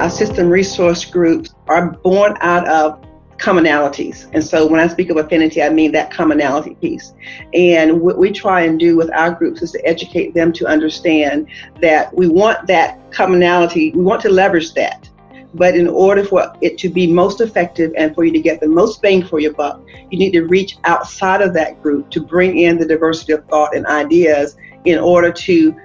Our 0.00 0.08
system 0.08 0.48
resource 0.48 1.04
groups 1.04 1.54
are 1.68 1.90
born 1.90 2.34
out 2.40 2.66
of 2.66 3.04
commonalities. 3.36 4.30
And 4.32 4.42
so 4.42 4.66
when 4.66 4.80
I 4.80 4.88
speak 4.88 5.10
of 5.10 5.18
affinity, 5.18 5.62
I 5.62 5.68
mean 5.68 5.92
that 5.92 6.10
commonality 6.10 6.74
piece. 6.76 7.12
And 7.52 8.00
what 8.00 8.16
we 8.16 8.32
try 8.32 8.62
and 8.62 8.80
do 8.80 8.96
with 8.96 9.12
our 9.12 9.30
groups 9.30 9.60
is 9.60 9.72
to 9.72 9.86
educate 9.86 10.32
them 10.32 10.54
to 10.54 10.66
understand 10.66 11.48
that 11.82 12.16
we 12.16 12.28
want 12.28 12.66
that 12.66 13.12
commonality, 13.12 13.90
we 13.90 14.00
want 14.00 14.22
to 14.22 14.30
leverage 14.30 14.72
that. 14.72 15.06
But 15.52 15.76
in 15.76 15.86
order 15.86 16.24
for 16.24 16.50
it 16.62 16.78
to 16.78 16.88
be 16.88 17.06
most 17.06 17.42
effective 17.42 17.92
and 17.94 18.14
for 18.14 18.24
you 18.24 18.32
to 18.32 18.40
get 18.40 18.60
the 18.60 18.68
most 18.68 19.02
bang 19.02 19.22
for 19.22 19.38
your 19.38 19.52
buck, 19.52 19.82
you 20.10 20.18
need 20.18 20.32
to 20.32 20.46
reach 20.46 20.78
outside 20.84 21.42
of 21.42 21.52
that 21.52 21.82
group 21.82 22.08
to 22.12 22.22
bring 22.22 22.58
in 22.58 22.78
the 22.78 22.86
diversity 22.86 23.34
of 23.34 23.44
thought 23.48 23.76
and 23.76 23.84
ideas 23.84 24.56
in 24.86 24.98
order 24.98 25.30
to 25.30 25.78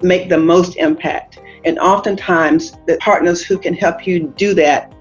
make 0.00 0.30
the 0.30 0.38
most 0.38 0.76
impact. 0.76 1.38
And 1.64 1.78
oftentimes, 1.78 2.72
the 2.86 2.96
partners 2.98 3.44
who 3.44 3.58
can 3.58 3.74
help 3.74 4.06
you 4.06 4.32
do 4.36 4.54
that 4.54 4.92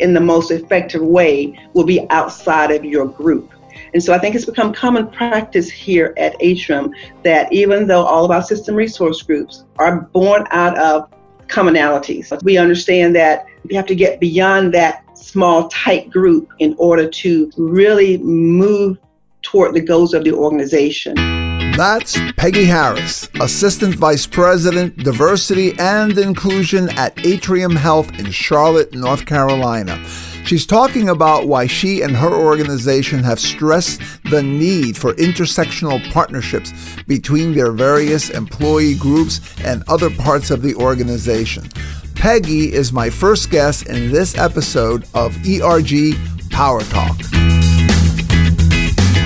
in 0.00 0.14
the 0.14 0.20
most 0.20 0.50
effective 0.50 1.02
way 1.02 1.58
will 1.74 1.84
be 1.84 2.06
outside 2.10 2.70
of 2.70 2.84
your 2.84 3.06
group. 3.06 3.52
And 3.92 4.02
so 4.02 4.12
I 4.12 4.18
think 4.18 4.34
it's 4.34 4.44
become 4.44 4.72
common 4.72 5.08
practice 5.08 5.70
here 5.70 6.14
at 6.16 6.34
Atrium 6.40 6.92
that 7.22 7.52
even 7.52 7.86
though 7.86 8.04
all 8.04 8.24
of 8.24 8.30
our 8.30 8.42
system 8.42 8.74
resource 8.74 9.22
groups 9.22 9.64
are 9.78 10.02
born 10.12 10.46
out 10.50 10.78
of 10.78 11.10
commonalities, 11.48 12.42
we 12.42 12.56
understand 12.56 13.14
that 13.16 13.46
you 13.68 13.76
have 13.76 13.86
to 13.86 13.94
get 13.94 14.20
beyond 14.20 14.72
that 14.74 15.04
small, 15.16 15.68
tight 15.68 16.10
group 16.10 16.50
in 16.58 16.74
order 16.78 17.08
to 17.08 17.50
really 17.56 18.18
move 18.18 18.98
toward 19.42 19.74
the 19.74 19.80
goals 19.80 20.14
of 20.14 20.24
the 20.24 20.32
organization. 20.32 21.39
That's 21.80 22.18
Peggy 22.36 22.66
Harris, 22.66 23.30
Assistant 23.40 23.94
Vice 23.94 24.26
President, 24.26 24.98
Diversity 24.98 25.72
and 25.78 26.18
Inclusion 26.18 26.90
at 26.90 27.18
Atrium 27.24 27.74
Health 27.74 28.10
in 28.18 28.30
Charlotte, 28.30 28.92
North 28.92 29.24
Carolina. 29.24 29.98
She's 30.44 30.66
talking 30.66 31.08
about 31.08 31.48
why 31.48 31.66
she 31.66 32.02
and 32.02 32.14
her 32.14 32.34
organization 32.34 33.22
have 33.22 33.40
stressed 33.40 34.02
the 34.30 34.42
need 34.42 34.94
for 34.94 35.14
intersectional 35.14 36.06
partnerships 36.12 36.74
between 37.04 37.54
their 37.54 37.72
various 37.72 38.28
employee 38.28 38.96
groups 38.96 39.40
and 39.64 39.82
other 39.88 40.10
parts 40.10 40.50
of 40.50 40.60
the 40.60 40.74
organization. 40.74 41.66
Peggy 42.14 42.74
is 42.74 42.92
my 42.92 43.08
first 43.08 43.48
guest 43.48 43.86
in 43.86 44.12
this 44.12 44.36
episode 44.36 45.06
of 45.14 45.34
ERG 45.48 46.14
Power 46.50 46.82
Talk. 46.82 47.16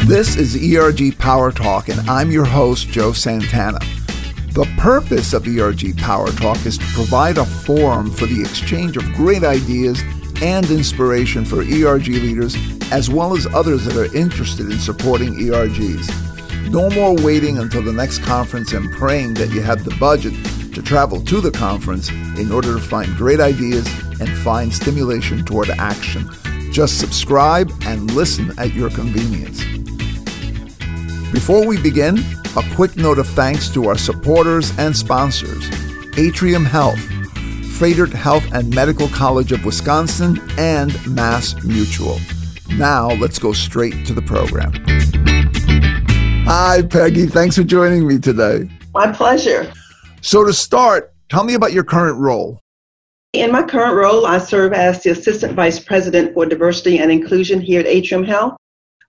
This 0.06 0.36
is 0.36 0.54
ERG 0.54 1.18
Power 1.18 1.50
Talk, 1.50 1.88
and 1.88 1.98
I'm 2.10 2.30
your 2.30 2.44
host, 2.44 2.88
Joe 2.88 3.14
Santana. 3.14 3.78
The 4.52 4.70
purpose 4.76 5.32
of 5.32 5.48
ERG 5.48 5.96
Power 5.96 6.28
Talk 6.28 6.66
is 6.66 6.76
to 6.76 6.84
provide 6.92 7.38
a 7.38 7.46
forum 7.46 8.10
for 8.10 8.26
the 8.26 8.42
exchange 8.42 8.98
of 8.98 9.14
great 9.14 9.44
ideas 9.44 10.02
and 10.42 10.70
inspiration 10.70 11.46
for 11.46 11.62
ERG 11.62 12.08
leaders, 12.08 12.54
as 12.92 13.08
well 13.08 13.34
as 13.34 13.46
others 13.46 13.86
that 13.86 13.96
are 13.96 14.14
interested 14.14 14.70
in 14.70 14.78
supporting 14.78 15.36
ERGs. 15.36 16.70
No 16.70 16.90
more 16.90 17.16
waiting 17.16 17.56
until 17.56 17.82
the 17.82 17.90
next 17.90 18.18
conference 18.18 18.74
and 18.74 18.92
praying 18.92 19.34
that 19.34 19.52
you 19.52 19.62
have 19.62 19.84
the 19.84 19.96
budget 19.96 20.34
to 20.74 20.82
travel 20.82 21.22
to 21.22 21.40
the 21.40 21.50
conference 21.50 22.10
in 22.10 22.52
order 22.52 22.74
to 22.74 22.80
find 22.80 23.16
great 23.16 23.40
ideas 23.40 23.86
and 24.20 24.28
find 24.40 24.70
stimulation 24.70 25.46
toward 25.46 25.70
action. 25.70 26.28
Just 26.72 27.00
subscribe 27.00 27.72
and 27.86 28.10
listen 28.10 28.52
at 28.58 28.74
your 28.74 28.90
convenience. 28.90 29.64
Before 31.34 31.66
we 31.66 31.82
begin, 31.82 32.18
a 32.56 32.62
quick 32.76 32.96
note 32.96 33.18
of 33.18 33.26
thanks 33.26 33.68
to 33.70 33.88
our 33.88 33.98
supporters 33.98 34.72
and 34.78 34.96
sponsors 34.96 35.68
Atrium 36.16 36.64
Health, 36.64 37.00
Froedtert 37.76 38.12
Health 38.12 38.44
and 38.52 38.72
Medical 38.72 39.08
College 39.08 39.50
of 39.50 39.64
Wisconsin, 39.64 40.40
and 40.58 40.94
Mass 41.12 41.60
Mutual. 41.64 42.20
Now, 42.76 43.08
let's 43.10 43.40
go 43.40 43.52
straight 43.52 44.06
to 44.06 44.14
the 44.14 44.22
program. 44.22 44.74
Hi, 46.46 46.82
Peggy. 46.82 47.26
Thanks 47.26 47.56
for 47.56 47.64
joining 47.64 48.06
me 48.06 48.20
today. 48.20 48.70
My 48.94 49.10
pleasure. 49.10 49.72
So, 50.20 50.44
to 50.44 50.52
start, 50.52 51.12
tell 51.30 51.42
me 51.42 51.54
about 51.54 51.72
your 51.72 51.84
current 51.84 52.16
role. 52.16 52.60
In 53.32 53.50
my 53.50 53.64
current 53.64 53.96
role, 53.96 54.24
I 54.24 54.38
serve 54.38 54.72
as 54.72 55.02
the 55.02 55.10
Assistant 55.10 55.54
Vice 55.54 55.80
President 55.80 56.32
for 56.32 56.46
Diversity 56.46 57.00
and 57.00 57.10
Inclusion 57.10 57.60
here 57.60 57.80
at 57.80 57.86
Atrium 57.86 58.22
Health 58.22 58.56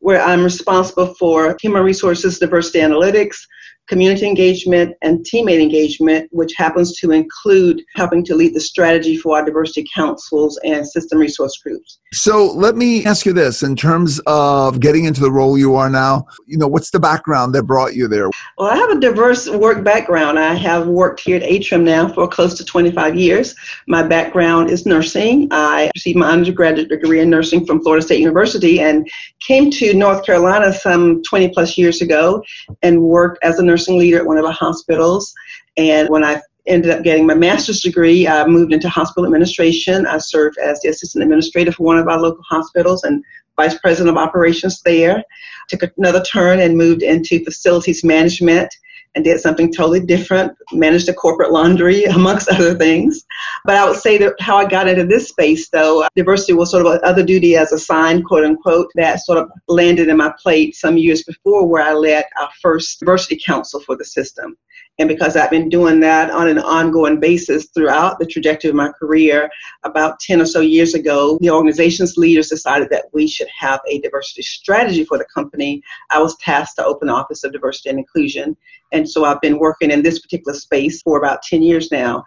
where 0.06 0.22
I'm 0.22 0.44
responsible 0.44 1.16
for 1.16 1.58
human 1.60 1.82
resources, 1.82 2.38
diversity 2.38 2.78
analytics, 2.78 3.38
community 3.88 4.28
engagement, 4.28 4.96
and 5.02 5.26
teammate 5.26 5.62
engagement, 5.62 6.28
which 6.32 6.54
happens 6.58 6.98
to 7.00 7.12
include 7.12 7.82
helping 7.96 8.24
to 8.26 8.36
lead 8.36 8.54
the 8.54 8.60
strategy 8.60 9.18
for 9.18 9.38
our 9.38 9.46
diversity 9.46 9.86
councils 9.94 10.60
and 10.64 10.88
system 10.88 11.20
resource 11.20 11.58
groups. 11.64 12.00
So 12.14 12.52
let 12.54 12.76
me 12.76 13.06
ask 13.06 13.26
you 13.26 13.34
this 13.34 13.62
in 13.62 13.76
terms 13.76 14.20
of 14.26 14.80
getting 14.80 15.06
into 15.06 15.22
the 15.22 15.32
role 15.32 15.58
you 15.58 15.76
are 15.76 15.90
now, 15.90 16.26
you 16.48 16.58
know, 16.58 16.68
what's 16.68 16.90
the 16.90 17.00
background 17.00 17.54
that 17.56 17.64
brought 17.64 17.96
you 17.96 18.08
there? 18.08 18.30
Well, 18.58 18.70
I 18.70 18.78
have 18.78 18.90
a 18.90 19.00
diverse 19.00 19.50
work 19.50 19.84
background. 19.84 20.40
I 20.40 20.54
have 20.54 20.88
worked 20.88 21.20
here 21.20 21.38
at 21.38 21.44
Atrium 21.44 21.84
now 21.84 22.08
for 22.08 22.28
close 22.28 22.56
to 22.56 22.66
25 22.66 23.16
years. 23.16 23.54
My 23.88 24.02
background 24.02 24.70
is 24.70 24.86
nursing. 24.86 25.48
I 25.52 25.92
received 25.96 26.18
my 26.18 26.30
undergraduate 26.30 26.90
degree 26.90 27.20
in 27.20 27.30
nursing 27.30 27.66
from 27.66 27.82
Florida 27.82 28.06
State 28.06 28.20
University 28.20 28.80
and 28.80 29.08
came 29.42 29.70
to 29.72 29.94
North 29.94 30.26
Carolina 30.26 30.74
some 30.74 31.22
20 31.24 31.50
plus 31.50 31.78
years 31.78 32.02
ago 32.02 32.42
and 32.82 33.02
worked 33.02 33.40
as 33.44 33.60
a 33.60 33.64
nurse 33.64 33.75
nursing 33.76 34.00
leader 34.00 34.18
at 34.18 34.26
one 34.26 34.38
of 34.38 34.46
the 34.46 34.52
hospitals. 34.52 35.34
And 35.76 36.08
when 36.10 36.24
I 36.24 36.42
ended 36.66 36.92
up 36.92 37.04
getting 37.04 37.28
my 37.28 37.34
master's 37.34 37.82
degree, 37.82 38.26
I 38.26 38.48
moved 38.48 38.72
into 38.72 38.88
hospital 38.88 39.26
administration. 39.26 40.08
I 40.08 40.18
served 40.18 40.58
as 40.58 40.80
the 40.80 40.90
assistant 40.90 41.24
administrator 41.24 41.74
for 41.74 41.84
one 41.84 41.98
of 41.98 42.08
our 42.08 42.20
local 42.20 42.44
hospitals 42.50 43.04
and 43.04 43.22
vice 43.58 43.78
president 43.80 44.16
of 44.16 44.24
operations 44.24 44.82
there. 44.84 45.22
Took 45.68 45.92
another 45.98 46.24
turn 46.24 46.62
and 46.62 46.78
moved 46.78 47.04
into 47.04 47.44
facilities 47.44 48.04
management 48.04 48.74
and 49.16 49.24
did 49.24 49.40
something 49.40 49.72
totally 49.72 50.00
different, 50.00 50.52
managed 50.72 51.10
a 51.10 51.14
corporate 51.14 51.52
laundry, 51.52 52.04
amongst 52.16 52.50
other 52.50 52.76
things. 52.76 53.26
But 53.64 53.76
I 53.76 53.88
would 53.88 53.98
say 53.98 54.18
that 54.20 54.34
how 54.40 54.58
I 54.58 54.66
got 54.66 54.88
into 54.88 55.06
this 55.06 55.30
space, 55.30 55.70
though, 55.70 56.08
diversity 56.16 56.54
was 56.54 56.72
sort 56.72 56.86
of 56.86 56.94
another 56.94 57.24
duty 57.24 57.56
as 57.56 57.72
assigned, 57.72 58.26
quote 58.26 58.44
unquote, 58.44 58.90
that 58.96 59.26
sort 59.26 59.38
of 59.38 59.50
landed 59.68 60.10
in 60.10 60.18
my 60.18 60.34
plate 60.42 60.76
some 60.76 60.98
years 60.98 61.24
before 61.24 61.68
where 61.68 61.84
I 61.84 61.94
led 61.94 62.26
our 62.40 62.50
first 62.62 63.00
diversity 63.00 63.40
council 63.44 63.80
for 63.80 63.96
the 63.96 64.06
system. 64.06 64.58
And 64.98 65.10
because 65.10 65.36
I've 65.36 65.50
been 65.50 65.68
doing 65.68 66.00
that 66.02 66.32
on 66.32 66.48
an 66.48 66.58
ongoing 66.58 67.20
basis 67.20 67.68
throughout 67.74 68.18
the 68.18 68.26
trajectory 68.26 68.70
of 68.70 68.76
my 68.76 68.92
career, 68.98 69.50
about 69.84 70.20
10 70.22 70.42
or 70.42 70.46
so 70.46 70.62
years 70.62 70.94
ago, 70.94 71.38
the 71.42 71.50
organization's 71.50 72.16
leaders 72.16 72.50
decided 72.50 72.90
that 72.92 73.06
we 73.12 73.28
should 73.28 73.50
have 73.58 73.82
a 73.90 74.00
diversity 74.00 74.42
strategy 74.42 75.04
for 75.04 75.18
the 75.18 75.26
company. 75.34 75.82
I 76.12 76.22
was 76.22 76.38
tasked 76.38 76.78
to 76.78 76.86
open 76.86 77.10
the 77.10 77.14
Office 77.14 77.44
of 77.44 77.52
Diversity 77.52 77.90
and 77.90 78.00
Inclusion. 78.00 78.56
And 78.94 79.10
so 79.10 79.26
I've 79.26 79.42
been 79.42 79.60
working 79.60 79.92
in 79.92 80.02
this 80.02 80.20
particular 80.20 80.58
space 80.58 81.02
for 81.02 81.18
about 81.18 81.42
10 81.42 81.62
years 81.62 81.92
now. 81.92 82.24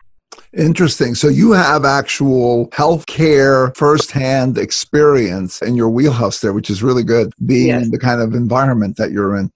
Interesting. 0.57 1.15
So 1.15 1.29
you 1.29 1.53
have 1.53 1.85
actual 1.85 2.69
healthcare 2.71 3.77
firsthand 3.77 4.57
experience 4.57 5.61
in 5.61 5.77
your 5.77 5.91
wheelhouse 5.91 6.41
there, 6.41 6.53
which 6.53 6.71
is 6.71 6.83
really 6.83 7.03
good, 7.03 7.33
being 7.45 7.69
yes. 7.69 7.85
in 7.85 7.91
the 7.91 7.99
kind 7.99 8.21
of 8.21 8.35
environment 8.35 8.97
that 8.97 9.11
you're 9.11 9.37
in. 9.37 9.53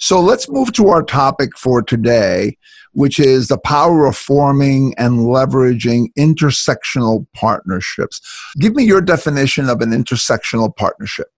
So 0.00 0.20
let's 0.20 0.48
move 0.48 0.72
to 0.74 0.88
our 0.88 1.02
topic 1.02 1.56
for 1.56 1.82
today, 1.82 2.58
which 2.92 3.18
is 3.18 3.48
the 3.48 3.58
power 3.58 4.06
of 4.06 4.16
forming 4.16 4.94
and 4.98 5.20
leveraging 5.20 6.12
intersectional 6.18 7.26
partnerships. 7.34 8.20
Give 8.58 8.74
me 8.74 8.84
your 8.84 9.00
definition 9.00 9.70
of 9.70 9.80
an 9.80 9.90
intersectional 9.90 10.74
partnership. 10.76 11.28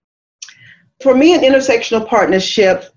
For 1.01 1.15
me, 1.15 1.33
an 1.33 1.41
intersectional 1.41 2.07
partnership 2.07 2.91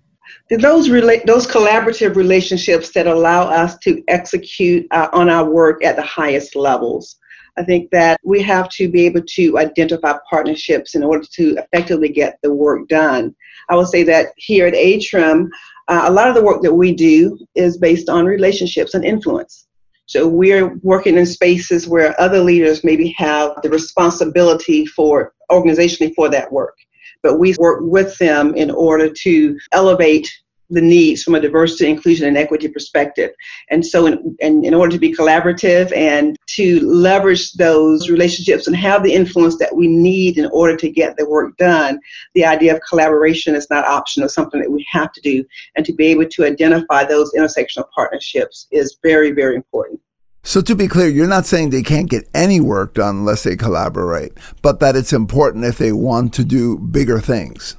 those 0.57 0.91
relate 0.91 1.25
those 1.27 1.47
collaborative 1.47 2.17
relationships 2.17 2.91
that 2.91 3.07
allow 3.07 3.45
us 3.45 3.79
to 3.79 4.03
execute 4.09 4.87
uh, 4.91 5.09
on 5.13 5.29
our 5.29 5.49
work 5.49 5.85
at 5.85 5.97
the 5.97 6.03
highest 6.03 6.57
levels. 6.57 7.17
I 7.57 7.63
think 7.63 7.91
that 7.91 8.19
we 8.25 8.43
have 8.43 8.69
to 8.71 8.89
be 8.89 9.07
able 9.07 9.23
to 9.23 9.59
identify 9.59 10.15
partnerships 10.29 10.95
in 10.95 11.05
order 11.05 11.27
to 11.35 11.57
effectively 11.57 12.09
get 12.09 12.39
the 12.43 12.53
work 12.53 12.89
done. 12.89 13.35
I 13.69 13.77
will 13.77 13.87
say 13.87 14.03
that 14.05 14.29
here 14.37 14.67
at 14.67 14.75
Atrium, 14.75 15.51
uh, 15.89 16.05
a 16.07 16.11
lot 16.11 16.29
of 16.29 16.35
the 16.35 16.43
work 16.43 16.63
that 16.63 16.75
we 16.75 16.95
do 16.95 17.39
is 17.55 17.79
based 17.79 18.09
on 18.09 18.25
relationships 18.25 18.95
and 18.95 19.05
influence. 19.05 19.67
So 20.07 20.27
we're 20.27 20.77
working 20.83 21.17
in 21.17 21.27
spaces 21.27 21.87
where 21.87 22.21
other 22.21 22.41
leaders 22.41 22.83
maybe 22.83 23.15
have 23.19 23.53
the 23.63 23.71
responsibility 23.71 24.87
for 24.87 25.33
organizationally 25.51 26.15
for 26.15 26.29
that 26.31 26.51
work 26.51 26.77
but 27.23 27.39
we 27.39 27.55
work 27.59 27.81
with 27.83 28.17
them 28.19 28.55
in 28.55 28.71
order 28.71 29.11
to 29.11 29.59
elevate 29.73 30.31
the 30.71 30.81
needs 30.81 31.23
from 31.23 31.35
a 31.35 31.41
diversity, 31.41 31.89
inclusion, 31.91 32.27
and 32.27 32.37
equity 32.37 32.69
perspective. 32.69 33.31
And 33.69 33.85
so, 33.85 34.07
in, 34.07 34.37
in, 34.39 34.65
in, 34.65 34.75
order 34.75 34.93
to 34.93 34.99
be 34.99 35.15
collaborative 35.15 35.93
and 35.95 36.37
to 36.55 36.81
leverage 36.81 37.53
those 37.55 38.09
relationships 38.09 38.67
and 38.67 38.77
have 38.77 39.03
the 39.03 39.13
influence 39.13 39.59
that 39.59 39.75
we 39.75 39.89
need 39.89 40.39
in 40.39 40.47
order 40.53 40.77
to 40.77 40.89
get 40.89 41.17
the 41.17 41.29
work 41.29 41.57
done, 41.57 42.01
the 42.35 42.45
idea 42.45 42.75
of 42.75 42.81
collaboration 42.89 43.55
is 43.55 43.69
not 43.71 43.85
optional, 43.85 44.29
something 44.29 44.61
that 44.61 44.71
we 44.71 44.87
have 44.91 45.13
to 45.13 45.21
do. 45.21 45.45
And 45.77 45.85
to 45.87 45.93
be 45.93 46.07
able 46.07 46.27
to 46.27 46.45
identify 46.45 47.05
those 47.05 47.33
intersectional 47.35 47.89
partnerships 47.95 48.67
is 48.71 48.99
very, 49.03 49.33
very 49.33 49.57
important. 49.57 50.01
So, 50.43 50.63
to 50.63 50.75
be 50.75 50.89
clear, 50.89 51.09
you're 51.09 51.29
not 51.29 51.45
saying 51.45 51.69
they 51.69 51.83
can't 51.83 52.09
get 52.09 52.29
any 52.33 52.61
work 52.61 52.95
done 52.95 53.17
unless 53.19 53.43
they 53.43 53.57
collaborate, 53.57 54.33
but 54.63 54.81
that 54.81 54.97
it's 54.97 55.13
important 55.13 55.65
if 55.65 55.77
they 55.77 55.93
want 55.93 56.33
to 56.35 56.45
do 56.45 56.79
bigger 56.79 57.21
things. 57.21 57.77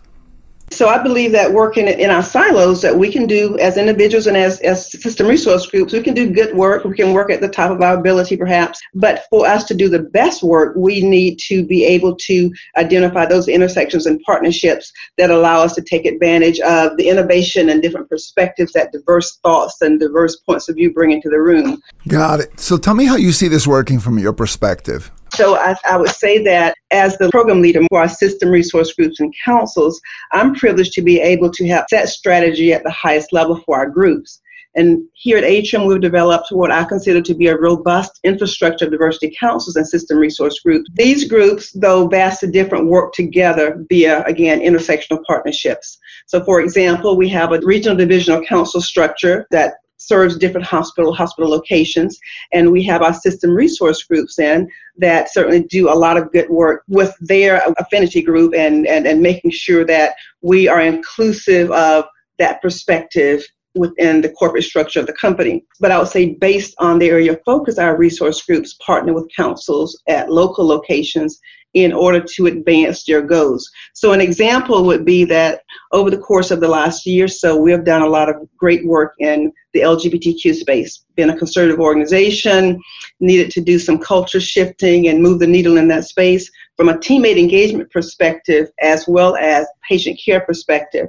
So 0.71 0.87
I 0.87 1.03
believe 1.03 1.33
that 1.33 1.51
working 1.51 1.87
in 1.87 2.09
our 2.09 2.23
silos 2.23 2.81
that 2.81 2.97
we 2.97 3.11
can 3.11 3.27
do 3.27 3.57
as 3.59 3.77
individuals 3.77 4.25
and 4.25 4.37
as, 4.37 4.59
as 4.61 4.89
system 4.89 5.27
resource 5.27 5.65
groups, 5.67 5.91
we 5.91 6.01
can 6.01 6.13
do 6.13 6.31
good 6.31 6.55
work. 6.55 6.85
We 6.85 6.95
can 6.95 7.13
work 7.13 7.29
at 7.29 7.41
the 7.41 7.49
top 7.49 7.71
of 7.71 7.81
our 7.81 7.97
ability 7.97 8.37
perhaps. 8.37 8.79
But 8.95 9.25
for 9.29 9.45
us 9.45 9.65
to 9.65 9.73
do 9.73 9.89
the 9.89 9.99
best 9.99 10.41
work, 10.41 10.73
we 10.77 11.01
need 11.01 11.39
to 11.47 11.65
be 11.65 11.83
able 11.83 12.15
to 12.15 12.51
identify 12.77 13.25
those 13.25 13.49
intersections 13.49 14.05
and 14.05 14.21
partnerships 14.21 14.91
that 15.17 15.29
allow 15.29 15.61
us 15.61 15.75
to 15.75 15.81
take 15.81 16.05
advantage 16.05 16.59
of 16.61 16.95
the 16.95 17.09
innovation 17.09 17.69
and 17.69 17.81
different 17.81 18.09
perspectives 18.09 18.71
that 18.71 18.93
diverse 18.93 19.37
thoughts 19.43 19.81
and 19.81 19.99
diverse 19.99 20.37
points 20.37 20.69
of 20.69 20.75
view 20.75 20.93
bring 20.93 21.11
into 21.11 21.29
the 21.29 21.39
room. 21.39 21.81
Got 22.07 22.39
it. 22.39 22.59
So 22.59 22.77
tell 22.77 22.95
me 22.95 23.05
how 23.05 23.17
you 23.17 23.33
see 23.33 23.49
this 23.49 23.67
working 23.67 23.99
from 23.99 24.17
your 24.17 24.33
perspective. 24.33 25.11
So 25.35 25.55
I, 25.55 25.75
I, 25.85 25.97
would 25.97 26.09
say 26.09 26.43
that 26.43 26.75
as 26.91 27.17
the 27.17 27.29
program 27.29 27.61
leader 27.61 27.81
for 27.89 27.99
our 27.99 28.09
system 28.09 28.49
resource 28.49 28.93
groups 28.93 29.19
and 29.19 29.33
councils, 29.45 29.99
I'm 30.31 30.53
privileged 30.53 30.93
to 30.93 31.01
be 31.01 31.19
able 31.19 31.49
to 31.51 31.67
have 31.67 31.85
set 31.89 32.09
strategy 32.09 32.73
at 32.73 32.83
the 32.83 32.91
highest 32.91 33.31
level 33.31 33.61
for 33.65 33.77
our 33.77 33.89
groups. 33.89 34.41
And 34.75 35.03
here 35.13 35.37
at 35.37 35.43
Atrium, 35.43 35.85
we've 35.85 35.99
developed 35.99 36.47
what 36.51 36.71
I 36.71 36.85
consider 36.85 37.21
to 37.21 37.33
be 37.33 37.47
a 37.47 37.57
robust 37.57 38.19
infrastructure 38.23 38.85
of 38.85 38.91
diversity 38.91 39.35
councils 39.37 39.75
and 39.75 39.87
system 39.87 40.17
resource 40.17 40.59
groups. 40.59 40.89
These 40.93 41.25
groups, 41.25 41.71
though 41.73 42.07
vastly 42.07 42.49
different, 42.51 42.87
work 42.87 43.13
together 43.13 43.83
via, 43.89 44.23
again, 44.23 44.61
intersectional 44.61 45.23
partnerships. 45.25 45.97
So, 46.27 46.43
for 46.45 46.61
example, 46.61 47.17
we 47.17 47.27
have 47.29 47.51
a 47.51 47.59
regional 47.59 47.97
divisional 47.97 48.41
council 48.45 48.79
structure 48.79 49.45
that 49.51 49.73
serves 50.01 50.37
different 50.37 50.65
hospital 50.65 51.13
hospital 51.13 51.49
locations. 51.49 52.19
And 52.51 52.71
we 52.71 52.83
have 52.85 53.01
our 53.01 53.13
system 53.13 53.51
resource 53.51 54.03
groups 54.03 54.39
in 54.39 54.67
that 54.97 55.31
certainly 55.31 55.63
do 55.63 55.89
a 55.89 55.93
lot 55.93 56.17
of 56.17 56.31
good 56.31 56.49
work 56.49 56.83
with 56.87 57.15
their 57.21 57.61
affinity 57.77 58.21
group 58.21 58.53
and, 58.55 58.87
and, 58.87 59.05
and 59.05 59.21
making 59.21 59.51
sure 59.51 59.85
that 59.85 60.15
we 60.41 60.67
are 60.67 60.81
inclusive 60.81 61.71
of 61.71 62.05
that 62.39 62.61
perspective 62.61 63.43
within 63.75 64.21
the 64.21 64.29
corporate 64.29 64.63
structure 64.63 64.99
of 64.99 65.07
the 65.07 65.13
company. 65.13 65.63
But 65.79 65.91
I 65.91 65.99
would 65.99 66.07
say, 66.07 66.33
based 66.33 66.73
on 66.79 66.99
the 66.99 67.09
area 67.09 67.33
of 67.33 67.41
focus, 67.45 67.77
our 67.77 67.97
resource 67.97 68.41
groups 68.43 68.73
partner 68.85 69.13
with 69.13 69.31
councils 69.35 70.01
at 70.07 70.31
local 70.31 70.65
locations 70.65 71.39
in 71.73 71.93
order 71.93 72.19
to 72.19 72.47
advance 72.47 73.05
their 73.05 73.21
goals. 73.21 73.69
So, 73.93 74.11
an 74.11 74.19
example 74.19 74.83
would 74.85 75.05
be 75.05 75.23
that 75.25 75.61
over 75.91 76.09
the 76.09 76.17
course 76.17 76.51
of 76.51 76.59
the 76.59 76.67
last 76.67 77.05
year 77.05 77.27
so, 77.27 77.55
we 77.55 77.71
have 77.71 77.85
done 77.85 78.01
a 78.01 78.09
lot 78.09 78.29
of 78.29 78.35
great 78.57 78.85
work 78.85 79.13
in 79.19 79.51
the 79.73 79.79
LGBTQ 79.79 80.53
space. 80.55 81.05
Been 81.15 81.29
a 81.29 81.37
conservative 81.37 81.79
organization, 81.79 82.81
needed 83.21 83.51
to 83.51 83.61
do 83.61 83.79
some 83.79 83.99
culture 83.99 84.41
shifting 84.41 85.07
and 85.07 85.21
move 85.21 85.39
the 85.39 85.47
needle 85.47 85.77
in 85.77 85.87
that 85.87 86.05
space 86.05 86.51
from 86.75 86.89
a 86.89 86.97
teammate 86.97 87.37
engagement 87.37 87.89
perspective 87.91 88.69
as 88.81 89.07
well 89.07 89.35
as 89.37 89.65
patient 89.87 90.19
care 90.23 90.41
perspective. 90.41 91.07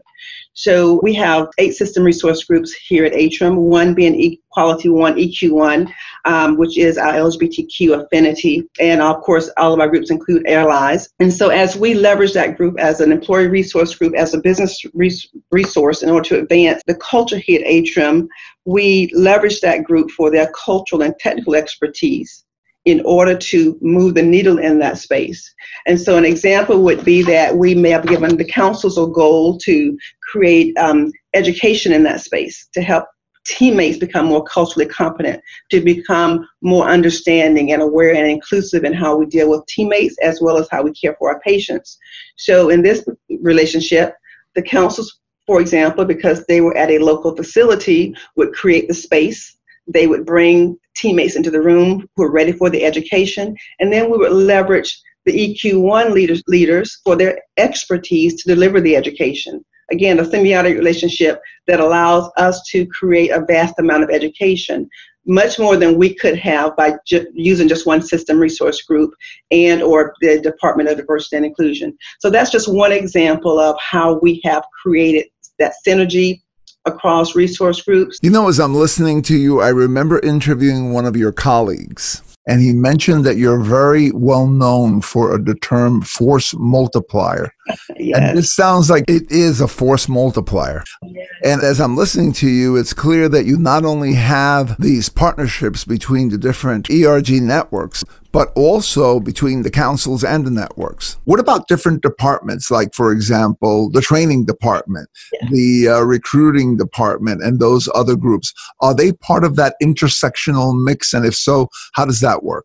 So 0.54 1.00
we 1.02 1.14
have 1.14 1.48
eight 1.58 1.74
system 1.74 2.04
resource 2.04 2.44
groups 2.44 2.74
here 2.74 3.04
at 3.04 3.14
Atrium, 3.14 3.56
one 3.56 3.94
being 3.94 4.38
Equality 4.50 4.90
One, 4.90 5.14
EQ1, 5.14 5.90
um, 6.26 6.58
which 6.58 6.76
is 6.76 6.98
our 6.98 7.14
LGBTQ 7.14 8.04
affinity. 8.04 8.68
And 8.78 9.00
of 9.00 9.22
course, 9.22 9.50
all 9.56 9.72
of 9.72 9.80
our 9.80 9.88
groups 9.88 10.10
include 10.10 10.46
allies. 10.46 11.08
And 11.20 11.32
so 11.32 11.48
as 11.48 11.76
we 11.76 11.94
leverage 11.94 12.34
that 12.34 12.58
group 12.58 12.78
as 12.78 13.00
an 13.00 13.12
employee 13.12 13.48
resource 13.48 13.94
group, 13.94 14.14
as 14.14 14.34
a 14.34 14.40
business 14.40 14.78
res- 14.92 15.28
resource 15.50 16.02
in 16.02 16.10
order 16.10 16.28
to 16.28 16.40
advance 16.40 16.82
the 16.86 16.96
culture 16.96 17.38
here 17.38 17.60
at 17.60 17.66
Atrium, 17.66 18.28
we 18.66 19.10
leverage 19.14 19.60
that 19.62 19.84
group 19.84 20.10
for 20.10 20.30
their 20.30 20.52
cultural 20.52 21.02
and 21.02 21.14
technical 21.18 21.54
expertise 21.54 22.44
in 22.84 23.00
order 23.04 23.36
to 23.36 23.78
move 23.80 24.14
the 24.14 24.22
needle 24.22 24.58
in 24.58 24.78
that 24.80 24.98
space. 24.98 25.54
And 25.86 26.00
so, 26.00 26.16
an 26.16 26.24
example 26.24 26.82
would 26.82 27.04
be 27.04 27.22
that 27.22 27.56
we 27.56 27.74
may 27.74 27.90
have 27.90 28.06
given 28.06 28.36
the 28.36 28.44
councils 28.44 28.98
a 28.98 29.06
goal 29.06 29.58
to 29.58 29.96
create 30.22 30.76
um, 30.78 31.12
education 31.34 31.92
in 31.92 32.02
that 32.04 32.20
space 32.20 32.68
to 32.74 32.82
help 32.82 33.06
teammates 33.44 33.98
become 33.98 34.26
more 34.26 34.44
culturally 34.44 34.86
competent, 34.86 35.42
to 35.70 35.80
become 35.80 36.46
more 36.60 36.88
understanding 36.88 37.72
and 37.72 37.82
aware 37.82 38.14
and 38.14 38.26
inclusive 38.26 38.84
in 38.84 38.92
how 38.92 39.16
we 39.16 39.26
deal 39.26 39.50
with 39.50 39.66
teammates 39.66 40.16
as 40.22 40.40
well 40.40 40.56
as 40.56 40.68
how 40.70 40.82
we 40.82 40.92
care 40.92 41.16
for 41.18 41.30
our 41.30 41.40
patients. 41.40 41.98
So, 42.36 42.70
in 42.70 42.82
this 42.82 43.04
relationship, 43.40 44.14
the 44.54 44.62
councils, 44.62 45.20
for 45.46 45.60
example, 45.60 46.04
because 46.04 46.44
they 46.46 46.60
were 46.60 46.76
at 46.76 46.90
a 46.90 46.98
local 46.98 47.36
facility, 47.36 48.14
would 48.36 48.52
create 48.52 48.88
the 48.88 48.94
space. 48.94 49.56
They 49.86 50.06
would 50.06 50.24
bring 50.24 50.78
teammates 50.96 51.36
into 51.36 51.50
the 51.50 51.62
room 51.62 52.08
who 52.16 52.24
are 52.24 52.32
ready 52.32 52.52
for 52.52 52.70
the 52.70 52.84
education, 52.84 53.56
and 53.80 53.92
then 53.92 54.10
we 54.10 54.18
would 54.18 54.32
leverage 54.32 55.00
the 55.24 55.32
EQ1 55.32 56.12
leaders, 56.12 56.42
leaders 56.48 57.00
for 57.04 57.16
their 57.16 57.38
expertise 57.56 58.42
to 58.42 58.54
deliver 58.54 58.80
the 58.80 58.96
education. 58.96 59.64
Again, 59.90 60.18
a 60.18 60.22
symbiotic 60.22 60.74
relationship 60.74 61.40
that 61.66 61.80
allows 61.80 62.30
us 62.36 62.62
to 62.70 62.86
create 62.86 63.30
a 63.30 63.44
vast 63.46 63.78
amount 63.78 64.04
of 64.04 64.10
education, 64.10 64.88
much 65.26 65.58
more 65.58 65.76
than 65.76 65.98
we 65.98 66.14
could 66.14 66.36
have 66.38 66.74
by 66.76 66.94
ju- 67.06 67.26
using 67.34 67.68
just 67.68 67.86
one 67.86 68.02
system 68.02 68.38
resource 68.38 68.82
group 68.82 69.12
and 69.50 69.82
or 69.82 70.14
the 70.20 70.40
Department 70.40 70.88
of 70.88 70.96
Diversity 70.96 71.36
and 71.36 71.46
Inclusion. 71.46 71.96
So 72.20 72.30
that's 72.30 72.50
just 72.50 72.72
one 72.72 72.92
example 72.92 73.58
of 73.58 73.76
how 73.78 74.18
we 74.20 74.40
have 74.44 74.64
created 74.82 75.26
that 75.58 75.74
synergy 75.86 76.40
across 76.84 77.34
resource 77.34 77.82
groups. 77.82 78.18
You 78.22 78.30
know, 78.30 78.48
as 78.48 78.58
I'm 78.58 78.74
listening 78.74 79.22
to 79.22 79.36
you, 79.36 79.60
I 79.60 79.68
remember 79.68 80.18
interviewing 80.20 80.92
one 80.92 81.06
of 81.06 81.16
your 81.16 81.32
colleagues, 81.32 82.22
and 82.46 82.60
he 82.60 82.72
mentioned 82.72 83.24
that 83.24 83.36
you're 83.36 83.62
very 83.62 84.10
well 84.12 84.46
known 84.46 85.00
for 85.00 85.38
the 85.38 85.54
term 85.54 86.02
force 86.02 86.54
multiplier. 86.54 87.52
yes. 87.96 88.18
And 88.18 88.38
this 88.38 88.52
sounds 88.52 88.90
like 88.90 89.04
it 89.08 89.30
is 89.30 89.60
a 89.60 89.68
force 89.68 90.08
multiplier. 90.08 90.82
Yes. 91.02 91.28
And 91.44 91.62
as 91.62 91.80
I'm 91.80 91.96
listening 91.96 92.32
to 92.34 92.48
you, 92.48 92.76
it's 92.76 92.92
clear 92.92 93.28
that 93.28 93.46
you 93.46 93.56
not 93.56 93.84
only 93.84 94.14
have 94.14 94.80
these 94.80 95.08
partnerships 95.08 95.84
between 95.84 96.28
the 96.28 96.38
different 96.38 96.90
ERG 96.90 97.30
networks, 97.42 98.04
but 98.32 98.50
also 98.56 99.20
between 99.20 99.62
the 99.62 99.70
councils 99.70 100.24
and 100.24 100.46
the 100.46 100.50
networks. 100.50 101.18
What 101.24 101.38
about 101.38 101.68
different 101.68 102.02
departments, 102.02 102.70
like, 102.70 102.94
for 102.94 103.12
example, 103.12 103.90
the 103.90 104.00
training 104.00 104.46
department, 104.46 105.08
yeah. 105.32 105.48
the 105.50 105.88
uh, 105.88 106.00
recruiting 106.00 106.78
department, 106.78 107.42
and 107.42 107.60
those 107.60 107.88
other 107.94 108.16
groups? 108.16 108.52
Are 108.80 108.94
they 108.94 109.12
part 109.12 109.44
of 109.44 109.56
that 109.56 109.76
intersectional 109.82 110.82
mix? 110.82 111.12
And 111.12 111.26
if 111.26 111.34
so, 111.34 111.68
how 111.92 112.06
does 112.06 112.20
that 112.20 112.42
work? 112.42 112.64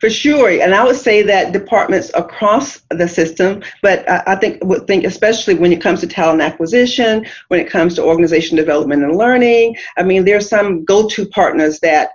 For 0.00 0.10
sure, 0.10 0.50
and 0.50 0.74
I 0.74 0.84
would 0.84 0.96
say 0.96 1.22
that 1.22 1.52
departments 1.52 2.10
across 2.14 2.80
the 2.90 3.08
system, 3.08 3.62
but 3.82 4.08
I 4.08 4.36
think 4.36 4.62
would 4.64 4.86
think 4.86 5.04
especially 5.04 5.54
when 5.54 5.72
it 5.72 5.80
comes 5.80 6.00
to 6.00 6.06
talent 6.06 6.42
acquisition, 6.42 7.26
when 7.48 7.60
it 7.60 7.70
comes 7.70 7.94
to 7.94 8.04
organization 8.04 8.56
development 8.56 9.02
and 9.02 9.16
learning. 9.16 9.76
I 9.96 10.02
mean, 10.02 10.24
there 10.24 10.36
are 10.36 10.40
some 10.40 10.84
go-to 10.84 11.26
partners 11.26 11.80
that 11.80 12.10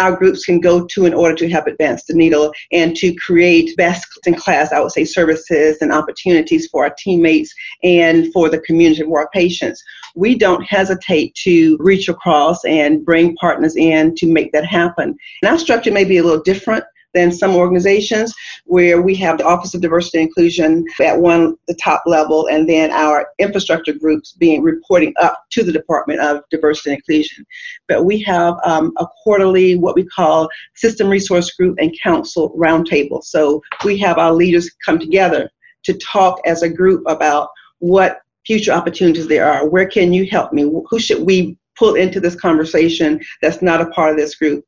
our 0.00 0.16
groups 0.16 0.44
can 0.44 0.60
go 0.60 0.86
to 0.86 1.04
in 1.04 1.12
order 1.12 1.34
to 1.34 1.50
help 1.50 1.66
advance 1.66 2.04
the 2.04 2.14
needle 2.14 2.52
and 2.72 2.96
to 2.96 3.14
create 3.16 3.76
best 3.76 4.06
in 4.26 4.34
class, 4.34 4.72
I 4.72 4.80
would 4.80 4.92
say, 4.92 5.04
services 5.04 5.78
and 5.80 5.92
opportunities 5.92 6.66
for 6.68 6.84
our 6.84 6.94
teammates 6.98 7.54
and 7.82 8.32
for 8.32 8.48
the 8.48 8.60
community 8.60 9.02
of 9.02 9.10
our 9.10 9.28
patients. 9.34 9.82
We 10.14 10.34
don't 10.36 10.62
hesitate 10.62 11.34
to 11.42 11.76
reach 11.78 12.08
across 12.08 12.64
and 12.64 13.04
bring 13.04 13.36
partners 13.36 13.76
in 13.76 14.14
to 14.16 14.26
make 14.26 14.52
that 14.52 14.64
happen. 14.64 15.14
And 15.42 15.52
our 15.52 15.58
structure 15.58 15.92
may 15.92 16.04
be 16.04 16.16
a 16.16 16.24
little 16.24 16.42
different 16.42 16.84
than 17.16 17.32
some 17.32 17.56
organizations 17.56 18.32
where 18.66 19.00
we 19.00 19.14
have 19.16 19.38
the 19.38 19.46
Office 19.46 19.74
of 19.74 19.80
Diversity 19.80 20.18
and 20.18 20.28
Inclusion 20.28 20.84
at 21.02 21.18
one 21.18 21.56
the 21.66 21.74
top 21.74 22.02
level 22.06 22.46
and 22.48 22.68
then 22.68 22.92
our 22.92 23.28
infrastructure 23.38 23.94
groups 23.94 24.32
being 24.32 24.62
reporting 24.62 25.14
up 25.20 25.42
to 25.50 25.64
the 25.64 25.72
Department 25.72 26.20
of 26.20 26.42
Diversity 26.50 26.90
and 26.90 26.98
Inclusion. 26.98 27.46
But 27.88 28.04
we 28.04 28.20
have 28.22 28.54
um, 28.64 28.92
a 28.98 29.06
quarterly 29.22 29.78
what 29.78 29.96
we 29.96 30.04
call 30.04 30.48
system 30.74 31.08
resource 31.08 31.50
group 31.52 31.78
and 31.80 31.96
council 32.02 32.54
roundtable. 32.56 33.24
So 33.24 33.62
we 33.82 33.96
have 33.98 34.18
our 34.18 34.34
leaders 34.34 34.70
come 34.84 34.98
together 34.98 35.50
to 35.84 35.94
talk 35.94 36.40
as 36.44 36.62
a 36.62 36.68
group 36.68 37.02
about 37.06 37.48
what 37.78 38.20
future 38.46 38.72
opportunities 38.72 39.26
there 39.26 39.50
are. 39.50 39.66
Where 39.66 39.88
can 39.88 40.12
you 40.12 40.26
help 40.26 40.52
me? 40.52 40.62
Who 40.62 40.98
should 40.98 41.24
we 41.24 41.56
pull 41.78 41.94
into 41.94 42.20
this 42.20 42.34
conversation 42.34 43.20
that's 43.40 43.62
not 43.62 43.80
a 43.80 43.86
part 43.86 44.10
of 44.10 44.18
this 44.18 44.34
group? 44.34 44.64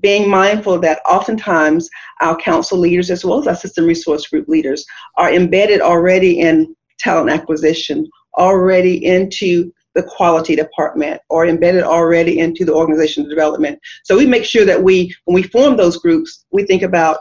Being 0.00 0.28
mindful 0.30 0.78
that 0.80 1.00
oftentimes 1.06 1.88
our 2.20 2.36
council 2.36 2.78
leaders 2.78 3.10
as 3.10 3.24
well 3.24 3.40
as 3.40 3.46
our 3.46 3.56
system 3.56 3.86
resource 3.86 4.26
group 4.26 4.48
leaders 4.48 4.84
are 5.16 5.32
embedded 5.32 5.80
already 5.80 6.40
in 6.40 6.74
talent 6.98 7.30
acquisition, 7.30 8.06
already 8.36 9.04
into 9.04 9.72
the 9.94 10.02
quality 10.02 10.54
department 10.54 11.20
or 11.28 11.46
embedded 11.46 11.82
already 11.82 12.38
into 12.38 12.64
the 12.64 12.74
organizational 12.74 13.28
development. 13.28 13.78
So 14.04 14.16
we 14.16 14.26
make 14.26 14.44
sure 14.44 14.64
that 14.64 14.82
we, 14.82 15.14
when 15.24 15.34
we 15.34 15.42
form 15.42 15.76
those 15.76 15.96
groups, 15.96 16.44
we 16.52 16.64
think 16.64 16.82
about 16.82 17.18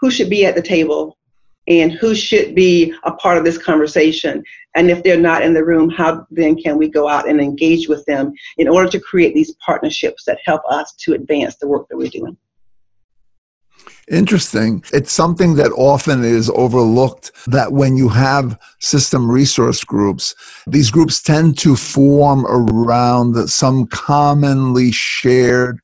who 0.00 0.10
should 0.10 0.30
be 0.30 0.46
at 0.46 0.54
the 0.54 0.62
table 0.62 1.18
and 1.68 1.92
who 1.92 2.14
should 2.14 2.54
be 2.54 2.94
a 3.04 3.12
part 3.12 3.38
of 3.38 3.44
this 3.44 3.58
conversation. 3.58 4.42
And 4.74 4.90
if 4.90 5.02
they're 5.02 5.20
not 5.20 5.42
in 5.42 5.54
the 5.54 5.64
room, 5.64 5.90
how 5.90 6.26
then 6.30 6.56
can 6.56 6.78
we 6.78 6.88
go 6.88 7.08
out 7.08 7.28
and 7.28 7.40
engage 7.40 7.88
with 7.88 8.04
them 8.06 8.32
in 8.58 8.68
order 8.68 8.88
to 8.90 9.00
create 9.00 9.34
these 9.34 9.54
partnerships 9.64 10.24
that 10.24 10.38
help 10.44 10.62
us 10.70 10.94
to 11.00 11.12
advance 11.14 11.56
the 11.56 11.68
work 11.68 11.88
that 11.88 11.96
we're 11.96 12.08
doing? 12.08 12.36
Interesting. 14.10 14.82
It's 14.92 15.12
something 15.12 15.54
that 15.54 15.70
often 15.76 16.24
is 16.24 16.50
overlooked 16.50 17.30
that 17.46 17.72
when 17.72 17.96
you 17.96 18.08
have 18.08 18.58
system 18.80 19.30
resource 19.30 19.84
groups, 19.84 20.34
these 20.66 20.90
groups 20.90 21.22
tend 21.22 21.58
to 21.58 21.76
form 21.76 22.44
around 22.46 23.48
some 23.48 23.86
commonly 23.86 24.90
shared 24.90 25.80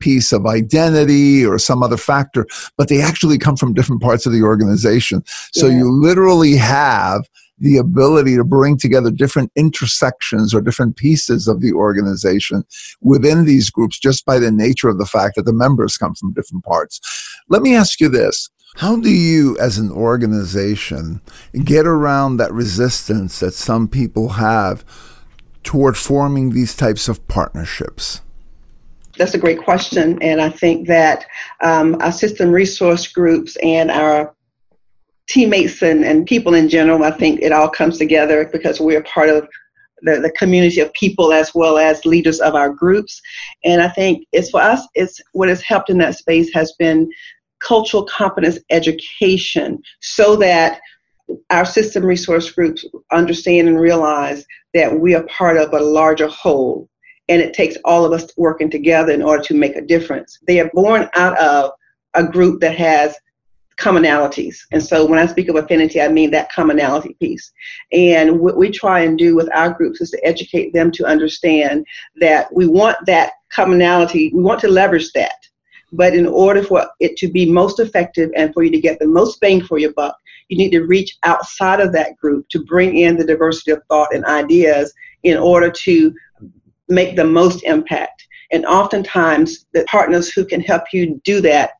piece 0.00 0.32
of 0.32 0.46
identity 0.46 1.44
or 1.44 1.58
some 1.58 1.82
other 1.82 1.96
factor, 1.96 2.46
but 2.76 2.88
they 2.88 3.00
actually 3.00 3.38
come 3.38 3.56
from 3.56 3.74
different 3.74 4.02
parts 4.02 4.26
of 4.26 4.32
the 4.32 4.42
organization. 4.42 5.22
So 5.52 5.66
yeah. 5.66 5.78
you 5.78 5.90
literally 5.90 6.56
have 6.56 7.22
the 7.60 7.76
ability 7.76 8.36
to 8.36 8.44
bring 8.44 8.76
together 8.76 9.10
different 9.10 9.52
intersections 9.54 10.54
or 10.54 10.60
different 10.60 10.96
pieces 10.96 11.46
of 11.46 11.60
the 11.60 11.72
organization 11.72 12.64
within 13.02 13.44
these 13.44 13.70
groups 13.70 13.98
just 13.98 14.24
by 14.24 14.38
the 14.38 14.50
nature 14.50 14.88
of 14.88 14.98
the 14.98 15.06
fact 15.06 15.36
that 15.36 15.44
the 15.44 15.52
members 15.52 15.98
come 15.98 16.14
from 16.14 16.32
different 16.32 16.64
parts. 16.64 17.00
Let 17.48 17.62
me 17.62 17.74
ask 17.74 18.00
you 18.00 18.08
this. 18.08 18.48
How 18.76 18.96
do 18.96 19.10
you, 19.10 19.58
as 19.58 19.78
an 19.78 19.90
organization, 19.90 21.20
get 21.64 21.86
around 21.86 22.36
that 22.36 22.52
resistance 22.52 23.40
that 23.40 23.52
some 23.52 23.88
people 23.88 24.30
have 24.30 24.84
toward 25.64 25.96
forming 25.96 26.50
these 26.50 26.74
types 26.74 27.08
of 27.08 27.26
partnerships? 27.28 28.22
That's 29.20 29.34
a 29.34 29.38
great 29.38 29.62
question. 29.62 30.18
And 30.22 30.40
I 30.40 30.48
think 30.48 30.88
that 30.88 31.26
um, 31.60 31.98
our 32.00 32.10
system 32.10 32.50
resource 32.50 33.06
groups 33.06 33.54
and 33.62 33.90
our 33.90 34.34
teammates 35.28 35.82
and, 35.82 36.06
and 36.06 36.24
people 36.24 36.54
in 36.54 36.70
general, 36.70 37.04
I 37.04 37.10
think 37.10 37.40
it 37.42 37.52
all 37.52 37.68
comes 37.68 37.98
together 37.98 38.48
because 38.50 38.80
we're 38.80 39.02
part 39.02 39.28
of 39.28 39.46
the, 40.00 40.20
the 40.20 40.32
community 40.38 40.80
of 40.80 40.90
people 40.94 41.34
as 41.34 41.54
well 41.54 41.76
as 41.76 42.06
leaders 42.06 42.40
of 42.40 42.54
our 42.54 42.70
groups. 42.70 43.20
And 43.62 43.82
I 43.82 43.90
think 43.90 44.26
it's 44.32 44.48
for 44.48 44.62
us, 44.62 44.88
it's 44.94 45.20
what 45.32 45.50
has 45.50 45.60
helped 45.60 45.90
in 45.90 45.98
that 45.98 46.16
space 46.16 46.50
has 46.54 46.72
been 46.78 47.10
cultural 47.60 48.04
competence 48.06 48.58
education 48.70 49.82
so 50.00 50.34
that 50.36 50.80
our 51.50 51.66
system 51.66 52.06
resource 52.06 52.50
groups 52.50 52.86
understand 53.12 53.68
and 53.68 53.78
realize 53.78 54.46
that 54.72 54.98
we 54.98 55.14
are 55.14 55.24
part 55.24 55.58
of 55.58 55.74
a 55.74 55.78
larger 55.78 56.26
whole 56.26 56.88
and 57.30 57.40
it 57.40 57.54
takes 57.54 57.76
all 57.84 58.04
of 58.04 58.12
us 58.12 58.26
working 58.36 58.68
together 58.68 59.12
in 59.12 59.22
order 59.22 59.42
to 59.44 59.54
make 59.54 59.76
a 59.76 59.80
difference. 59.80 60.38
They 60.46 60.58
are 60.58 60.70
born 60.74 61.08
out 61.14 61.38
of 61.38 61.70
a 62.14 62.24
group 62.24 62.60
that 62.60 62.76
has 62.76 63.16
commonalities. 63.78 64.58
And 64.72 64.82
so 64.82 65.06
when 65.06 65.20
I 65.20 65.26
speak 65.26 65.48
of 65.48 65.54
affinity, 65.54 66.02
I 66.02 66.08
mean 66.08 66.32
that 66.32 66.52
commonality 66.52 67.16
piece. 67.20 67.52
And 67.92 68.40
what 68.40 68.56
we 68.56 68.68
try 68.68 69.00
and 69.00 69.16
do 69.16 69.36
with 69.36 69.48
our 69.54 69.72
groups 69.72 70.00
is 70.00 70.10
to 70.10 70.26
educate 70.26 70.74
them 70.74 70.90
to 70.90 71.06
understand 71.06 71.86
that 72.20 72.52
we 72.52 72.66
want 72.66 72.96
that 73.06 73.32
commonality, 73.54 74.32
we 74.34 74.42
want 74.42 74.60
to 74.62 74.68
leverage 74.68 75.12
that. 75.12 75.36
But 75.92 76.14
in 76.14 76.26
order 76.26 76.64
for 76.64 76.86
it 76.98 77.16
to 77.18 77.28
be 77.28 77.50
most 77.50 77.78
effective 77.78 78.30
and 78.36 78.52
for 78.52 78.64
you 78.64 78.70
to 78.72 78.80
get 78.80 78.98
the 78.98 79.06
most 79.06 79.40
bang 79.40 79.62
for 79.62 79.78
your 79.78 79.92
buck, 79.92 80.16
you 80.48 80.58
need 80.58 80.70
to 80.70 80.82
reach 80.82 81.16
outside 81.22 81.78
of 81.78 81.92
that 81.92 82.16
group 82.16 82.48
to 82.48 82.64
bring 82.64 82.96
in 82.96 83.16
the 83.16 83.24
diversity 83.24 83.70
of 83.70 83.82
thought 83.88 84.14
and 84.14 84.24
ideas 84.24 84.92
in 85.22 85.36
order 85.36 85.70
to 85.70 86.12
make 86.90 87.16
the 87.16 87.24
most 87.24 87.62
impact. 87.64 88.26
And 88.52 88.66
oftentimes, 88.66 89.66
the 89.72 89.84
partners 89.84 90.30
who 90.32 90.44
can 90.44 90.60
help 90.60 90.82
you 90.92 91.20
do 91.24 91.40
that 91.42 91.72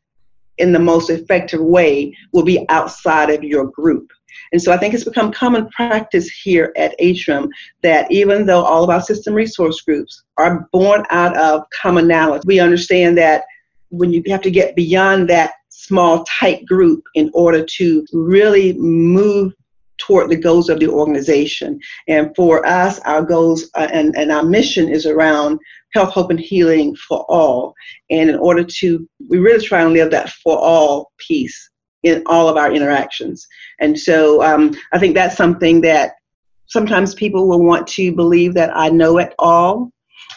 in 0.59 0.73
the 0.73 0.79
most 0.79 1.11
effective 1.11 1.61
way 1.61 2.17
will 2.33 2.45
be 2.45 2.65
outside 2.69 3.31
of 3.31 3.43
your 3.43 3.67
group. 3.67 4.11
And 4.53 4.63
so 4.63 4.73
I 4.73 4.77
think 4.77 4.95
it's 4.95 5.05
become 5.05 5.33
common 5.33 5.69
practice 5.71 6.29
here 6.29 6.73
at 6.77 6.95
Atrium 6.99 7.49
that 7.83 8.11
even 8.11 8.47
though 8.47 8.63
all 8.63 8.85
of 8.85 8.91
our 8.91 9.01
system 9.01 9.35
resource 9.35 9.81
groups 9.81 10.23
are 10.37 10.69
born 10.73 11.05
out 11.11 11.37
of 11.37 11.63
commonality, 11.71 12.45
we 12.47 12.61
understand 12.61 13.19
that 13.19 13.45
when 13.89 14.13
you 14.13 14.23
have 14.29 14.43
to 14.43 14.51
get 14.51 14.77
beyond 14.77 15.29
that 15.29 15.53
small, 15.69 16.25
tight 16.25 16.65
group 16.67 17.03
in 17.15 17.31
order 17.35 17.65
to 17.65 18.07
really 18.13 18.75
move 18.75 19.53
toward 20.01 20.31
the 20.31 20.37
goals 20.37 20.69
of 20.69 20.81
the 20.81 20.89
organization. 20.89 21.79
And 22.09 22.35
for 22.35 22.67
us, 22.67 22.99
our 23.01 23.23
goals 23.23 23.71
uh, 23.77 23.89
and, 23.93 24.17
and 24.17 24.33
our 24.33 24.43
mission 24.43 24.89
is 24.89 25.07
around 25.07 25.59
health, 25.95 26.13
hope, 26.13 26.31
and 26.31 26.41
healing 26.41 26.97
for 26.97 27.25
all. 27.29 27.75
And 28.11 28.31
in 28.31 28.37
order 28.37 28.65
to, 28.65 29.09
we 29.29 29.39
really 29.39 29.65
try 29.65 29.83
and 29.83 29.93
live 29.93 30.11
that 30.11 30.31
for 30.31 30.59
all 30.59 31.13
piece 31.19 31.71
in 32.03 32.23
all 32.27 32.49
of 32.49 32.57
our 32.57 32.73
interactions. 32.73 33.47
And 33.81 33.99
so 33.99 34.43
um, 34.43 34.75
I 34.93 34.99
think 34.99 35.15
that's 35.15 35.37
something 35.37 35.83
that 35.83 36.15
sometimes 36.67 37.15
people 37.15 37.49
will 37.49 37.65
want 37.65 37.87
to 37.89 38.15
believe 38.15 38.55
that 38.55 38.75
I 38.75 38.89
know 38.89 39.19
it 39.19 39.35
all. 39.39 39.91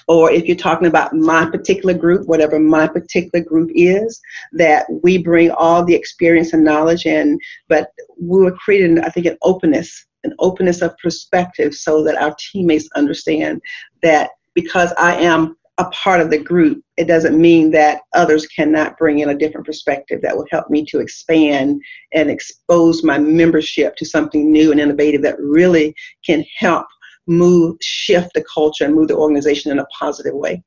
Or 0.08 0.32
if 0.32 0.46
you're 0.46 0.58
talking 0.58 0.88
about 0.88 1.14
my 1.14 1.46
particular 1.50 1.94
group, 1.94 2.28
whatever 2.28 2.60
my 2.60 2.88
particular 2.88 3.44
group 3.44 3.70
is, 3.74 4.22
that 4.54 4.86
we 5.04 5.18
bring 5.18 5.52
all 5.52 5.84
the 5.84 5.96
experience 5.96 6.54
and 6.54 6.64
knowledge 6.64 7.06
in, 7.06 7.40
but 7.70 7.92
we 8.20 8.42
were 8.42 8.52
creating, 8.52 9.00
I 9.00 9.10
think, 9.10 9.26
an 9.26 9.38
openness, 9.42 10.06
an 10.24 10.34
openness 10.40 10.82
of 10.82 10.98
perspective 10.98 11.74
so 11.74 12.04
that 12.04 12.22
our 12.22 12.36
teammates 12.52 12.90
understand 12.96 13.62
that 14.02 14.32
because 14.54 14.94
I 14.98 15.16
am 15.16 15.56
a 15.80 15.86
part 15.86 16.22
of 16.22 16.30
the 16.30 16.38
group, 16.38 16.84
it 16.98 17.06
doesn't 17.06 17.40
mean 17.40 17.72
that 17.72 18.02
others 18.14 18.46
cannot 18.46 18.98
bring 18.98 19.20
in 19.20 19.30
a 19.30 19.38
different 19.38 19.66
perspective 19.66 20.22
that 20.22 20.36
will 20.36 20.46
help 20.52 20.70
me 20.70 20.86
to 20.86 21.00
expand 21.00 21.82
and 22.14 22.30
expose 22.30 23.04
my 23.04 23.18
membership 23.18 23.96
to 23.96 24.06
something 24.06 24.52
new 24.52 24.72
and 24.72 24.80
innovative 24.80 25.24
that 25.24 25.40
really 25.40 25.96
can 26.24 26.46
help 26.58 26.86
move, 27.27 27.77
shift 27.82 28.32
the 28.34 28.44
culture 28.44 28.86
and 28.86 28.96
move 28.96 29.08
the 29.08 29.15
organization 29.15 29.72
in 29.72 29.80
a 29.80 29.86
positive 29.86 30.34
way. 30.34 30.63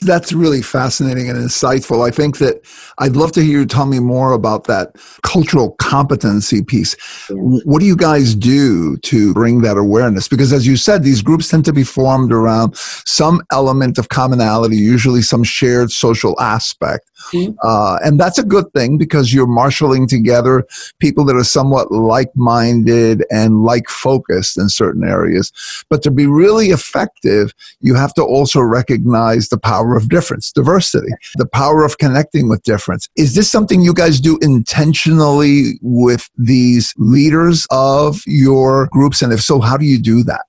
That's 0.00 0.32
really 0.32 0.62
fascinating 0.62 1.28
and 1.28 1.38
insightful. 1.38 2.06
I 2.06 2.10
think 2.10 2.38
that 2.38 2.64
I'd 2.98 3.16
love 3.16 3.32
to 3.32 3.42
hear 3.42 3.60
you 3.60 3.66
tell 3.66 3.86
me 3.86 4.00
more 4.00 4.32
about 4.32 4.64
that 4.64 4.96
cultural 5.22 5.72
competency 5.72 6.62
piece. 6.62 6.96
What 7.30 7.80
do 7.80 7.86
you 7.86 7.96
guys 7.96 8.34
do 8.34 8.96
to 8.98 9.32
bring 9.34 9.62
that 9.62 9.76
awareness? 9.76 10.28
Because 10.28 10.52
as 10.52 10.66
you 10.66 10.76
said, 10.76 11.02
these 11.02 11.22
groups 11.22 11.48
tend 11.48 11.64
to 11.64 11.72
be 11.72 11.84
formed 11.84 12.32
around 12.32 12.76
some 12.76 13.42
element 13.52 13.98
of 13.98 14.08
commonality, 14.08 14.76
usually 14.76 15.22
some 15.22 15.44
shared 15.44 15.90
social 15.90 16.38
aspect. 16.40 17.10
Mm-hmm. 17.32 17.54
Uh, 17.62 17.98
and 18.04 18.18
that's 18.18 18.38
a 18.38 18.44
good 18.44 18.72
thing 18.72 18.96
because 18.96 19.34
you're 19.34 19.46
marshaling 19.46 20.06
together 20.06 20.66
people 20.98 21.24
that 21.24 21.36
are 21.36 21.44
somewhat 21.44 21.90
like 21.90 22.30
minded 22.36 23.24
and 23.30 23.62
like 23.64 23.88
focused 23.88 24.56
in 24.56 24.68
certain 24.68 25.04
areas. 25.04 25.52
But 25.90 26.02
to 26.02 26.10
be 26.10 26.26
really 26.26 26.68
effective, 26.68 27.52
you 27.80 27.94
have 27.94 28.14
to 28.14 28.22
also 28.22 28.60
recognize 28.60 29.48
the 29.48 29.58
power 29.68 29.96
of 29.96 30.08
difference, 30.08 30.50
diversity, 30.50 31.12
the 31.36 31.46
power 31.46 31.84
of 31.84 31.98
connecting 31.98 32.48
with 32.48 32.62
difference. 32.62 33.06
Is 33.16 33.34
this 33.34 33.50
something 33.50 33.82
you 33.82 33.92
guys 33.92 34.18
do 34.18 34.38
intentionally 34.40 35.78
with 35.82 36.28
these 36.38 36.94
leaders 36.96 37.66
of 37.70 38.22
your 38.26 38.88
groups? 38.92 39.20
And 39.20 39.30
if 39.32 39.42
so, 39.42 39.60
how 39.60 39.76
do 39.76 39.84
you 39.84 39.98
do 39.98 40.22
that? 40.24 40.42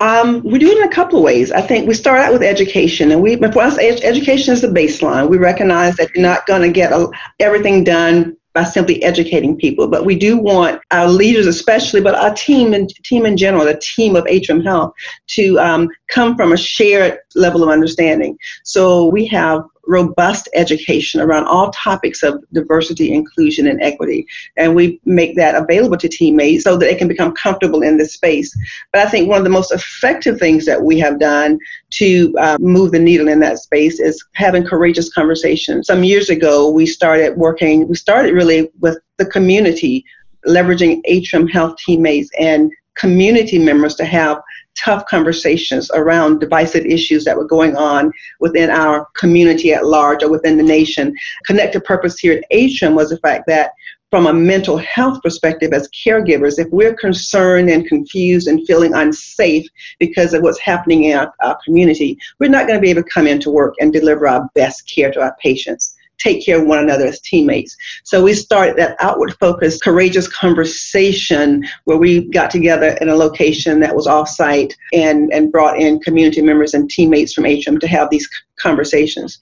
Um, 0.00 0.42
we 0.42 0.58
do 0.58 0.68
it 0.68 0.78
in 0.78 0.82
a 0.82 0.92
couple 0.92 1.18
of 1.18 1.24
ways. 1.24 1.52
I 1.52 1.60
think 1.60 1.86
we 1.86 1.94
start 1.94 2.18
out 2.20 2.32
with 2.32 2.42
education, 2.42 3.12
and 3.12 3.22
we 3.22 3.36
for 3.36 3.62
us, 3.62 3.78
education 3.78 4.52
is 4.52 4.60
the 4.60 4.68
baseline. 4.68 5.28
We 5.28 5.38
recognize 5.38 5.94
that 5.96 6.10
you're 6.12 6.22
not 6.22 6.44
going 6.46 6.62
to 6.62 6.70
get 6.70 6.92
a, 6.92 7.08
everything 7.38 7.84
done 7.84 8.36
by 8.54 8.64
simply 8.64 9.02
educating 9.02 9.56
people, 9.56 9.88
but 9.88 10.04
we 10.04 10.14
do 10.14 10.36
want 10.36 10.80
our 10.92 11.08
leaders, 11.08 11.46
especially, 11.46 12.00
but 12.00 12.14
our 12.14 12.32
team 12.34 12.72
and 12.72 12.88
team 13.04 13.26
in 13.26 13.36
general, 13.36 13.64
the 13.64 13.80
team 13.96 14.14
of 14.14 14.26
Atrium 14.28 14.62
Health, 14.62 14.92
to 15.28 15.58
um, 15.58 15.88
come 16.08 16.36
from 16.36 16.52
a 16.52 16.56
shared 16.56 17.18
level 17.34 17.64
of 17.64 17.68
understanding. 17.68 18.38
So 18.62 19.06
we 19.06 19.26
have 19.26 19.64
robust 19.86 20.48
education 20.54 21.20
around 21.20 21.46
all 21.46 21.70
topics 21.70 22.22
of 22.22 22.42
diversity, 22.52 23.12
inclusion, 23.12 23.66
and 23.66 23.80
equity. 23.82 24.26
And 24.56 24.74
we 24.74 25.00
make 25.04 25.36
that 25.36 25.54
available 25.54 25.96
to 25.98 26.08
teammates 26.08 26.64
so 26.64 26.76
that 26.76 26.86
they 26.86 26.94
can 26.94 27.08
become 27.08 27.34
comfortable 27.34 27.82
in 27.82 27.96
this 27.96 28.14
space. 28.14 28.56
But 28.92 29.06
I 29.06 29.10
think 29.10 29.28
one 29.28 29.38
of 29.38 29.44
the 29.44 29.50
most 29.50 29.72
effective 29.72 30.38
things 30.38 30.66
that 30.66 30.82
we 30.82 30.98
have 30.98 31.18
done 31.18 31.58
to 31.90 32.34
uh, 32.38 32.58
move 32.60 32.92
the 32.92 32.98
needle 32.98 33.28
in 33.28 33.40
that 33.40 33.58
space 33.58 34.00
is 34.00 34.24
having 34.32 34.64
courageous 34.64 35.12
conversations. 35.12 35.86
Some 35.86 36.04
years 36.04 36.30
ago, 36.30 36.68
we 36.70 36.86
started 36.86 37.36
working, 37.36 37.88
we 37.88 37.96
started 37.96 38.34
really 38.34 38.70
with 38.80 38.98
the 39.18 39.26
community, 39.26 40.04
leveraging 40.46 41.00
Atrium 41.04 41.46
Health 41.46 41.76
teammates 41.78 42.30
and 42.38 42.70
community 42.94 43.58
members 43.58 43.94
to 43.96 44.04
have 44.04 44.40
tough 44.78 45.04
conversations 45.06 45.90
around 45.94 46.40
divisive 46.40 46.84
issues 46.84 47.24
that 47.24 47.36
were 47.36 47.46
going 47.46 47.76
on 47.76 48.12
within 48.40 48.70
our 48.70 49.06
community 49.14 49.72
at 49.72 49.86
large 49.86 50.22
or 50.22 50.30
within 50.30 50.56
the 50.56 50.62
nation. 50.62 51.14
Connected 51.46 51.84
purpose 51.84 52.18
here 52.18 52.34
at 52.34 52.44
Atrium 52.50 52.94
was 52.94 53.10
the 53.10 53.18
fact 53.18 53.46
that 53.46 53.72
from 54.10 54.26
a 54.28 54.32
mental 54.32 54.76
health 54.78 55.20
perspective 55.22 55.72
as 55.72 55.88
caregivers, 55.88 56.58
if 56.58 56.68
we're 56.70 56.94
concerned 56.94 57.68
and 57.68 57.88
confused 57.88 58.46
and 58.46 58.64
feeling 58.64 58.94
unsafe 58.94 59.66
because 59.98 60.34
of 60.34 60.42
what's 60.42 60.60
happening 60.60 61.04
in 61.04 61.18
our, 61.18 61.34
our 61.42 61.58
community, 61.64 62.16
we're 62.38 62.48
not 62.48 62.68
going 62.68 62.78
to 62.78 62.82
be 62.82 62.90
able 62.90 63.02
to 63.02 63.10
come 63.10 63.26
into 63.26 63.50
work 63.50 63.74
and 63.80 63.92
deliver 63.92 64.28
our 64.28 64.48
best 64.54 64.88
care 64.88 65.10
to 65.10 65.20
our 65.20 65.34
patients 65.42 65.93
take 66.18 66.44
care 66.44 66.60
of 66.60 66.66
one 66.66 66.78
another 66.78 67.06
as 67.06 67.20
teammates. 67.20 67.76
So 68.04 68.22
we 68.22 68.34
started 68.34 68.76
that 68.76 68.96
outward 69.00 69.34
focused, 69.38 69.82
courageous 69.82 70.28
conversation 70.28 71.64
where 71.84 71.98
we 71.98 72.28
got 72.30 72.50
together 72.50 72.96
in 73.00 73.08
a 73.08 73.16
location 73.16 73.80
that 73.80 73.94
was 73.94 74.06
off-site 74.06 74.74
and, 74.92 75.32
and 75.32 75.52
brought 75.52 75.80
in 75.80 76.00
community 76.00 76.42
members 76.42 76.74
and 76.74 76.88
teammates 76.88 77.32
from 77.32 77.46
Atrium 77.46 77.78
to 77.80 77.88
have 77.88 78.10
these 78.10 78.28
conversations. 78.58 79.40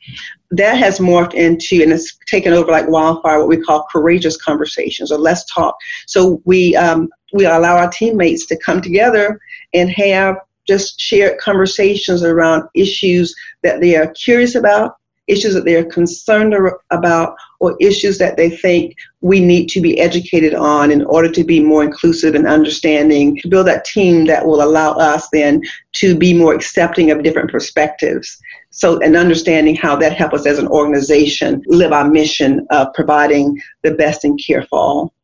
That 0.50 0.76
has 0.76 0.98
morphed 0.98 1.34
into 1.34 1.82
and 1.82 1.92
it's 1.92 2.16
taken 2.26 2.52
over 2.52 2.70
like 2.70 2.88
wildfire 2.88 3.38
what 3.38 3.48
we 3.48 3.60
call 3.60 3.86
courageous 3.90 4.36
conversations 4.36 5.12
or 5.12 5.18
let's 5.18 5.44
talk. 5.52 5.76
So 6.06 6.42
we 6.44 6.76
um, 6.76 7.08
we 7.32 7.46
allow 7.46 7.76
our 7.76 7.90
teammates 7.90 8.46
to 8.46 8.58
come 8.58 8.80
together 8.82 9.40
and 9.72 9.90
have 9.90 10.36
just 10.66 11.00
shared 11.00 11.38
conversations 11.38 12.22
around 12.22 12.64
issues 12.74 13.34
that 13.62 13.80
they 13.80 13.96
are 13.96 14.08
curious 14.08 14.54
about, 14.54 14.96
issues 15.32 15.54
that 15.54 15.64
they're 15.64 15.84
concerned 15.84 16.54
about, 16.90 17.34
or 17.60 17.76
issues 17.80 18.18
that 18.18 18.36
they 18.36 18.50
think 18.50 18.94
we 19.20 19.40
need 19.40 19.68
to 19.68 19.80
be 19.80 19.98
educated 19.98 20.54
on 20.54 20.90
in 20.90 21.02
order 21.04 21.30
to 21.30 21.44
be 21.44 21.60
more 21.60 21.82
inclusive 21.82 22.34
and 22.34 22.46
understanding, 22.46 23.36
to 23.38 23.48
build 23.48 23.66
that 23.66 23.84
team 23.84 24.26
that 24.26 24.46
will 24.46 24.62
allow 24.62 24.92
us 24.92 25.28
then 25.32 25.62
to 25.92 26.16
be 26.16 26.34
more 26.34 26.54
accepting 26.54 27.10
of 27.10 27.22
different 27.22 27.50
perspectives. 27.50 28.38
So, 28.70 29.00
and 29.00 29.16
understanding 29.16 29.76
how 29.76 29.96
that 29.96 30.16
helps 30.16 30.34
us 30.40 30.46
as 30.46 30.58
an 30.58 30.68
organization 30.68 31.62
live 31.66 31.92
our 31.92 32.08
mission 32.08 32.66
of 32.70 32.92
providing 32.94 33.60
the 33.82 33.94
best 33.94 34.24
in 34.24 34.36
care 34.38 34.66
for 34.68 34.78
all. 34.78 35.14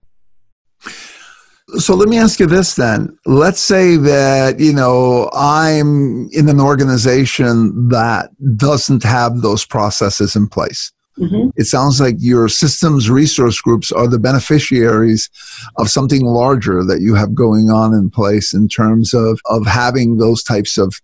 So 1.76 1.94
let 1.94 2.08
me 2.08 2.18
ask 2.18 2.40
you 2.40 2.46
this 2.46 2.74
then. 2.74 3.16
Let's 3.26 3.60
say 3.60 3.96
that, 3.96 4.58
you 4.58 4.72
know, 4.72 5.28
I'm 5.34 6.28
in 6.32 6.48
an 6.48 6.60
organization 6.60 7.88
that 7.88 8.30
doesn't 8.56 9.02
have 9.02 9.42
those 9.42 9.66
processes 9.66 10.34
in 10.34 10.48
place. 10.48 10.90
Mm-hmm. 11.18 11.50
It 11.56 11.64
sounds 11.64 12.00
like 12.00 12.14
your 12.18 12.48
systems 12.48 13.10
resource 13.10 13.60
groups 13.60 13.90
are 13.90 14.06
the 14.06 14.18
beneficiaries 14.18 15.28
of 15.76 15.90
something 15.90 16.24
larger 16.24 16.84
that 16.84 17.00
you 17.00 17.14
have 17.16 17.34
going 17.34 17.70
on 17.70 17.92
in 17.92 18.08
place 18.08 18.54
in 18.54 18.68
terms 18.68 19.12
of, 19.12 19.40
of 19.46 19.66
having 19.66 20.18
those 20.18 20.42
types 20.42 20.78
of 20.78 20.94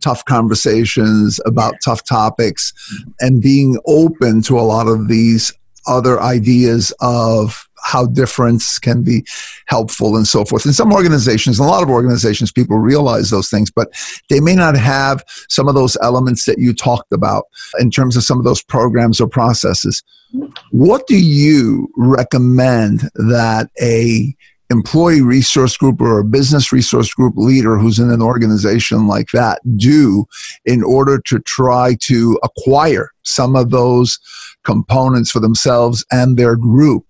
tough 0.00 0.24
conversations 0.24 1.40
about 1.46 1.74
tough 1.84 2.04
topics 2.04 2.72
and 3.20 3.42
being 3.42 3.78
open 3.86 4.42
to 4.42 4.58
a 4.58 4.62
lot 4.62 4.88
of 4.88 5.08
these 5.08 5.52
other 5.86 6.20
ideas 6.20 6.92
of 7.00 7.68
how 7.82 8.06
difference 8.06 8.78
can 8.78 9.02
be 9.02 9.24
helpful 9.66 10.16
and 10.16 10.26
so 10.26 10.44
forth. 10.44 10.66
In 10.66 10.72
some 10.72 10.92
organizations, 10.92 11.58
in 11.58 11.64
a 11.64 11.68
lot 11.68 11.82
of 11.82 11.90
organizations, 11.90 12.52
people 12.52 12.78
realize 12.78 13.30
those 13.30 13.48
things, 13.48 13.70
but 13.70 13.88
they 14.28 14.40
may 14.40 14.54
not 14.54 14.76
have 14.76 15.24
some 15.48 15.68
of 15.68 15.74
those 15.74 15.96
elements 16.02 16.44
that 16.44 16.58
you 16.58 16.74
talked 16.74 17.12
about 17.12 17.44
in 17.78 17.90
terms 17.90 18.16
of 18.16 18.22
some 18.22 18.38
of 18.38 18.44
those 18.44 18.62
programs 18.62 19.20
or 19.20 19.28
processes. 19.28 20.02
What 20.70 21.06
do 21.06 21.18
you 21.18 21.88
recommend 21.96 23.10
that 23.14 23.70
a 23.80 24.34
employee 24.70 25.20
resource 25.20 25.76
group 25.76 26.00
or 26.00 26.20
a 26.20 26.24
business 26.24 26.72
resource 26.72 27.12
group 27.12 27.34
leader 27.36 27.76
who's 27.76 27.98
in 27.98 28.10
an 28.10 28.22
organization 28.22 29.08
like 29.08 29.30
that 29.32 29.60
do 29.76 30.24
in 30.64 30.82
order 30.82 31.20
to 31.26 31.40
try 31.40 31.96
to 32.00 32.38
acquire 32.44 33.10
some 33.22 33.56
of 33.56 33.70
those 33.70 34.18
components 34.64 35.30
for 35.30 35.40
themselves 35.40 36.04
and 36.12 36.36
their 36.36 36.54
group 36.54 37.04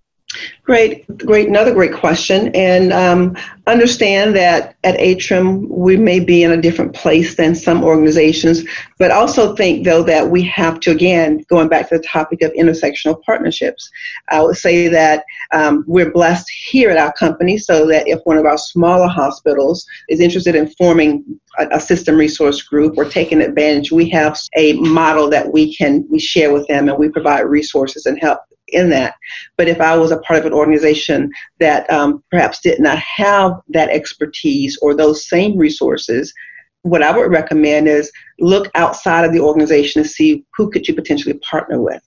Great, 0.63 1.05
great, 1.17 1.47
another 1.47 1.73
great 1.73 1.93
question. 1.93 2.49
And 2.55 2.93
um, 2.93 3.35
understand 3.67 4.35
that 4.35 4.75
at 4.83 4.99
Atrium, 4.99 5.67
we 5.67 5.97
may 5.97 6.19
be 6.19 6.43
in 6.43 6.51
a 6.51 6.61
different 6.61 6.93
place 6.93 7.35
than 7.35 7.55
some 7.55 7.83
organizations, 7.83 8.63
but 8.97 9.11
also 9.11 9.55
think, 9.55 9.83
though, 9.83 10.03
that 10.03 10.29
we 10.29 10.43
have 10.43 10.79
to, 10.81 10.91
again, 10.91 11.43
going 11.49 11.67
back 11.67 11.89
to 11.89 11.97
the 11.97 12.03
topic 12.03 12.41
of 12.41 12.51
intersectional 12.53 13.21
partnerships, 13.23 13.89
I 14.29 14.41
would 14.41 14.55
say 14.55 14.87
that 14.87 15.25
um, 15.51 15.83
we're 15.87 16.11
blessed 16.11 16.49
here 16.49 16.89
at 16.89 16.97
our 16.97 17.11
company 17.13 17.57
so 17.57 17.87
that 17.87 18.07
if 18.07 18.19
one 18.23 18.37
of 18.37 18.45
our 18.45 18.57
smaller 18.57 19.07
hospitals 19.07 19.85
is 20.09 20.19
interested 20.19 20.55
in 20.55 20.69
forming 20.77 21.25
a, 21.59 21.67
a 21.71 21.79
system 21.79 22.15
resource 22.15 22.61
group 22.61 22.97
or 22.97 23.05
taking 23.05 23.41
advantage, 23.41 23.91
we 23.91 24.09
have 24.09 24.37
a 24.55 24.73
model 24.73 25.29
that 25.29 25.51
we 25.51 25.75
can 25.75 26.05
we 26.09 26.19
share 26.19 26.53
with 26.53 26.67
them 26.67 26.87
and 26.87 26.97
we 26.97 27.09
provide 27.09 27.41
resources 27.41 28.05
and 28.05 28.19
help 28.21 28.39
in 28.71 28.89
that. 28.89 29.15
But 29.57 29.67
if 29.67 29.79
I 29.79 29.97
was 29.97 30.11
a 30.11 30.19
part 30.19 30.39
of 30.39 30.45
an 30.45 30.53
organization 30.53 31.31
that 31.59 31.89
um, 31.91 32.23
perhaps 32.31 32.59
did 32.61 32.79
not 32.79 32.97
have 32.97 33.53
that 33.69 33.89
expertise 33.89 34.77
or 34.81 34.93
those 34.93 35.27
same 35.27 35.57
resources, 35.57 36.33
what 36.83 37.03
I 37.03 37.15
would 37.15 37.31
recommend 37.31 37.87
is 37.87 38.11
look 38.39 38.69
outside 38.75 39.25
of 39.25 39.33
the 39.33 39.39
organization 39.39 40.01
to 40.01 40.09
see 40.09 40.45
who 40.55 40.69
could 40.71 40.87
you 40.87 40.95
potentially 40.95 41.37
partner 41.39 41.81
with. 41.81 42.01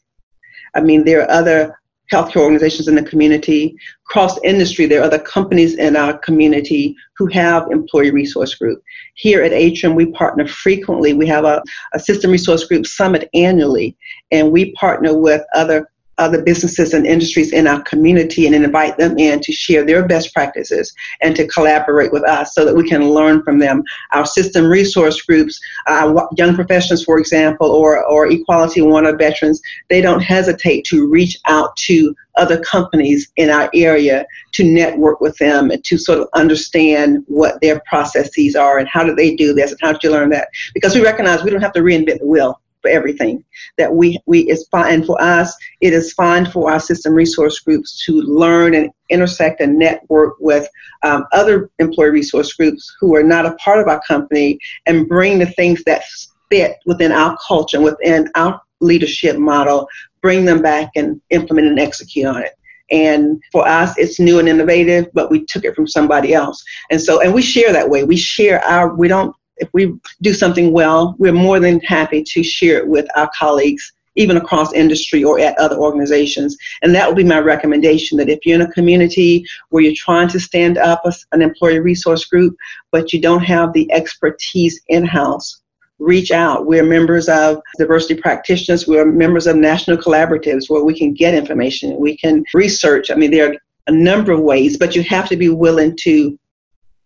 I 0.74 0.80
mean, 0.80 1.04
there 1.04 1.22
are 1.22 1.30
other 1.30 1.78
healthcare 2.12 2.42
organizations 2.42 2.88
in 2.88 2.94
the 2.94 3.02
community, 3.02 3.76
cross 4.04 4.38
industry, 4.44 4.86
there 4.86 5.00
are 5.00 5.04
other 5.04 5.18
companies 5.18 5.74
in 5.74 5.96
our 5.96 6.18
community 6.18 6.94
who 7.16 7.26
have 7.26 7.70
employee 7.70 8.10
resource 8.10 8.54
group. 8.54 8.82
Here 9.14 9.42
at 9.42 9.52
Atrium, 9.52 9.94
we 9.94 10.06
partner 10.06 10.46
frequently. 10.46 11.14
We 11.14 11.26
have 11.28 11.44
a, 11.44 11.62
a 11.94 11.98
system 11.98 12.30
resource 12.30 12.64
group 12.64 12.86
summit 12.86 13.28
annually, 13.32 13.96
and 14.30 14.52
we 14.52 14.72
partner 14.72 15.16
with 15.16 15.42
other 15.54 15.88
other 16.18 16.42
businesses 16.42 16.94
and 16.94 17.06
industries 17.06 17.52
in 17.52 17.66
our 17.66 17.82
community 17.82 18.46
and 18.46 18.54
invite 18.54 18.96
them 18.96 19.18
in 19.18 19.40
to 19.40 19.52
share 19.52 19.84
their 19.84 20.06
best 20.06 20.32
practices 20.32 20.94
and 21.22 21.34
to 21.36 21.46
collaborate 21.46 22.12
with 22.12 22.24
us 22.24 22.54
so 22.54 22.64
that 22.64 22.74
we 22.74 22.88
can 22.88 23.10
learn 23.10 23.42
from 23.42 23.58
them. 23.58 23.82
Our 24.12 24.26
system 24.26 24.66
resource 24.66 25.20
groups, 25.22 25.60
uh, 25.86 26.26
young 26.36 26.54
professionals, 26.54 27.04
for 27.04 27.18
example, 27.18 27.70
or, 27.70 28.04
or 28.04 28.30
Equality 28.30 28.82
One 28.82 29.06
or 29.06 29.16
veterans, 29.16 29.60
they 29.90 30.00
don't 30.00 30.20
hesitate 30.20 30.84
to 30.86 31.08
reach 31.08 31.38
out 31.46 31.76
to 31.76 32.14
other 32.36 32.60
companies 32.60 33.30
in 33.36 33.50
our 33.50 33.70
area 33.74 34.26
to 34.52 34.64
network 34.64 35.20
with 35.20 35.36
them 35.38 35.70
and 35.70 35.84
to 35.84 35.96
sort 35.96 36.18
of 36.18 36.28
understand 36.34 37.22
what 37.26 37.60
their 37.60 37.80
processes 37.86 38.56
are 38.56 38.78
and 38.78 38.88
how 38.88 39.04
do 39.04 39.14
they 39.14 39.34
do 39.34 39.52
this 39.52 39.70
and 39.70 39.80
how 39.82 39.92
did 39.92 40.02
you 40.02 40.10
learn 40.10 40.30
that? 40.30 40.48
Because 40.72 40.94
we 40.94 41.02
recognize 41.02 41.44
we 41.44 41.50
don't 41.50 41.60
have 41.60 41.72
to 41.74 41.80
reinvent 41.80 42.18
the 42.18 42.26
wheel 42.26 42.60
for 42.84 42.90
everything 42.90 43.42
that 43.78 43.92
we 43.92 44.18
we 44.26 44.40
is 44.50 44.68
fine 44.70 45.02
for 45.02 45.20
us 45.22 45.56
it 45.80 45.94
is 45.94 46.12
fine 46.12 46.44
for 46.44 46.70
our 46.70 46.78
system 46.78 47.14
resource 47.14 47.58
groups 47.60 48.04
to 48.04 48.20
learn 48.20 48.74
and 48.74 48.90
intersect 49.08 49.62
and 49.62 49.78
network 49.78 50.34
with 50.38 50.68
um, 51.02 51.24
other 51.32 51.70
employee 51.78 52.10
resource 52.10 52.52
groups 52.52 52.94
who 53.00 53.16
are 53.16 53.22
not 53.22 53.46
a 53.46 53.54
part 53.54 53.80
of 53.80 53.88
our 53.88 54.02
company 54.06 54.58
and 54.84 55.08
bring 55.08 55.38
the 55.38 55.46
things 55.46 55.82
that 55.84 56.02
fit 56.50 56.76
within 56.84 57.10
our 57.10 57.38
culture 57.46 57.78
and 57.78 57.84
within 57.84 58.28
our 58.34 58.60
leadership 58.80 59.38
model 59.38 59.88
bring 60.20 60.44
them 60.44 60.60
back 60.60 60.90
and 60.94 61.20
implement 61.30 61.68
and 61.68 61.78
execute 61.78 62.26
on 62.26 62.42
it. 62.42 62.52
And 62.90 63.42
for 63.50 63.66
us 63.66 63.96
it's 63.98 64.20
new 64.20 64.38
and 64.38 64.48
innovative 64.48 65.06
but 65.14 65.30
we 65.30 65.44
took 65.46 65.64
it 65.64 65.74
from 65.74 65.86
somebody 65.86 66.34
else. 66.34 66.62
And 66.90 67.00
so 67.00 67.20
and 67.22 67.32
we 67.32 67.40
share 67.40 67.72
that 67.72 67.88
way. 67.88 68.04
We 68.04 68.16
share 68.16 68.62
our 68.64 68.94
we 68.94 69.08
don't 69.08 69.34
if 69.58 69.68
we 69.72 69.94
do 70.22 70.32
something 70.32 70.72
well, 70.72 71.14
we're 71.18 71.32
more 71.32 71.60
than 71.60 71.80
happy 71.80 72.22
to 72.22 72.42
share 72.42 72.78
it 72.78 72.88
with 72.88 73.06
our 73.16 73.30
colleagues, 73.38 73.92
even 74.16 74.36
across 74.36 74.72
industry 74.72 75.24
or 75.24 75.38
at 75.40 75.58
other 75.58 75.76
organizations. 75.76 76.56
And 76.82 76.94
that 76.94 77.08
would 77.08 77.16
be 77.16 77.24
my 77.24 77.40
recommendation 77.40 78.18
that 78.18 78.28
if 78.28 78.40
you're 78.44 78.54
in 78.54 78.66
a 78.66 78.72
community 78.72 79.44
where 79.70 79.82
you're 79.82 79.94
trying 79.96 80.28
to 80.28 80.40
stand 80.40 80.78
up 80.78 81.02
an 81.32 81.42
employee 81.42 81.80
resource 81.80 82.24
group, 82.24 82.56
but 82.90 83.12
you 83.12 83.20
don't 83.20 83.44
have 83.44 83.72
the 83.72 83.90
expertise 83.92 84.80
in 84.88 85.04
house, 85.04 85.60
reach 85.98 86.30
out. 86.30 86.66
We're 86.66 86.84
members 86.84 87.28
of 87.28 87.60
diversity 87.78 88.20
practitioners, 88.20 88.86
we're 88.86 89.04
members 89.04 89.46
of 89.46 89.56
national 89.56 89.98
collaboratives 89.98 90.68
where 90.68 90.84
we 90.84 90.96
can 90.96 91.12
get 91.12 91.34
information, 91.34 91.98
we 91.98 92.16
can 92.16 92.44
research. 92.54 93.10
I 93.10 93.14
mean, 93.14 93.30
there 93.30 93.52
are 93.52 93.56
a 93.86 93.92
number 93.92 94.32
of 94.32 94.40
ways, 94.40 94.76
but 94.76 94.96
you 94.96 95.02
have 95.04 95.28
to 95.28 95.36
be 95.36 95.48
willing 95.48 95.96
to 95.98 96.38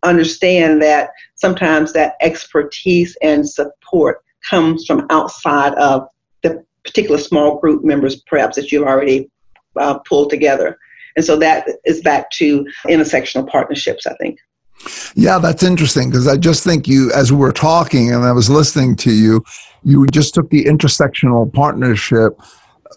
understand 0.02 0.82
that 0.82 1.10
sometimes 1.34 1.92
that 1.92 2.14
expertise 2.20 3.16
and 3.22 3.48
support 3.48 4.22
comes 4.48 4.84
from 4.86 5.06
outside 5.10 5.74
of 5.74 6.08
the 6.42 6.64
particular 6.84 7.18
small 7.18 7.58
group 7.58 7.84
members, 7.84 8.16
perhaps 8.22 8.56
that 8.56 8.70
you've 8.70 8.86
already 8.86 9.30
uh, 9.76 9.98
pulled 10.00 10.30
together. 10.30 10.78
And 11.16 11.24
so 11.24 11.36
that 11.38 11.68
is 11.84 12.00
back 12.00 12.30
to 12.32 12.66
intersectional 12.86 13.48
partnerships, 13.48 14.06
I 14.06 14.14
think. 14.16 14.38
Yeah, 15.14 15.38
that's 15.38 15.64
interesting 15.64 16.10
because 16.10 16.28
I 16.28 16.36
just 16.36 16.62
think 16.62 16.86
you, 16.86 17.10
as 17.12 17.32
we 17.32 17.38
were 17.38 17.52
talking 17.52 18.12
and 18.12 18.24
I 18.24 18.32
was 18.32 18.48
listening 18.48 18.94
to 18.96 19.12
you, 19.12 19.42
you 19.82 20.06
just 20.06 20.34
took 20.34 20.48
the 20.50 20.64
intersectional 20.64 21.52
partnership 21.52 22.40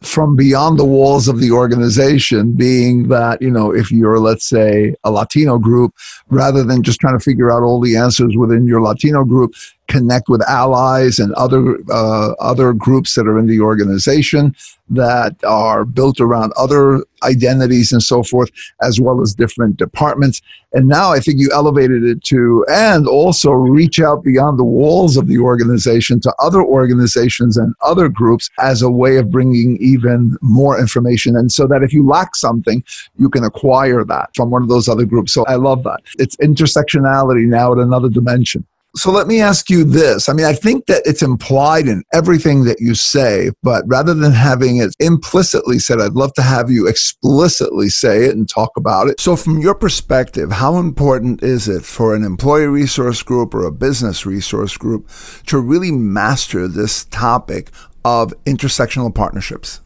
from 0.01 0.35
beyond 0.35 0.79
the 0.79 0.85
walls 0.85 1.27
of 1.27 1.39
the 1.39 1.51
organization, 1.51 2.53
being 2.53 3.07
that, 3.09 3.41
you 3.41 3.51
know, 3.51 3.73
if 3.73 3.91
you're, 3.91 4.19
let's 4.19 4.47
say, 4.47 4.95
a 5.03 5.11
Latino 5.11 5.57
group, 5.57 5.93
rather 6.29 6.63
than 6.63 6.83
just 6.83 6.99
trying 6.99 7.17
to 7.17 7.23
figure 7.23 7.51
out 7.51 7.63
all 7.63 7.79
the 7.79 7.95
answers 7.95 8.35
within 8.37 8.65
your 8.65 8.81
Latino 8.81 9.23
group, 9.23 9.53
connect 9.91 10.29
with 10.29 10.41
allies 10.47 11.19
and 11.19 11.33
other 11.33 11.77
uh, 11.91 12.31
other 12.39 12.71
groups 12.73 13.15
that 13.15 13.27
are 13.27 13.37
in 13.37 13.47
the 13.47 13.59
organization 13.59 14.55
that 14.89 15.35
are 15.43 15.85
built 15.85 16.19
around 16.19 16.51
other 16.57 17.03
identities 17.23 17.91
and 17.91 18.03
so 18.03 18.23
forth, 18.23 18.49
as 18.81 18.99
well 18.99 19.21
as 19.21 19.33
different 19.33 19.77
departments. 19.77 20.41
And 20.73 20.87
now 20.87 21.11
I 21.11 21.19
think 21.19 21.39
you 21.39 21.49
elevated 21.53 22.03
it 22.03 22.23
to, 22.25 22.65
and 22.69 23.07
also 23.07 23.51
reach 23.51 23.99
out 23.99 24.23
beyond 24.23 24.59
the 24.59 24.65
walls 24.65 25.17
of 25.17 25.27
the 25.27 25.37
organization 25.37 26.19
to 26.21 26.33
other 26.39 26.61
organizations 26.61 27.57
and 27.57 27.73
other 27.81 28.09
groups 28.09 28.49
as 28.59 28.81
a 28.81 28.89
way 28.89 29.17
of 29.17 29.31
bringing 29.31 29.77
even 29.81 30.37
more 30.41 30.79
information. 30.79 31.35
And 31.35 31.51
so 31.51 31.67
that 31.67 31.83
if 31.83 31.93
you 31.93 32.05
lack 32.05 32.35
something, 32.35 32.83
you 33.17 33.29
can 33.29 33.43
acquire 33.43 34.03
that 34.05 34.29
from 34.35 34.51
one 34.51 34.61
of 34.61 34.69
those 34.69 34.89
other 34.89 35.05
groups. 35.05 35.33
So 35.33 35.45
I 35.45 35.55
love 35.55 35.83
that. 35.83 36.01
It's 36.17 36.35
intersectionality 36.37 37.45
now 37.45 37.73
at 37.73 37.77
another 37.77 38.09
dimension. 38.09 38.65
So 38.97 39.09
let 39.09 39.27
me 39.27 39.39
ask 39.39 39.69
you 39.69 39.85
this. 39.85 40.27
I 40.27 40.33
mean, 40.33 40.45
I 40.45 40.51
think 40.51 40.87
that 40.87 41.03
it's 41.05 41.21
implied 41.21 41.87
in 41.87 42.03
everything 42.13 42.65
that 42.65 42.81
you 42.81 42.93
say, 42.93 43.51
but 43.63 43.85
rather 43.87 44.13
than 44.13 44.33
having 44.33 44.77
it 44.77 44.93
implicitly 44.99 45.79
said, 45.79 46.01
I'd 46.01 46.11
love 46.11 46.33
to 46.33 46.41
have 46.41 46.69
you 46.69 46.87
explicitly 46.87 47.87
say 47.87 48.25
it 48.25 48.35
and 48.35 48.49
talk 48.49 48.71
about 48.75 49.07
it. 49.07 49.21
So, 49.21 49.37
from 49.37 49.59
your 49.59 49.75
perspective, 49.75 50.51
how 50.51 50.77
important 50.77 51.41
is 51.41 51.69
it 51.69 51.85
for 51.85 52.13
an 52.13 52.25
employee 52.25 52.67
resource 52.67 53.23
group 53.23 53.53
or 53.53 53.63
a 53.63 53.71
business 53.71 54.25
resource 54.25 54.75
group 54.75 55.09
to 55.45 55.57
really 55.57 55.91
master 55.91 56.67
this 56.67 57.05
topic 57.05 57.71
of 58.03 58.33
intersectional 58.45 59.15
partnerships? 59.15 59.79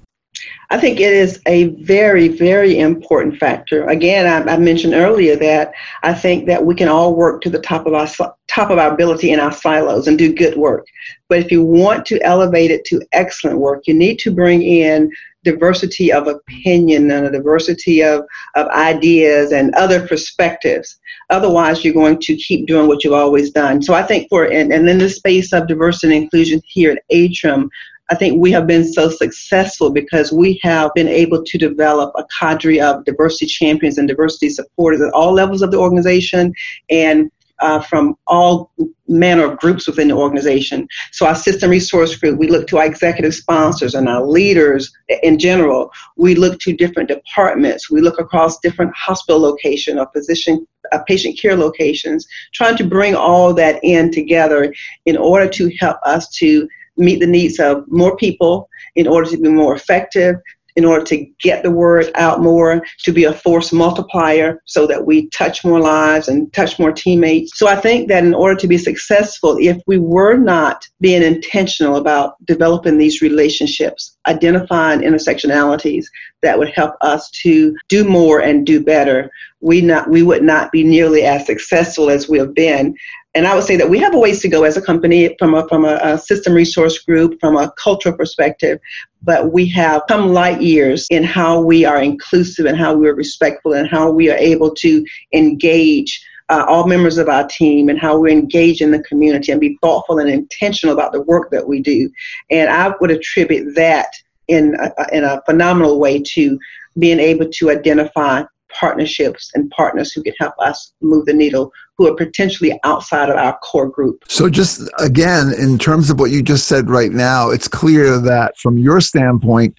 I 0.70 0.80
think 0.80 1.00
it 1.00 1.14
is 1.14 1.40
a 1.46 1.66
very, 1.84 2.28
very 2.28 2.80
important 2.80 3.38
factor. 3.38 3.86
Again, 3.88 4.26
I, 4.26 4.54
I, 4.54 4.58
mentioned 4.58 4.94
earlier 4.94 5.36
that 5.36 5.74
I 6.04 6.14
think 6.14 6.48
that 6.48 6.66
we 6.66 6.76
can 6.76 6.88
all 6.88 7.16
work 7.16 7.42
to 7.42 7.50
the 7.50 7.62
top 7.62 7.86
of 7.86 7.94
our 7.94 8.08
top 8.48 8.70
of 8.70 8.78
our 8.78 8.94
ability 8.94 9.32
in 9.32 9.40
our 9.40 9.52
silos 9.52 10.08
and 10.08 10.18
do 10.18 10.34
good 10.34 10.58
work. 10.58 10.86
But 11.30 11.40
if 11.40 11.52
you 11.52 11.64
want 11.64 12.06
to 12.08 12.22
elevate 12.24 12.72
it 12.72 12.84
to 12.86 13.02
excellent 13.12 13.60
work, 13.60 13.84
you 13.86 13.94
need 13.94 14.18
to 14.20 14.32
bring 14.32 14.62
in 14.62 15.12
diversity 15.44 16.12
of 16.12 16.28
opinion 16.28 17.12
and 17.12 17.28
a 17.28 17.32
diversity 17.32 18.02
of, 18.04 18.26
of 18.56 18.68
ideas 18.70 19.52
and 19.52 19.74
other 19.76 20.06
perspectives. 20.06 20.98
Otherwise, 21.30 21.84
you're 21.84 21.94
going 21.94 22.20
to 22.20 22.36
keep 22.36 22.68
doing 22.68 22.88
what 22.88 23.04
you've 23.04 23.14
always 23.14 23.52
done. 23.52 23.82
So 23.82 23.94
I 23.94 24.04
think 24.04 24.28
for, 24.30 24.46
and, 24.46 24.74
and 24.74 24.90
in 24.90 24.98
the 24.98 25.10
space 25.10 25.54
of 25.54 25.68
diversity 25.68 26.16
and 26.16 26.24
inclusion 26.24 26.62
here 26.66 26.92
at 26.92 27.04
Atrium, 27.10 27.70
I 28.12 28.16
think 28.16 28.40
we 28.40 28.52
have 28.52 28.68
been 28.68 28.92
so 28.92 29.10
successful 29.10 29.90
because 29.90 30.32
we 30.32 30.60
have 30.62 30.92
been 30.94 31.08
able 31.08 31.44
to 31.44 31.58
develop 31.58 32.14
a 32.16 32.26
cadre 32.40 32.80
of 32.80 33.04
diversity 33.06 33.48
champions 33.48 33.98
and 33.98 34.08
diversity 34.08 34.50
supporters 34.50 35.02
at 35.02 35.12
all 35.14 35.34
levels 35.34 35.62
of 35.62 35.72
the 35.72 35.78
organization 35.78 36.54
and 36.90 37.32
uh, 37.60 37.80
from 37.80 38.16
all 38.28 38.72
manner 39.08 39.46
of 39.46 39.58
groups 39.60 39.88
within 39.88 40.10
the 40.10 40.16
organization. 40.16 40.88
So, 41.12 41.26
our 41.26 41.36
system 41.36 41.72
resource 41.72 42.16
group, 42.16 42.38
we 42.38 42.50
look 42.50 42.68
to 42.68 42.78
our 42.80 42.86
executive 42.86 43.34
sponsors 43.34 43.96
and 43.96 44.10
our 44.10 44.26
leaders 44.26 44.92
in 45.24 45.40
general. 45.40 45.92
We 46.18 46.36
look 46.36 46.60
to 46.62 46.76
different 46.76 47.10
departments. 47.10 47.90
We 47.90 48.02
look 48.02 48.20
across 48.20 48.60
different 48.60 48.94
hospital 48.96 49.40
locations 49.40 50.00
or 50.00 50.10
physician, 50.14 50.68
uh, 50.92 51.00
patient 51.08 51.40
care 51.40 51.56
locations, 51.56 52.28
trying 52.54 52.78
to 52.78 52.84
bring 52.84 53.16
all 53.16 53.54
that 53.54 53.80
in 53.84 54.12
together 54.12 54.74
in 55.06 55.16
order 55.18 55.48
to 55.50 55.72
help 55.80 55.98
us 56.04 56.30
to 56.38 56.68
meet 56.98 57.20
the 57.20 57.28
needs 57.28 57.60
of 57.60 57.84
more 57.88 58.16
people 58.18 58.70
in 58.96 59.08
order 59.08 59.30
to 59.30 59.38
be 59.38 59.50
more 59.50 59.76
effective, 59.76 60.36
in 60.76 60.84
order 60.84 61.06
to 61.06 61.26
get 61.40 61.64
the 61.64 61.72
word 61.72 62.12
out 62.16 62.42
more, 62.42 62.86
to 63.00 63.14
be 63.14 63.24
a 63.24 63.34
force 63.34 63.72
multiplier 63.72 64.62
so 64.66 64.86
that 64.86 65.06
we 65.06 65.30
touch 65.30 65.64
more 65.64 65.80
lives 65.80 66.28
and 66.28 66.52
touch 66.54 66.78
more 66.80 66.92
teammates. 66.92 67.58
So 67.58 67.68
I 67.68 67.78
think 67.78 68.10
that 68.10 68.26
in 68.26 68.34
order 68.34 68.60
to 68.60 68.68
be 68.68 68.78
successful, 68.78 69.58
if 69.60 69.78
we 69.88 69.98
were 69.98 70.36
not 70.36 70.86
being 71.00 71.24
intentional 71.24 71.96
about 71.96 72.36
developing 72.46 72.98
these 72.98 73.22
relationships, 73.22 74.18
identifying 74.28 75.00
intersectionalities 75.00 76.06
that 76.42 76.60
would 76.60 76.70
help 76.70 76.96
us 77.02 77.30
to 77.44 77.76
do 77.88 78.04
more 78.04 78.42
and 78.42 78.66
do 78.66 78.84
better, 78.84 79.32
we 79.62 79.82
not 79.82 80.10
we 80.10 80.22
would 80.22 80.44
not 80.44 80.72
be 80.72 80.84
nearly 80.84 81.24
as 81.24 81.46
successful 81.46 82.10
as 82.10 82.30
we 82.30 82.38
have 82.38 82.54
been 82.54 82.94
and 83.36 83.46
I 83.46 83.54
would 83.54 83.66
say 83.66 83.76
that 83.76 83.90
we 83.90 84.00
have 84.00 84.16
a 84.16 84.18
ways 84.18 84.40
to 84.42 84.48
go 84.48 84.64
as 84.64 84.78
a 84.78 84.82
company 84.82 85.36
from 85.38 85.54
a, 85.54 85.68
from 85.68 85.84
a, 85.84 86.00
a, 86.02 86.18
system 86.18 86.54
resource 86.54 86.98
group, 87.00 87.38
from 87.42 87.58
a 87.58 87.72
cultural 87.72 88.16
perspective, 88.16 88.80
but 89.24 89.52
we 89.52 89.68
have 89.70 90.04
come 90.08 90.30
light 90.30 90.62
years 90.62 91.06
in 91.10 91.24
how 91.24 91.60
we 91.60 91.84
are 91.84 92.02
inclusive 92.02 92.66
and 92.66 92.78
how 92.78 92.96
we're 92.96 93.14
respectful 93.14 93.74
and 93.74 93.90
how 93.90 94.10
we 94.10 94.32
are 94.32 94.38
able 94.38 94.74
to 94.76 95.06
engage 95.34 96.26
uh, 96.50 96.64
all 96.68 96.88
members 96.88 97.18
of 97.18 97.28
our 97.28 97.46
team 97.48 97.90
and 97.90 98.00
how 98.00 98.18
we 98.18 98.32
engage 98.32 98.80
in 98.82 98.92
the 98.92 99.04
community 99.04 99.52
and 99.52 99.60
be 99.60 99.78
thoughtful 99.82 100.20
and 100.20 100.30
intentional 100.30 100.94
about 100.94 101.12
the 101.12 101.22
work 101.24 101.50
that 101.52 101.68
we 101.68 101.82
do. 101.82 102.10
And 102.50 102.70
I 102.70 102.94
would 103.02 103.12
attribute 103.12 103.76
that 103.76 104.14
in 104.48 104.76
a, 104.76 104.92
in 105.12 105.24
a 105.24 105.42
phenomenal 105.46 106.00
way 106.00 106.22
to 106.22 106.58
being 106.98 107.20
able 107.20 107.50
to 107.50 107.72
identify 107.72 108.44
partnerships 108.80 109.52
and 109.54 109.70
partners 109.72 110.12
who 110.12 110.24
can 110.24 110.34
help 110.40 110.54
us 110.60 110.94
move 111.02 111.26
the 111.26 111.34
needle 111.34 111.72
who 111.98 112.08
are 112.08 112.16
potentially 112.16 112.78
outside 112.84 113.30
of 113.30 113.38
our 113.38 113.58
core 113.60 113.90
group. 113.90 114.24
So, 114.28 114.50
just 114.50 114.82
again, 115.00 115.54
in 115.58 115.78
terms 115.78 116.10
of 116.10 116.20
what 116.20 116.32
you 116.32 116.42
just 116.42 116.68
said 116.68 116.90
right 116.90 117.12
now, 117.12 117.50
it's 117.50 117.68
clear 117.68 118.20
that 118.20 118.58
from 118.58 118.78
your 118.78 119.02
standpoint, 119.02 119.78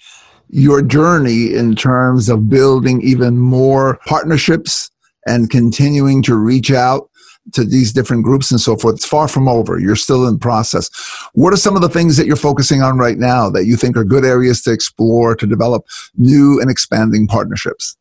your 0.48 0.82
journey 0.82 1.54
in 1.54 1.74
terms 1.74 2.28
of 2.28 2.48
building 2.48 3.02
even 3.02 3.38
more 3.38 3.98
partnerships 4.06 4.90
and 5.26 5.50
continuing 5.50 6.22
to 6.22 6.36
reach 6.36 6.70
out 6.70 7.10
to 7.52 7.64
these 7.64 7.92
different 7.92 8.24
groups 8.24 8.50
and 8.50 8.60
so 8.60 8.76
forth, 8.76 8.96
it's 8.96 9.06
far 9.06 9.28
from 9.28 9.48
over. 9.48 9.78
You're 9.78 9.96
still 9.96 10.26
in 10.26 10.38
process. 10.38 10.90
What 11.34 11.52
are 11.52 11.58
some 11.58 11.76
of 11.76 11.82
the 11.82 11.88
things 11.88 12.16
that 12.16 12.26
you're 12.26 12.36
focusing 12.36 12.82
on 12.82 12.98
right 12.98 13.18
now 13.18 13.50
that 13.50 13.66
you 13.66 13.76
think 13.76 13.96
are 13.96 14.04
good 14.04 14.24
areas 14.24 14.62
to 14.62 14.72
explore 14.72 15.36
to 15.36 15.46
develop 15.46 15.84
new 16.16 16.60
and 16.60 16.70
expanding 16.70 17.26
partnerships? 17.26 17.96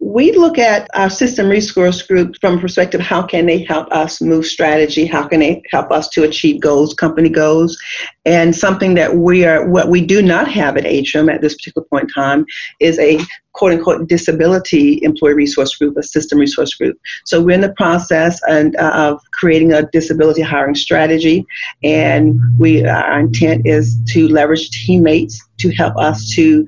We 0.00 0.32
look 0.32 0.58
at 0.58 0.88
our 0.94 1.08
system 1.08 1.48
resource 1.48 2.02
group 2.02 2.36
from 2.40 2.58
a 2.58 2.60
perspective 2.60 3.00
how 3.00 3.22
can 3.22 3.46
they 3.46 3.62
help 3.64 3.90
us 3.90 4.20
move 4.20 4.44
strategy? 4.44 5.06
How 5.06 5.26
can 5.26 5.40
they 5.40 5.62
help 5.70 5.90
us 5.90 6.08
to 6.10 6.24
achieve 6.24 6.60
goals 6.60 6.94
company 6.94 7.28
goals? 7.28 7.78
And 8.24 8.54
something 8.54 8.94
that 8.94 9.16
we 9.16 9.44
are 9.44 9.68
what 9.68 9.88
we 9.88 10.04
do 10.04 10.20
not 10.20 10.46
have 10.48 10.76
at 10.76 10.84
Atrium 10.84 11.28
at 11.28 11.40
this 11.40 11.54
particular 11.54 11.86
point 11.88 12.04
in 12.04 12.08
time 12.10 12.44
is 12.80 12.98
a 12.98 13.18
quote 13.52 13.72
unquote 13.72 14.08
disability 14.08 15.00
employee 15.02 15.34
resource 15.34 15.74
group 15.76 15.96
a 15.96 16.02
system 16.02 16.38
resource 16.38 16.74
group. 16.74 16.98
So 17.24 17.40
we're 17.40 17.54
in 17.54 17.60
the 17.60 17.72
process 17.72 18.40
and, 18.48 18.76
uh, 18.76 18.90
of 18.94 19.20
creating 19.32 19.72
a 19.72 19.88
disability 19.90 20.42
hiring 20.42 20.74
strategy. 20.74 21.46
And 21.82 22.40
we 22.58 22.84
our 22.84 23.20
intent 23.20 23.66
is 23.66 23.96
to 24.08 24.28
leverage 24.28 24.70
teammates 24.70 25.40
to 25.58 25.70
help 25.70 25.96
us 25.96 26.28
to 26.34 26.66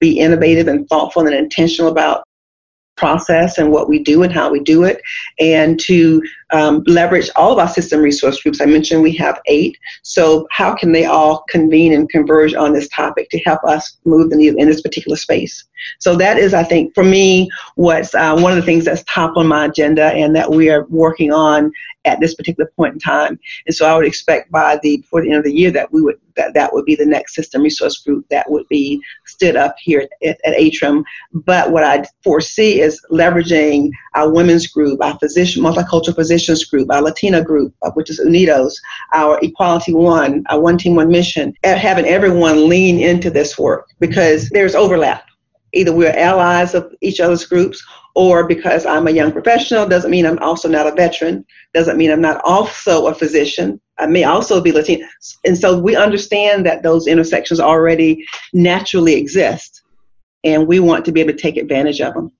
be 0.00 0.18
innovative 0.18 0.68
and 0.68 0.86
thoughtful 0.88 1.26
and 1.26 1.34
intentional 1.34 1.90
about 1.90 2.24
process 2.96 3.58
and 3.58 3.70
what 3.70 3.88
we 3.88 3.98
do 3.98 4.22
and 4.22 4.32
how 4.32 4.50
we 4.50 4.60
do 4.60 4.84
it, 4.84 5.00
and 5.38 5.78
to 5.80 6.22
um, 6.52 6.82
leverage 6.86 7.30
all 7.36 7.52
of 7.52 7.58
our 7.58 7.68
system 7.68 8.00
resource 8.00 8.42
groups. 8.42 8.60
I 8.60 8.66
mentioned 8.66 9.02
we 9.02 9.16
have 9.16 9.40
eight. 9.46 9.76
So, 10.02 10.46
how 10.50 10.74
can 10.74 10.92
they 10.92 11.04
all 11.04 11.44
convene 11.48 11.92
and 11.92 12.08
converge 12.08 12.54
on 12.54 12.72
this 12.72 12.88
topic 12.88 13.30
to 13.30 13.38
help 13.40 13.64
us 13.64 13.96
move 14.04 14.30
the 14.30 14.36
needle 14.36 14.58
in 14.58 14.68
this 14.68 14.82
particular 14.82 15.16
space? 15.16 15.64
So, 15.98 16.16
that 16.16 16.38
is, 16.38 16.54
I 16.54 16.62
think, 16.62 16.94
for 16.94 17.04
me, 17.04 17.50
what's 17.76 18.14
uh, 18.14 18.36
one 18.38 18.52
of 18.52 18.56
the 18.56 18.62
things 18.62 18.84
that's 18.84 19.04
top 19.04 19.36
on 19.36 19.46
my 19.46 19.66
agenda 19.66 20.06
and 20.06 20.34
that 20.36 20.50
we 20.50 20.70
are 20.70 20.84
working 20.88 21.32
on 21.32 21.72
at 22.04 22.20
this 22.20 22.34
particular 22.34 22.70
point 22.76 22.94
in 22.94 23.00
time. 23.00 23.38
And 23.66 23.74
so, 23.74 23.86
I 23.86 23.96
would 23.96 24.06
expect 24.06 24.50
by 24.50 24.78
the 24.82 24.98
before 24.98 25.22
the 25.22 25.30
end 25.30 25.38
of 25.38 25.44
the 25.44 25.52
year 25.52 25.70
that 25.70 25.92
we 25.92 26.02
would 26.02 26.18
that 26.36 26.54
that 26.54 26.72
would 26.72 26.84
be 26.84 26.96
the 26.96 27.06
next 27.06 27.34
system 27.34 27.62
resource 27.62 27.98
group 27.98 28.26
that 28.28 28.50
would 28.50 28.66
be 28.68 29.00
stood 29.24 29.56
up 29.56 29.76
here 29.78 30.08
at, 30.24 30.40
at 30.44 30.54
Atrium. 30.54 31.04
But 31.32 31.70
what 31.70 31.84
I 31.84 32.04
foresee 32.22 32.80
is 32.80 33.00
leveraging 33.10 33.90
our 34.14 34.30
women's 34.30 34.66
group, 34.66 35.02
our 35.02 35.18
physician 35.18 35.62
multicultural 35.62 36.14
physician 36.14 36.33
group, 36.70 36.90
our 36.90 37.02
Latina 37.02 37.42
group, 37.42 37.74
uh, 37.82 37.90
which 37.92 38.10
is 38.10 38.20
Unidos, 38.20 38.74
our 39.12 39.38
Equality 39.42 39.94
One, 39.94 40.44
our 40.50 40.60
One 40.60 40.78
Team 40.78 40.94
One 40.94 41.08
Mission, 41.08 41.54
having 41.62 42.06
everyone 42.06 42.68
lean 42.68 42.98
into 43.00 43.30
this 43.30 43.58
work 43.58 43.86
because 44.00 44.48
there's 44.50 44.74
overlap. 44.74 45.24
Either 45.72 45.92
we're 45.92 46.16
allies 46.16 46.74
of 46.74 46.92
each 47.00 47.20
other's 47.20 47.44
groups, 47.44 47.84
or 48.14 48.46
because 48.46 48.86
I'm 48.86 49.08
a 49.08 49.10
young 49.10 49.32
professional 49.32 49.88
doesn't 49.88 50.10
mean 50.10 50.24
I'm 50.24 50.38
also 50.38 50.68
not 50.68 50.86
a 50.86 50.92
veteran, 50.92 51.44
doesn't 51.72 51.96
mean 51.96 52.12
I'm 52.12 52.20
not 52.20 52.40
also 52.44 53.08
a 53.08 53.14
physician. 53.14 53.80
I 53.98 54.06
may 54.06 54.24
also 54.24 54.60
be 54.60 54.72
Latina. 54.72 55.08
And 55.44 55.58
so 55.58 55.78
we 55.78 55.96
understand 55.96 56.64
that 56.66 56.82
those 56.82 57.06
intersections 57.06 57.60
already 57.60 58.24
naturally 58.52 59.14
exist, 59.14 59.82
and 60.44 60.66
we 60.66 60.80
want 60.80 61.04
to 61.04 61.12
be 61.12 61.20
able 61.20 61.32
to 61.32 61.38
take 61.38 61.56
advantage 61.56 62.00
of 62.00 62.14
them. 62.14 62.30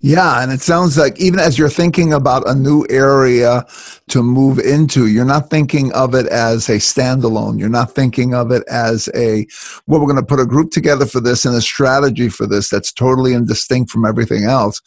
Yeah, 0.00 0.42
and 0.42 0.52
it 0.52 0.60
sounds 0.60 0.96
like 0.96 1.18
even 1.18 1.40
as 1.40 1.58
you're 1.58 1.68
thinking 1.68 2.12
about 2.12 2.48
a 2.48 2.54
new 2.54 2.86
area 2.90 3.64
to 4.08 4.22
move 4.22 4.58
into, 4.58 5.06
you're 5.06 5.24
not 5.24 5.50
thinking 5.50 5.92
of 5.92 6.14
it 6.14 6.26
as 6.26 6.68
a 6.68 6.76
standalone. 6.76 7.58
You're 7.58 7.68
not 7.68 7.92
thinking 7.92 8.34
of 8.34 8.50
it 8.50 8.62
as 8.68 9.08
a, 9.14 9.46
well, 9.86 10.00
we're 10.00 10.06
going 10.06 10.16
to 10.16 10.22
put 10.22 10.40
a 10.40 10.46
group 10.46 10.70
together 10.70 11.06
for 11.06 11.20
this 11.20 11.44
and 11.44 11.56
a 11.56 11.60
strategy 11.60 12.28
for 12.28 12.46
this 12.46 12.68
that's 12.70 12.92
totally 12.92 13.32
indistinct 13.32 13.90
from 13.90 14.04
everything 14.04 14.44
else. 14.44 14.80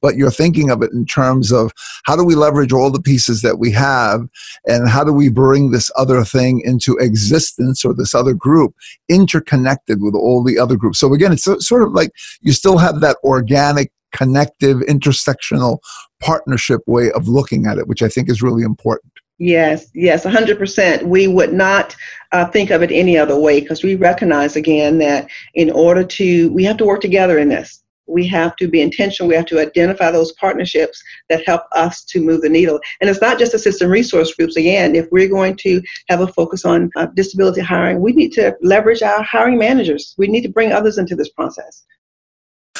But 0.00 0.16
you're 0.16 0.30
thinking 0.30 0.70
of 0.70 0.82
it 0.82 0.92
in 0.92 1.06
terms 1.06 1.52
of 1.52 1.72
how 2.04 2.16
do 2.16 2.24
we 2.24 2.34
leverage 2.34 2.72
all 2.72 2.90
the 2.90 3.00
pieces 3.00 3.42
that 3.42 3.58
we 3.58 3.70
have 3.72 4.28
and 4.66 4.88
how 4.88 5.04
do 5.04 5.12
we 5.12 5.28
bring 5.28 5.70
this 5.70 5.90
other 5.96 6.24
thing 6.24 6.62
into 6.64 6.96
existence 6.96 7.84
or 7.84 7.94
this 7.94 8.14
other 8.14 8.34
group 8.34 8.74
interconnected 9.08 10.02
with 10.02 10.14
all 10.14 10.42
the 10.42 10.58
other 10.58 10.76
groups. 10.76 10.98
So 10.98 11.12
again, 11.14 11.32
it's 11.32 11.44
sort 11.44 11.82
of 11.82 11.92
like 11.92 12.10
you 12.40 12.52
still 12.52 12.78
have 12.78 13.00
that 13.00 13.18
organic 13.22 13.92
connective, 14.12 14.78
intersectional 14.88 15.78
partnership 16.20 16.80
way 16.86 17.10
of 17.12 17.28
looking 17.28 17.66
at 17.66 17.78
it, 17.78 17.86
which 17.86 18.02
I 18.02 18.08
think 18.08 18.30
is 18.30 18.42
really 18.42 18.62
important. 18.62 19.12
Yes, 19.38 19.90
yes, 19.94 20.24
100%. 20.24 21.02
We 21.02 21.26
would 21.26 21.52
not 21.52 21.96
uh, 22.30 22.46
think 22.46 22.70
of 22.70 22.82
it 22.82 22.92
any 22.92 23.18
other 23.18 23.36
way 23.36 23.60
because 23.60 23.82
we 23.82 23.96
recognize 23.96 24.54
again 24.54 24.98
that 24.98 25.28
in 25.54 25.70
order 25.70 26.04
to, 26.04 26.52
we 26.52 26.62
have 26.64 26.76
to 26.76 26.84
work 26.84 27.00
together 27.00 27.38
in 27.38 27.48
this. 27.48 27.82
We 28.06 28.26
have 28.28 28.54
to 28.56 28.68
be 28.68 28.80
intentional. 28.80 29.28
We 29.28 29.34
have 29.34 29.46
to 29.46 29.58
identify 29.58 30.10
those 30.10 30.32
partnerships 30.32 31.02
that 31.28 31.46
help 31.46 31.62
us 31.72 32.04
to 32.04 32.20
move 32.20 32.42
the 32.42 32.48
needle. 32.48 32.78
And 33.00 33.08
it's 33.08 33.20
not 33.20 33.38
just 33.38 33.54
assistant 33.54 33.90
resource 33.90 34.34
groups. 34.34 34.56
Again, 34.56 34.94
if 34.94 35.06
we're 35.10 35.28
going 35.28 35.56
to 35.56 35.82
have 36.08 36.20
a 36.20 36.26
focus 36.28 36.64
on 36.64 36.90
uh, 36.96 37.06
disability 37.14 37.62
hiring, 37.62 38.00
we 38.00 38.12
need 38.12 38.32
to 38.34 38.54
leverage 38.62 39.02
our 39.02 39.22
hiring 39.22 39.58
managers. 39.58 40.14
We 40.18 40.28
need 40.28 40.42
to 40.42 40.50
bring 40.50 40.72
others 40.72 40.98
into 40.98 41.16
this 41.16 41.30
process. 41.30 41.84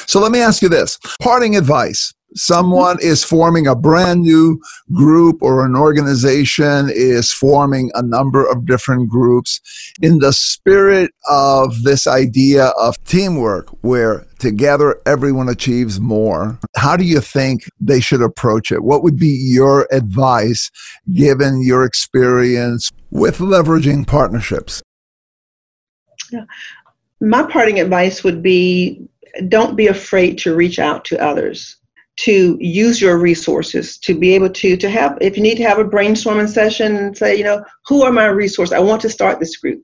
So 0.07 0.19
let 0.19 0.31
me 0.31 0.39
ask 0.39 0.61
you 0.61 0.69
this 0.69 0.97
parting 1.21 1.55
advice. 1.55 2.13
Someone 2.35 2.97
is 2.99 3.23
forming 3.23 3.67
a 3.67 3.75
brand 3.75 4.21
new 4.21 4.59
group 4.91 5.37
or 5.41 5.65
an 5.65 5.75
organization 5.75 6.89
is 6.89 7.31
forming 7.31 7.91
a 7.93 8.01
number 8.01 8.49
of 8.49 8.65
different 8.65 9.09
groups 9.09 9.61
in 10.01 10.17
the 10.17 10.33
spirit 10.33 11.11
of 11.29 11.83
this 11.83 12.07
idea 12.07 12.67
of 12.79 13.01
teamwork 13.03 13.67
where 13.83 14.25
together 14.39 14.99
everyone 15.05 15.47
achieves 15.47 15.99
more. 15.99 16.59
How 16.75 16.97
do 16.97 17.03
you 17.03 17.21
think 17.21 17.69
they 17.79 17.99
should 17.99 18.21
approach 18.21 18.71
it? 18.71 18.83
What 18.83 19.03
would 19.03 19.17
be 19.17 19.27
your 19.27 19.87
advice 19.91 20.71
given 21.13 21.61
your 21.63 21.83
experience 21.83 22.89
with 23.11 23.37
leveraging 23.37 24.07
partnerships? 24.07 24.81
Yeah. 26.31 26.45
My 27.21 27.43
parting 27.43 27.79
advice 27.79 28.23
would 28.23 28.41
be 28.41 29.07
don't 29.47 29.75
be 29.75 29.87
afraid 29.87 30.37
to 30.37 30.55
reach 30.55 30.79
out 30.79 31.05
to 31.05 31.21
others 31.23 31.77
to 32.15 32.57
use 32.61 33.01
your 33.01 33.17
resources 33.17 33.97
to 33.97 34.17
be 34.17 34.35
able 34.35 34.49
to 34.49 34.77
to 34.77 34.89
have 34.89 35.17
if 35.19 35.35
you 35.35 35.41
need 35.41 35.57
to 35.57 35.63
have 35.63 35.79
a 35.79 35.83
brainstorming 35.83 36.47
session 36.47 36.95
and 36.95 37.17
say 37.17 37.35
you 37.35 37.43
know 37.43 37.63
who 37.87 38.03
are 38.03 38.11
my 38.11 38.27
resources 38.27 38.71
i 38.71 38.79
want 38.79 39.01
to 39.01 39.09
start 39.09 39.39
this 39.39 39.57
group. 39.57 39.81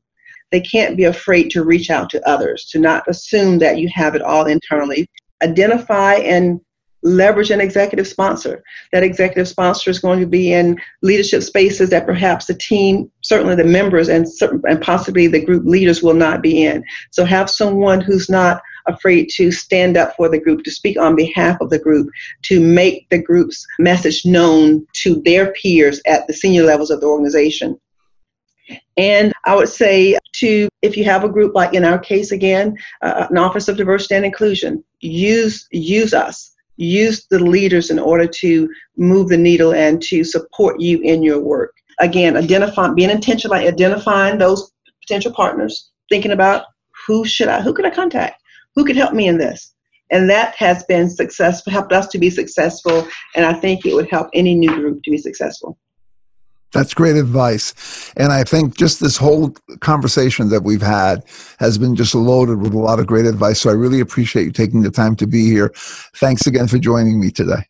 They 0.52 0.62
can't 0.62 0.98
be 0.98 1.04
afraid 1.04 1.50
to 1.52 1.64
reach 1.64 1.90
out 1.90 2.10
to 2.12 2.28
others 2.28 2.66
to 2.72 2.80
not 2.80 3.04
assume 3.08 3.60
that 3.60 3.78
you 3.78 3.90
have 3.94 4.16
it 4.16 4.22
all 4.22 4.46
internally. 4.46 5.08
Identify 5.44 6.16
and 6.16 6.60
leverage 7.02 7.52
an 7.52 7.62
executive 7.62 8.08
sponsor. 8.08 8.62
That 8.92 9.04
executive 9.04 9.48
sponsor 9.48 9.90
is 9.90 10.00
going 10.00 10.20
to 10.20 10.26
be 10.26 10.52
in 10.52 10.78
leadership 11.02 11.44
spaces 11.44 11.90
that 11.92 12.06
perhaps 12.06 12.46
the 12.46 12.56
team 12.56 13.10
certainly 13.22 13.56
the 13.56 13.64
members 13.64 14.10
and 14.10 14.26
and 14.42 14.82
possibly 14.82 15.28
the 15.28 15.46
group 15.46 15.66
leaders 15.66 16.04
will 16.04 16.14
not 16.14 16.42
be 16.42 16.66
in. 16.66 16.84
So 17.12 17.24
have 17.24 17.50
someone 17.50 18.02
who's 18.02 18.30
not 18.30 18.62
afraid 18.90 19.30
to 19.36 19.52
stand 19.52 19.98
up 19.98 20.16
for 20.16 20.30
the 20.30 20.40
group, 20.40 20.64
to 20.64 20.72
speak 20.72 21.00
on 21.00 21.16
behalf 21.16 21.58
of 21.62 21.70
the 21.70 21.80
group, 21.80 22.10
to 22.44 22.60
make 22.60 23.08
the 23.10 23.22
group's 23.22 23.66
message 23.80 24.26
known 24.26 24.86
to 24.94 25.22
their 25.24 25.54
peers 25.54 26.02
at 26.06 26.28
the 26.28 26.34
senior 26.34 26.64
levels 26.64 26.92
of 26.92 27.02
the 27.02 27.08
organization. 27.08 27.80
And 28.98 29.34
I 29.46 29.56
would 29.56 29.70
say 29.70 30.18
to, 30.36 30.70
if 30.82 30.98
you 30.98 31.04
have 31.06 31.24
a 31.24 31.30
group 31.30 31.56
like 31.56 31.74
in 31.74 31.86
our 31.86 31.98
case 31.98 32.32
again, 32.32 32.78
uh, 33.02 33.28
an 33.30 33.38
Office 33.38 33.68
of 33.68 33.78
Diversity 33.78 34.16
and 34.16 34.26
Inclusion, 34.26 34.84
use 35.00 35.68
use 35.72 36.14
us, 36.14 36.54
use 36.78 37.26
the 37.30 37.40
leaders 37.40 37.90
in 37.90 38.00
order 38.00 38.28
to 38.28 38.70
move 38.98 39.30
the 39.30 39.38
needle 39.38 39.74
and 39.74 40.02
to 40.04 40.24
support 40.24 40.80
you 40.80 41.00
in 41.02 41.24
your 41.24 41.40
work. 41.40 41.74
Again, 42.00 42.38
identifying, 42.38 42.96
being 42.96 43.10
intentional, 43.10 43.58
like 43.58 43.68
identifying 43.68 44.38
those 44.38 44.72
potential 45.02 45.34
partners, 45.34 45.90
thinking 46.10 46.32
about 46.32 46.66
who 47.08 47.26
should 47.26 47.48
I, 47.48 47.62
who 47.62 47.74
could 47.74 47.86
I 47.86 47.90
contact? 47.90 48.39
Who 48.80 48.86
could 48.86 48.96
help 48.96 49.14
me 49.14 49.28
in 49.28 49.38
this? 49.38 49.74
And 50.10 50.30
that 50.30 50.56
has 50.56 50.86
been 50.86 51.10
successful, 51.10 51.74
helped 51.74 51.92
us 51.92 52.08
to 52.08 52.18
be 52.18 52.30
successful. 52.30 53.06
And 53.36 53.46
I 53.46 53.52
think 53.52 53.86
it 53.86 53.94
would 53.94 54.10
help 54.10 54.30
any 54.34 54.56
new 54.56 54.74
group 54.74 55.04
to 55.04 55.12
be 55.12 55.18
successful. 55.18 55.78
That's 56.72 56.94
great 56.94 57.18
advice. 57.18 58.14
And 58.16 58.32
I 58.32 58.46
think 58.46 58.78
just 58.78 59.02
this 59.02 59.18
whole 59.18 59.54
conversation 59.82 60.48
that 60.50 60.64
we've 60.64 60.82
had 60.82 61.26
has 61.60 61.78
been 61.78 61.94
just 61.94 62.16
loaded 62.16 62.62
with 62.62 62.74
a 62.74 62.80
lot 62.80 63.00
of 63.00 63.08
great 63.08 63.26
advice. 63.26 63.60
So 63.60 63.70
I 63.70 63.74
really 63.74 64.00
appreciate 64.00 64.46
you 64.46 64.52
taking 64.54 64.82
the 64.82 64.92
time 64.92 65.18
to 65.18 65.28
be 65.28 65.50
here. 65.50 65.74
Thanks 66.16 66.48
again 66.48 66.68
for 66.68 66.78
joining 66.78 67.20
me 67.20 67.32
today. 67.32 67.68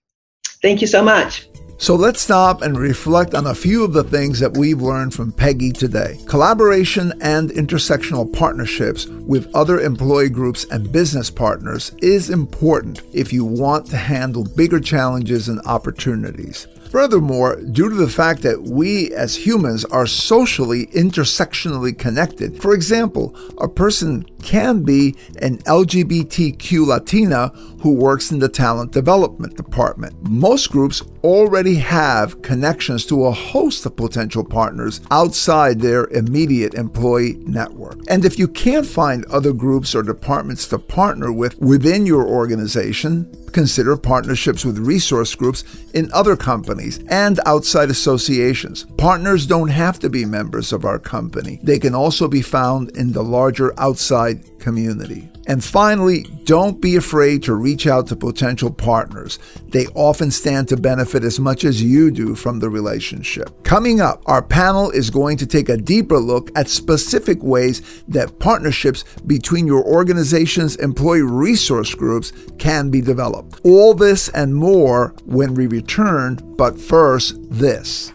Thank 0.62 0.82
you 0.82 0.88
so 0.88 1.02
much. 1.02 1.48
So 1.82 1.96
let's 1.96 2.20
stop 2.20 2.62
and 2.62 2.78
reflect 2.78 3.34
on 3.34 3.48
a 3.48 3.56
few 3.56 3.86
of 3.86 3.94
the 3.94 4.04
things 4.04 4.42
that 4.42 4.58
we've 4.58 4.82
learned 4.82 5.14
from 5.14 5.32
Peggy 5.32 5.72
today. 5.72 6.20
Collaboration 6.26 7.14
and 7.22 7.50
intersectional 7.52 8.32
partnerships 8.34 9.06
with 9.06 9.50
other 9.56 9.80
employee 9.80 10.28
groups 10.28 10.66
and 10.66 10.92
business 10.92 11.30
partners 11.30 11.94
is 12.00 12.30
important 12.30 13.02
if 13.14 13.32
you 13.32 13.46
want 13.46 13.86
to 13.86 13.96
handle 13.98 14.44
bigger 14.44 14.82
challenges 14.82 15.48
and 15.48 15.62
opportunities. 15.62 16.68
Furthermore, 16.90 17.56
due 17.58 17.88
to 17.88 17.96
the 17.96 18.10
fact 18.10 18.42
that 18.42 18.64
we 18.64 19.14
as 19.14 19.36
humans 19.36 19.86
are 19.86 20.08
socially 20.08 20.88
intersectionally 20.88 21.96
connected, 21.96 22.60
for 22.60 22.74
example, 22.74 23.36
a 23.60 23.68
person 23.68 24.24
can 24.42 24.82
be 24.82 25.16
an 25.40 25.60
LGBTQ 25.60 26.88
Latina 26.88 27.50
who 27.82 27.94
works 27.94 28.32
in 28.32 28.40
the 28.40 28.50
talent 28.50 28.92
development 28.92 29.56
department. 29.56 30.16
Most 30.28 30.72
groups 30.72 31.04
already 31.24 31.76
have 31.76 32.42
connections 32.42 33.06
to 33.08 33.26
a 33.26 33.32
host 33.32 33.86
of 33.86 33.96
potential 33.96 34.44
partners 34.44 35.02
outside 35.12 35.80
their 35.80 36.06
immediate 36.08 36.74
employee 36.74 37.38
network. 37.46 38.00
And 38.08 38.26
if 38.26 38.40
you 38.40 38.48
can't 38.48 38.86
find 38.86 39.26
other 39.26 39.54
groups 39.54 39.96
or 39.96 40.04
departments 40.04 40.68
to 40.68 40.80
partner 40.80 41.32
with 41.32 41.60
within 41.60 42.06
your 42.06 42.28
organization, 42.28 43.32
consider 43.52 43.98
partnerships 43.98 44.64
with 44.64 44.78
resource 44.78 45.36
groups 45.36 45.64
in 45.94 46.10
other 46.14 46.36
companies 46.36 47.00
and 47.10 47.40
outside 47.46 47.90
associations. 47.90 48.86
Partners 48.98 49.46
don't 49.46 49.70
have 49.70 50.00
to 50.00 50.10
be 50.10 50.26
members 50.26 50.72
of 50.72 50.86
our 50.86 51.00
company, 51.00 51.60
they 51.64 51.80
can 51.80 51.96
also 51.96 52.28
be 52.28 52.42
found 52.42 52.96
in 52.98 53.12
the 53.12 53.24
larger 53.24 53.74
outside 53.80 54.44
community. 54.60 55.30
And 55.50 55.64
finally, 55.64 56.28
don't 56.44 56.80
be 56.80 56.96
afraid 56.96 57.42
to 57.44 57.56
reach 57.56 57.88
out 57.88 58.06
to 58.08 58.16
potential 58.16 58.72
partners. 58.72 59.40
They 59.70 59.88
often 59.96 60.30
stand 60.30 60.68
to 60.68 60.78
benefit 60.78 61.24
as 61.24 61.40
much 61.40 61.64
as 61.64 61.82
you 61.82 62.12
do 62.12 62.36
from 62.36 62.60
the 62.60 62.70
relationship. 62.70 63.64
Coming 63.64 64.00
up, 64.00 64.22
our 64.28 64.44
panel 64.44 64.92
is 64.92 65.10
going 65.10 65.38
to 65.38 65.48
take 65.48 65.68
a 65.68 65.76
deeper 65.76 66.20
look 66.20 66.52
at 66.56 66.70
specific 66.70 67.42
ways 67.42 68.04
that 68.08 68.38
partnerships 68.38 69.04
between 69.26 69.66
your 69.66 69.84
organization's 69.84 70.76
employee 70.76 71.24
resource 71.24 71.96
groups 71.96 72.32
can 72.60 72.92
be 72.92 73.02
developed. 73.02 73.60
All 73.64 73.96
this 73.96 74.30
and 74.30 74.54
more 74.54 75.16
when 75.26 75.56
we 75.56 75.66
return, 75.66 76.36
but 76.58 76.80
first, 76.80 77.38
this. 77.50 78.14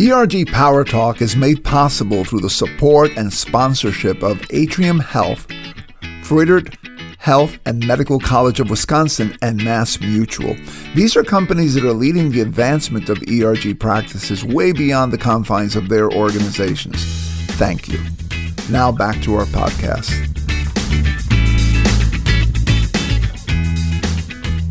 ERG 0.00 0.48
Power 0.48 0.82
Talk 0.82 1.22
is 1.22 1.36
made 1.36 1.62
possible 1.62 2.24
through 2.24 2.40
the 2.40 2.50
support 2.50 3.12
and 3.16 3.32
sponsorship 3.32 4.24
of 4.24 4.44
Atrium 4.50 4.98
Health 4.98 5.46
Froedtert 6.32 6.74
Health 7.18 7.58
and 7.66 7.86
Medical 7.86 8.18
College 8.18 8.58
of 8.58 8.70
Wisconsin, 8.70 9.36
and 9.42 9.62
Mass 9.62 10.00
Mutual. 10.00 10.56
These 10.94 11.14
are 11.14 11.22
companies 11.22 11.74
that 11.74 11.84
are 11.84 11.92
leading 11.92 12.30
the 12.30 12.40
advancement 12.40 13.10
of 13.10 13.18
ERG 13.28 13.78
practices 13.78 14.42
way 14.42 14.72
beyond 14.72 15.12
the 15.12 15.18
confines 15.18 15.76
of 15.76 15.90
their 15.90 16.10
organizations. 16.10 17.04
Thank 17.58 17.86
you. 17.86 18.00
Now 18.70 18.90
back 18.90 19.20
to 19.24 19.34
our 19.34 19.44
podcast. 19.44 20.10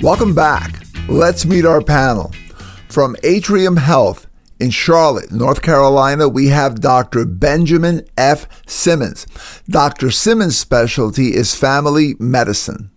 Welcome 0.02 0.34
back. 0.34 0.84
Let's 1.08 1.46
meet 1.46 1.66
our 1.66 1.84
panel. 1.84 2.32
From 2.90 3.16
Atrium 3.22 3.78
Health, 3.78 4.26
in 4.62 4.70
Charlotte, 4.70 5.32
North 5.32 5.64
Carolina, 5.64 6.30
we 6.30 6.50
have 6.50 6.82
Dr. 6.82 7.26
Benjamin 7.26 8.06
F. 8.16 8.48
Simmons. 8.68 9.26
Dr. 9.68 10.12
Simmons' 10.12 10.56
specialty 10.56 11.34
is 11.34 11.56
family 11.56 12.16
medicine. 12.20 12.92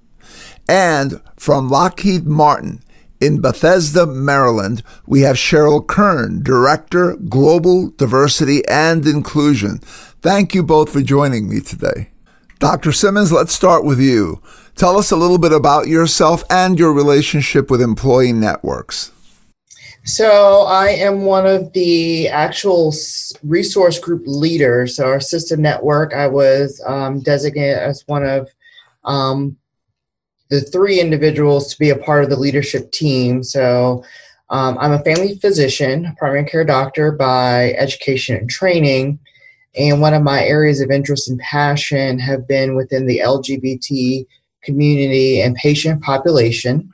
And 0.69 1.23
from 1.37 1.71
Lockheed 1.71 2.27
Martin, 2.27 2.83
in 3.19 3.41
Bethesda, 3.41 4.05
Maryland, 4.05 4.83
we 5.07 5.23
have 5.23 5.37
Cheryl 5.37 5.87
Kern, 5.87 6.43
Director, 6.43 7.17
Global 7.17 7.93
Diversity 7.93 8.63
and 8.69 9.07
Inclusion. 9.07 9.79
Thank 10.21 10.55
you 10.55 10.63
both 10.63 10.93
for 10.93 11.01
joining 11.01 11.49
me 11.49 11.61
today. 11.61 12.11
Dr. 12.59 12.93
Simmons, 12.93 13.33
let's 13.33 13.55
start 13.55 13.87
with 13.87 13.99
you. 13.99 14.43
Tell 14.77 14.99
us 14.99 15.11
a 15.11 15.17
little 15.17 15.39
bit 15.39 15.53
about 15.53 15.89
yourself 15.89 16.45
and 16.51 16.79
your 16.79 16.93
relationship 16.93 17.71
with 17.71 17.81
employee 17.81 18.35
networks. 18.35 19.14
So, 20.07 20.65
I 20.65 20.89
am 20.89 21.23
one 21.23 21.47
of 21.47 21.73
the 21.73 22.29
actual 22.29 22.93
resource 23.43 23.99
group 23.99 24.23
leaders. 24.27 24.97
So, 24.97 25.07
our 25.07 25.21
system 25.21 25.63
network, 25.63 26.13
I 26.13 26.27
was 26.27 26.83
um, 26.87 27.21
designated 27.21 27.79
as 27.79 28.05
one 28.07 28.23
of 28.23 28.51
um, 29.05 29.57
the 30.51 30.61
three 30.61 31.01
individuals 31.01 31.73
to 31.73 31.79
be 31.79 31.89
a 31.89 31.97
part 31.97 32.23
of 32.23 32.29
the 32.29 32.37
leadership 32.37 32.93
team. 32.93 33.43
So, 33.43 34.05
um, 34.51 34.77
I'm 34.79 34.93
a 34.93 35.03
family 35.03 35.39
physician, 35.39 36.15
primary 36.19 36.45
care 36.45 36.65
doctor 36.65 37.11
by 37.11 37.73
education 37.73 38.37
and 38.37 38.51
training. 38.51 39.19
And 39.75 40.03
one 40.03 40.13
of 40.13 40.23
my 40.23 40.45
areas 40.45 40.81
of 40.81 40.91
interest 40.91 41.31
and 41.31 41.41
passion 41.41 42.19
have 42.19 42.47
been 42.47 42.77
within 42.77 43.07
the 43.07 43.21
LGBT 43.21 44.27
community 44.63 45.41
and 45.41 45.57
patient 45.57 46.03
population. 46.03 46.93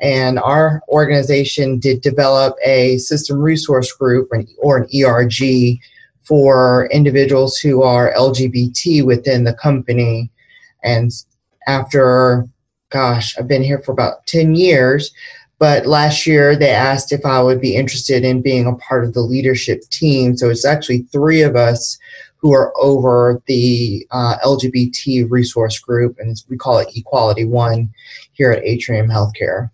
And 0.00 0.38
our 0.38 0.82
organization 0.88 1.78
did 1.78 2.00
develop 2.00 2.56
a 2.64 2.98
system 2.98 3.38
resource 3.38 3.92
group 3.92 4.30
or 4.58 4.78
an 4.78 4.88
ERG 4.94 5.78
for 6.24 6.88
individuals 6.92 7.58
who 7.58 7.82
are 7.82 8.14
LGBT 8.14 9.04
within 9.04 9.44
the 9.44 9.54
company. 9.54 10.30
And 10.82 11.10
after, 11.66 12.46
gosh, 12.90 13.36
I've 13.36 13.48
been 13.48 13.62
here 13.62 13.82
for 13.82 13.92
about 13.92 14.26
10 14.26 14.54
years, 14.54 15.12
but 15.58 15.86
last 15.86 16.26
year 16.26 16.56
they 16.56 16.70
asked 16.70 17.12
if 17.12 17.26
I 17.26 17.42
would 17.42 17.60
be 17.60 17.76
interested 17.76 18.24
in 18.24 18.40
being 18.40 18.66
a 18.66 18.76
part 18.76 19.04
of 19.04 19.12
the 19.12 19.20
leadership 19.20 19.82
team. 19.90 20.36
So 20.36 20.48
it's 20.48 20.64
actually 20.64 21.02
three 21.12 21.42
of 21.42 21.56
us 21.56 21.98
who 22.38 22.54
are 22.54 22.72
over 22.80 23.42
the 23.46 24.06
uh, 24.10 24.36
LGBT 24.42 25.30
resource 25.30 25.78
group, 25.78 26.16
and 26.18 26.42
we 26.48 26.56
call 26.56 26.78
it 26.78 26.96
Equality 26.96 27.44
One 27.44 27.92
here 28.32 28.50
at 28.50 28.64
Atrium 28.64 29.08
Healthcare. 29.08 29.70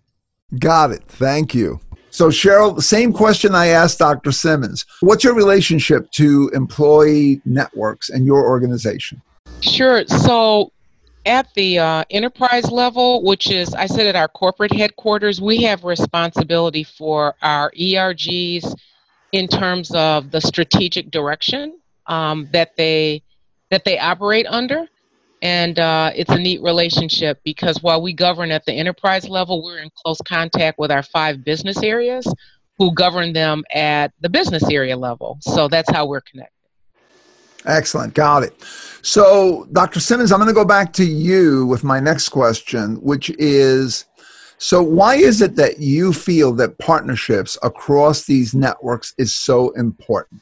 Got 0.59 0.91
it. 0.91 1.03
Thank 1.03 1.53
you. 1.53 1.79
So, 2.09 2.29
Cheryl, 2.29 2.75
the 2.75 2.81
same 2.81 3.13
question 3.13 3.53
I 3.53 3.67
asked 3.67 3.99
Dr. 3.99 4.31
Simmons. 4.31 4.85
What's 5.01 5.23
your 5.23 5.35
relationship 5.35 6.09
to 6.11 6.49
employee 6.53 7.41
networks 7.45 8.09
and 8.09 8.25
your 8.25 8.47
organization? 8.47 9.21
Sure. 9.61 10.05
So, 10.07 10.71
at 11.25 11.53
the 11.55 11.77
uh, 11.77 12.03
enterprise 12.09 12.71
level, 12.71 13.21
which 13.23 13.51
is, 13.51 13.73
I 13.75 13.85
said, 13.85 14.07
at 14.07 14.15
our 14.15 14.29
corporate 14.29 14.71
headquarters, 14.71 15.41
we 15.41 15.61
have 15.63 15.83
responsibility 15.83 16.83
for 16.83 17.35
our 17.41 17.71
ERGs 17.71 18.73
in 19.33 19.47
terms 19.47 19.91
of 19.91 20.31
the 20.31 20.39
strategic 20.39 21.11
direction 21.11 21.79
um, 22.07 22.47
that 22.53 22.75
they 22.77 23.21
that 23.69 23.83
they 23.83 23.99
operate 23.99 24.47
under, 24.47 24.87
and 25.41 25.77
uh, 25.79 26.11
it's 26.15 26.31
a 26.31 26.37
neat 26.37 26.61
relationship 26.61 27.39
because 27.43 27.81
while 27.83 28.01
we 28.01 28.13
govern 28.13 28.51
at 28.51 28.65
the 28.65 28.73
enterprise 28.73 29.27
level, 29.29 29.63
we're 29.63 29.79
in 29.79 29.89
close 30.03 30.19
contact 30.27 30.79
with 30.79 30.91
our 30.91 31.03
five 31.03 31.43
business 31.43 31.81
areas 31.83 32.31
who 32.77 32.93
govern 32.93 33.33
them 33.33 33.63
at 33.73 34.13
the 34.21 34.29
business 34.29 34.63
area 34.69 34.95
level. 34.95 35.37
So 35.41 35.67
that's 35.67 35.91
how 35.91 36.05
we're 36.05 36.21
connected. 36.21 36.53
Excellent. 37.65 38.13
Got 38.13 38.43
it. 38.43 38.63
So, 39.01 39.67
Dr. 39.73 39.99
Simmons, 39.99 40.31
I'm 40.31 40.39
going 40.39 40.47
to 40.47 40.53
go 40.53 40.65
back 40.65 40.93
to 40.93 41.05
you 41.05 41.65
with 41.65 41.83
my 41.83 41.99
next 41.99 42.29
question, 42.29 42.95
which 43.01 43.29
is 43.37 44.05
so, 44.59 44.81
why 44.81 45.15
is 45.15 45.41
it 45.41 45.55
that 45.57 45.79
you 45.79 46.11
feel 46.11 46.51
that 46.53 46.79
partnerships 46.79 47.57
across 47.61 48.25
these 48.25 48.55
networks 48.55 49.13
is 49.17 49.33
so 49.35 49.69
important? 49.71 50.41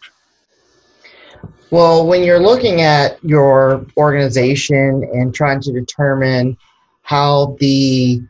Well, 1.71 2.07
when 2.07 2.23
you're 2.23 2.39
looking 2.39 2.81
at 2.81 3.23
your 3.23 3.85
organization 3.97 5.03
and 5.13 5.33
trying 5.33 5.61
to 5.61 5.73
determine 5.73 6.57
how 7.01 7.55
the 7.59 8.21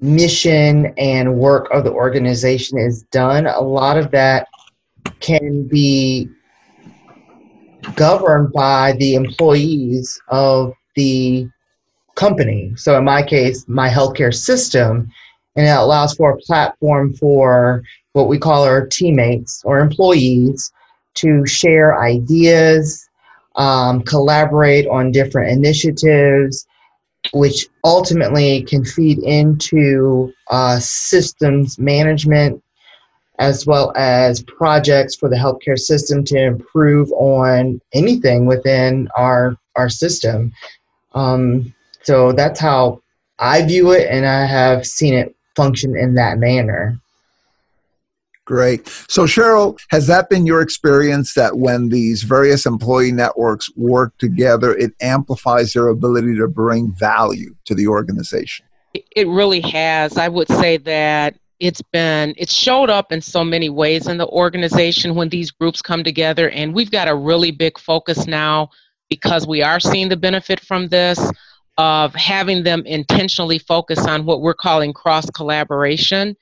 mission 0.00 0.94
and 0.98 1.36
work 1.36 1.68
of 1.70 1.84
the 1.84 1.92
organization 1.92 2.78
is 2.78 3.02
done, 3.10 3.46
a 3.46 3.60
lot 3.60 3.98
of 3.98 4.10
that 4.12 4.48
can 5.20 5.66
be 5.66 6.28
governed 7.94 8.52
by 8.52 8.92
the 8.98 9.14
employees 9.14 10.20
of 10.28 10.72
the 10.94 11.48
company. 12.14 12.72
So, 12.76 12.96
in 12.96 13.04
my 13.04 13.22
case, 13.22 13.64
my 13.68 13.88
healthcare 13.88 14.34
system, 14.34 15.10
and 15.56 15.66
it 15.66 15.70
allows 15.70 16.14
for 16.14 16.30
a 16.30 16.38
platform 16.38 17.14
for 17.14 17.82
what 18.12 18.28
we 18.28 18.38
call 18.38 18.64
our 18.64 18.86
teammates 18.86 19.62
or 19.64 19.78
employees 19.78 20.72
to 21.16 21.46
share 21.46 22.00
ideas, 22.00 23.08
um, 23.56 24.02
collaborate 24.02 24.86
on 24.88 25.12
different 25.12 25.50
initiatives, 25.50 26.66
which 27.32 27.66
ultimately 27.84 28.62
can 28.62 28.84
feed 28.84 29.18
into 29.18 30.32
uh, 30.50 30.78
systems 30.78 31.78
management 31.78 32.62
as 33.38 33.66
well 33.66 33.92
as 33.96 34.42
projects 34.42 35.14
for 35.14 35.28
the 35.28 35.36
healthcare 35.36 35.78
system 35.78 36.24
to 36.24 36.42
improve 36.42 37.10
on 37.12 37.80
anything 37.92 38.46
within 38.46 39.08
our 39.16 39.56
our 39.76 39.88
system. 39.88 40.52
Um, 41.14 41.74
so 42.02 42.32
that's 42.32 42.60
how 42.60 43.02
I 43.38 43.62
view 43.62 43.92
it, 43.92 44.08
and 44.10 44.26
I 44.26 44.46
have 44.46 44.86
seen 44.86 45.14
it 45.14 45.34
function 45.54 45.96
in 45.96 46.14
that 46.14 46.38
manner. 46.38 46.98
Great. 48.46 48.86
So, 49.08 49.24
Cheryl, 49.24 49.76
has 49.88 50.06
that 50.06 50.30
been 50.30 50.46
your 50.46 50.62
experience 50.62 51.34
that 51.34 51.58
when 51.58 51.88
these 51.88 52.22
various 52.22 52.64
employee 52.64 53.10
networks 53.10 53.68
work 53.74 54.16
together, 54.18 54.72
it 54.76 54.92
amplifies 55.00 55.72
their 55.72 55.88
ability 55.88 56.36
to 56.36 56.46
bring 56.46 56.92
value 56.92 57.56
to 57.64 57.74
the 57.74 57.88
organization? 57.88 58.64
It 58.94 59.26
really 59.26 59.60
has. 59.62 60.16
I 60.16 60.28
would 60.28 60.48
say 60.48 60.76
that 60.78 61.36
it's 61.58 61.82
been 61.82 62.34
it's 62.36 62.52
showed 62.52 62.88
up 62.88 63.10
in 63.10 63.20
so 63.20 63.42
many 63.42 63.68
ways 63.68 64.06
in 64.06 64.16
the 64.16 64.28
organization 64.28 65.16
when 65.16 65.28
these 65.28 65.50
groups 65.50 65.82
come 65.82 66.04
together 66.04 66.50
and 66.50 66.74
we've 66.74 66.90
got 66.90 67.08
a 67.08 67.14
really 67.14 67.50
big 67.50 67.78
focus 67.78 68.26
now 68.26 68.68
because 69.08 69.46
we 69.46 69.62
are 69.62 69.80
seeing 69.80 70.08
the 70.08 70.16
benefit 70.16 70.60
from 70.60 70.88
this 70.88 71.18
of 71.78 72.14
having 72.14 72.62
them 72.62 72.84
intentionally 72.84 73.58
focus 73.58 74.06
on 74.06 74.26
what 74.26 74.42
we're 74.42 74.54
calling 74.54 74.92
cross 74.92 75.28
collaboration 75.30 76.36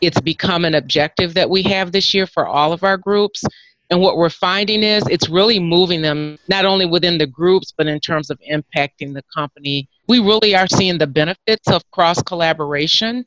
it's 0.00 0.20
become 0.20 0.64
an 0.64 0.74
objective 0.74 1.34
that 1.34 1.50
we 1.50 1.62
have 1.62 1.92
this 1.92 2.14
year 2.14 2.26
for 2.26 2.46
all 2.46 2.72
of 2.72 2.84
our 2.84 2.96
groups 2.96 3.44
and 3.90 4.00
what 4.00 4.18
we're 4.18 4.28
finding 4.28 4.82
is 4.82 5.02
it's 5.08 5.30
really 5.30 5.58
moving 5.58 6.02
them 6.02 6.38
not 6.48 6.64
only 6.64 6.86
within 6.86 7.18
the 7.18 7.26
groups 7.26 7.72
but 7.76 7.86
in 7.86 7.98
terms 8.00 8.30
of 8.30 8.38
impacting 8.50 9.14
the 9.14 9.22
company 9.34 9.88
we 10.08 10.18
really 10.18 10.54
are 10.54 10.68
seeing 10.68 10.98
the 10.98 11.06
benefits 11.06 11.68
of 11.68 11.88
cross 11.90 12.22
collaboration 12.22 13.24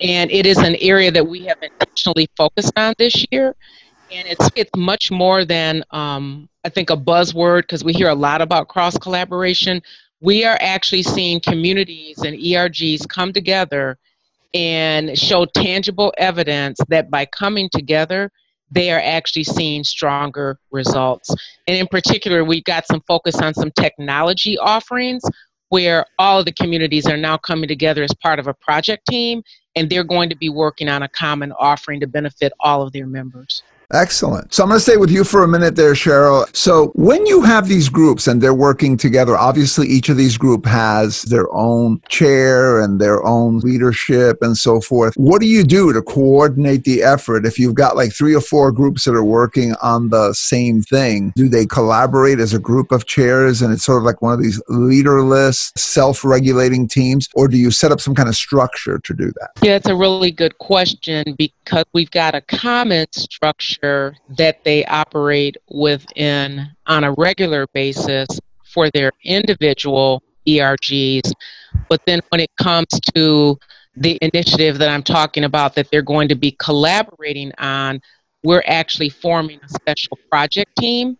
and 0.00 0.30
it 0.30 0.46
is 0.46 0.58
an 0.58 0.76
area 0.76 1.10
that 1.10 1.26
we 1.26 1.44
have 1.46 1.58
intentionally 1.62 2.28
focused 2.36 2.72
on 2.76 2.94
this 2.98 3.24
year. 3.30 3.54
And 4.10 4.28
it's 4.28 4.48
it's 4.54 4.70
much 4.76 5.10
more 5.10 5.44
than 5.44 5.82
um, 5.90 6.48
I 6.64 6.68
think 6.68 6.90
a 6.90 6.96
buzzword 6.96 7.62
because 7.62 7.84
we 7.84 7.92
hear 7.92 8.08
a 8.08 8.14
lot 8.14 8.42
about 8.42 8.68
cross 8.68 8.98
collaboration. 8.98 9.82
We 10.20 10.44
are 10.44 10.58
actually 10.60 11.02
seeing 11.02 11.40
communities 11.40 12.18
and 12.18 12.36
ERGs 12.36 13.08
come 13.08 13.32
together 13.32 13.98
and 14.54 15.18
show 15.18 15.44
tangible 15.44 16.14
evidence 16.16 16.78
that 16.88 17.10
by 17.10 17.26
coming 17.26 17.68
together, 17.72 18.30
they 18.70 18.90
are 18.90 19.00
actually 19.00 19.44
seeing 19.44 19.84
stronger 19.84 20.58
results. 20.70 21.28
And 21.66 21.76
in 21.76 21.86
particular, 21.88 22.44
we've 22.44 22.64
got 22.64 22.86
some 22.86 23.02
focus 23.06 23.36
on 23.36 23.54
some 23.54 23.70
technology 23.72 24.56
offerings 24.58 25.22
where 25.68 26.06
all 26.18 26.38
of 26.38 26.44
the 26.44 26.52
communities 26.52 27.06
are 27.06 27.16
now 27.16 27.36
coming 27.36 27.68
together 27.68 28.02
as 28.02 28.14
part 28.22 28.38
of 28.38 28.46
a 28.46 28.54
project 28.54 29.06
team 29.08 29.42
and 29.76 29.90
they're 29.90 30.04
going 30.04 30.28
to 30.28 30.36
be 30.36 30.48
working 30.48 30.88
on 30.88 31.02
a 31.02 31.08
common 31.08 31.52
offering 31.52 32.00
to 32.00 32.06
benefit 32.06 32.52
all 32.60 32.82
of 32.82 32.92
their 32.92 33.06
members. 33.06 33.62
Excellent. 33.94 34.52
So 34.52 34.64
I'm 34.64 34.70
going 34.70 34.78
to 34.78 34.82
stay 34.82 34.96
with 34.96 35.10
you 35.10 35.22
for 35.22 35.44
a 35.44 35.48
minute 35.48 35.76
there, 35.76 35.92
Cheryl. 35.92 36.44
So 36.54 36.88
when 36.96 37.24
you 37.26 37.42
have 37.42 37.68
these 37.68 37.88
groups 37.88 38.26
and 38.26 38.42
they're 38.42 38.52
working 38.52 38.96
together, 38.96 39.36
obviously 39.36 39.86
each 39.86 40.08
of 40.08 40.16
these 40.16 40.36
group 40.36 40.66
has 40.66 41.22
their 41.22 41.52
own 41.54 42.00
chair 42.08 42.80
and 42.80 43.00
their 43.00 43.24
own 43.24 43.60
leadership 43.60 44.38
and 44.42 44.56
so 44.56 44.80
forth. 44.80 45.14
What 45.16 45.40
do 45.40 45.46
you 45.46 45.62
do 45.62 45.92
to 45.92 46.02
coordinate 46.02 46.82
the 46.82 47.04
effort 47.04 47.46
if 47.46 47.56
you've 47.56 47.76
got 47.76 47.94
like 47.94 48.12
three 48.12 48.34
or 48.34 48.40
four 48.40 48.72
groups 48.72 49.04
that 49.04 49.14
are 49.14 49.24
working 49.24 49.74
on 49.80 50.08
the 50.08 50.32
same 50.32 50.82
thing? 50.82 51.32
Do 51.36 51.48
they 51.48 51.64
collaborate 51.64 52.40
as 52.40 52.52
a 52.52 52.58
group 52.58 52.90
of 52.90 53.06
chairs 53.06 53.62
and 53.62 53.72
it's 53.72 53.84
sort 53.84 53.98
of 53.98 54.04
like 54.04 54.20
one 54.20 54.32
of 54.32 54.42
these 54.42 54.60
leaderless, 54.68 55.72
self-regulating 55.76 56.88
teams 56.88 57.28
or 57.34 57.46
do 57.46 57.56
you 57.56 57.70
set 57.70 57.92
up 57.92 58.00
some 58.00 58.16
kind 58.16 58.28
of 58.28 58.34
structure 58.34 58.98
to 58.98 59.14
do 59.14 59.26
that? 59.38 59.50
Yeah, 59.62 59.76
it's 59.76 59.88
a 59.88 59.94
really 59.94 60.32
good 60.32 60.58
question 60.58 61.34
because 61.38 61.63
we've 61.92 62.10
got 62.10 62.34
a 62.34 62.40
common 62.40 63.06
structure 63.12 64.14
that 64.36 64.62
they 64.64 64.84
operate 64.86 65.56
within 65.70 66.68
on 66.86 67.04
a 67.04 67.12
regular 67.12 67.66
basis 67.68 68.28
for 68.64 68.90
their 68.90 69.12
individual 69.24 70.22
ERGs. 70.46 71.32
But 71.88 72.02
then 72.06 72.20
when 72.30 72.40
it 72.40 72.50
comes 72.56 72.88
to 73.14 73.58
the 73.96 74.18
initiative 74.20 74.78
that 74.78 74.88
I'm 74.88 75.02
talking 75.02 75.44
about 75.44 75.74
that 75.76 75.90
they're 75.90 76.02
going 76.02 76.28
to 76.28 76.34
be 76.34 76.52
collaborating 76.52 77.52
on, 77.58 78.00
we're 78.42 78.64
actually 78.66 79.08
forming 79.08 79.60
a 79.62 79.68
special 79.68 80.18
project 80.28 80.76
team. 80.76 81.16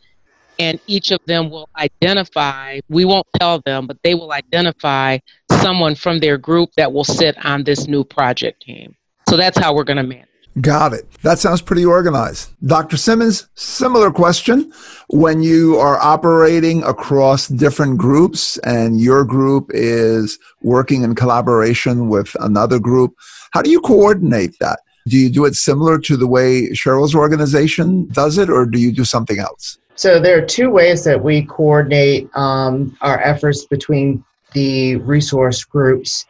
And 0.58 0.78
each 0.86 1.10
of 1.10 1.18
them 1.26 1.50
will 1.50 1.68
identify, 1.76 2.78
we 2.88 3.04
won't 3.04 3.26
tell 3.40 3.60
them, 3.64 3.88
but 3.88 3.96
they 4.04 4.14
will 4.14 4.32
identify 4.32 5.18
someone 5.50 5.96
from 5.96 6.20
their 6.20 6.38
group 6.38 6.70
that 6.76 6.92
will 6.92 7.04
sit 7.04 7.36
on 7.44 7.64
this 7.64 7.88
new 7.88 8.04
project 8.04 8.62
team. 8.62 8.94
So 9.28 9.36
that's 9.36 9.58
how 9.58 9.74
we're 9.74 9.84
going 9.84 9.96
to 9.96 10.04
manage. 10.04 10.28
Got 10.60 10.92
it. 10.92 11.10
That 11.22 11.40
sounds 11.40 11.60
pretty 11.60 11.84
organized. 11.84 12.50
Dr. 12.64 12.96
Simmons, 12.96 13.48
similar 13.54 14.12
question. 14.12 14.72
When 15.08 15.42
you 15.42 15.76
are 15.78 15.98
operating 15.98 16.84
across 16.84 17.48
different 17.48 17.98
groups 17.98 18.56
and 18.58 19.00
your 19.00 19.24
group 19.24 19.70
is 19.74 20.38
working 20.62 21.02
in 21.02 21.16
collaboration 21.16 22.08
with 22.08 22.36
another 22.40 22.78
group, 22.78 23.16
how 23.52 23.62
do 23.62 23.70
you 23.70 23.80
coordinate 23.80 24.56
that? 24.60 24.78
Do 25.08 25.18
you 25.18 25.28
do 25.28 25.44
it 25.44 25.54
similar 25.54 25.98
to 25.98 26.16
the 26.16 26.26
way 26.26 26.68
Cheryl's 26.68 27.14
organization 27.14 28.06
does 28.08 28.38
it, 28.38 28.48
or 28.48 28.64
do 28.64 28.78
you 28.78 28.92
do 28.92 29.04
something 29.04 29.38
else? 29.38 29.78
So 29.96 30.18
there 30.18 30.38
are 30.38 30.46
two 30.46 30.70
ways 30.70 31.04
that 31.04 31.22
we 31.22 31.42
coordinate 31.42 32.28
um, 32.36 32.96
our 33.00 33.20
efforts 33.20 33.64
between 33.66 34.24
the 34.52 34.96
resource 34.96 35.64
groups 35.64 36.24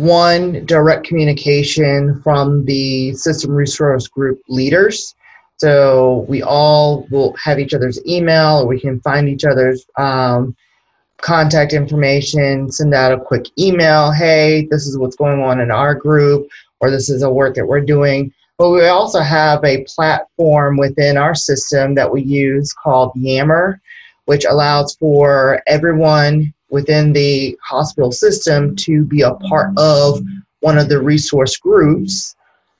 one 0.00 0.64
direct 0.64 1.06
communication 1.06 2.22
from 2.22 2.64
the 2.64 3.12
system 3.12 3.50
resource 3.50 4.08
group 4.08 4.40
leaders. 4.48 5.14
So 5.58 6.24
we 6.26 6.42
all 6.42 7.06
will 7.10 7.36
have 7.44 7.58
each 7.58 7.74
other's 7.74 8.00
email, 8.06 8.60
or 8.60 8.66
we 8.66 8.80
can 8.80 8.98
find 9.00 9.28
each 9.28 9.44
other's 9.44 9.84
um, 9.98 10.56
contact 11.18 11.74
information, 11.74 12.72
send 12.72 12.94
out 12.94 13.12
a 13.12 13.20
quick 13.20 13.46
email. 13.58 14.10
Hey, 14.10 14.66
this 14.70 14.86
is 14.86 14.96
what's 14.96 15.16
going 15.16 15.42
on 15.42 15.60
in 15.60 15.70
our 15.70 15.94
group, 15.94 16.48
or 16.80 16.90
this 16.90 17.10
is 17.10 17.22
a 17.22 17.30
work 17.30 17.54
that 17.56 17.66
we're 17.66 17.82
doing. 17.82 18.32
But 18.56 18.70
we 18.70 18.86
also 18.86 19.20
have 19.20 19.62
a 19.64 19.84
platform 19.84 20.78
within 20.78 21.18
our 21.18 21.34
system 21.34 21.94
that 21.96 22.10
we 22.10 22.22
use 22.22 22.72
called 22.72 23.12
Yammer, 23.16 23.82
which 24.24 24.46
allows 24.46 24.96
for 24.96 25.62
everyone 25.66 26.54
within 26.70 27.12
the 27.12 27.58
hospital 27.62 28.12
system 28.12 28.74
to 28.76 29.04
be 29.04 29.22
a 29.22 29.34
part 29.34 29.76
of 29.76 30.22
one 30.60 30.78
of 30.78 30.88
the 30.88 31.00
resource 31.00 31.56
groups 31.56 32.34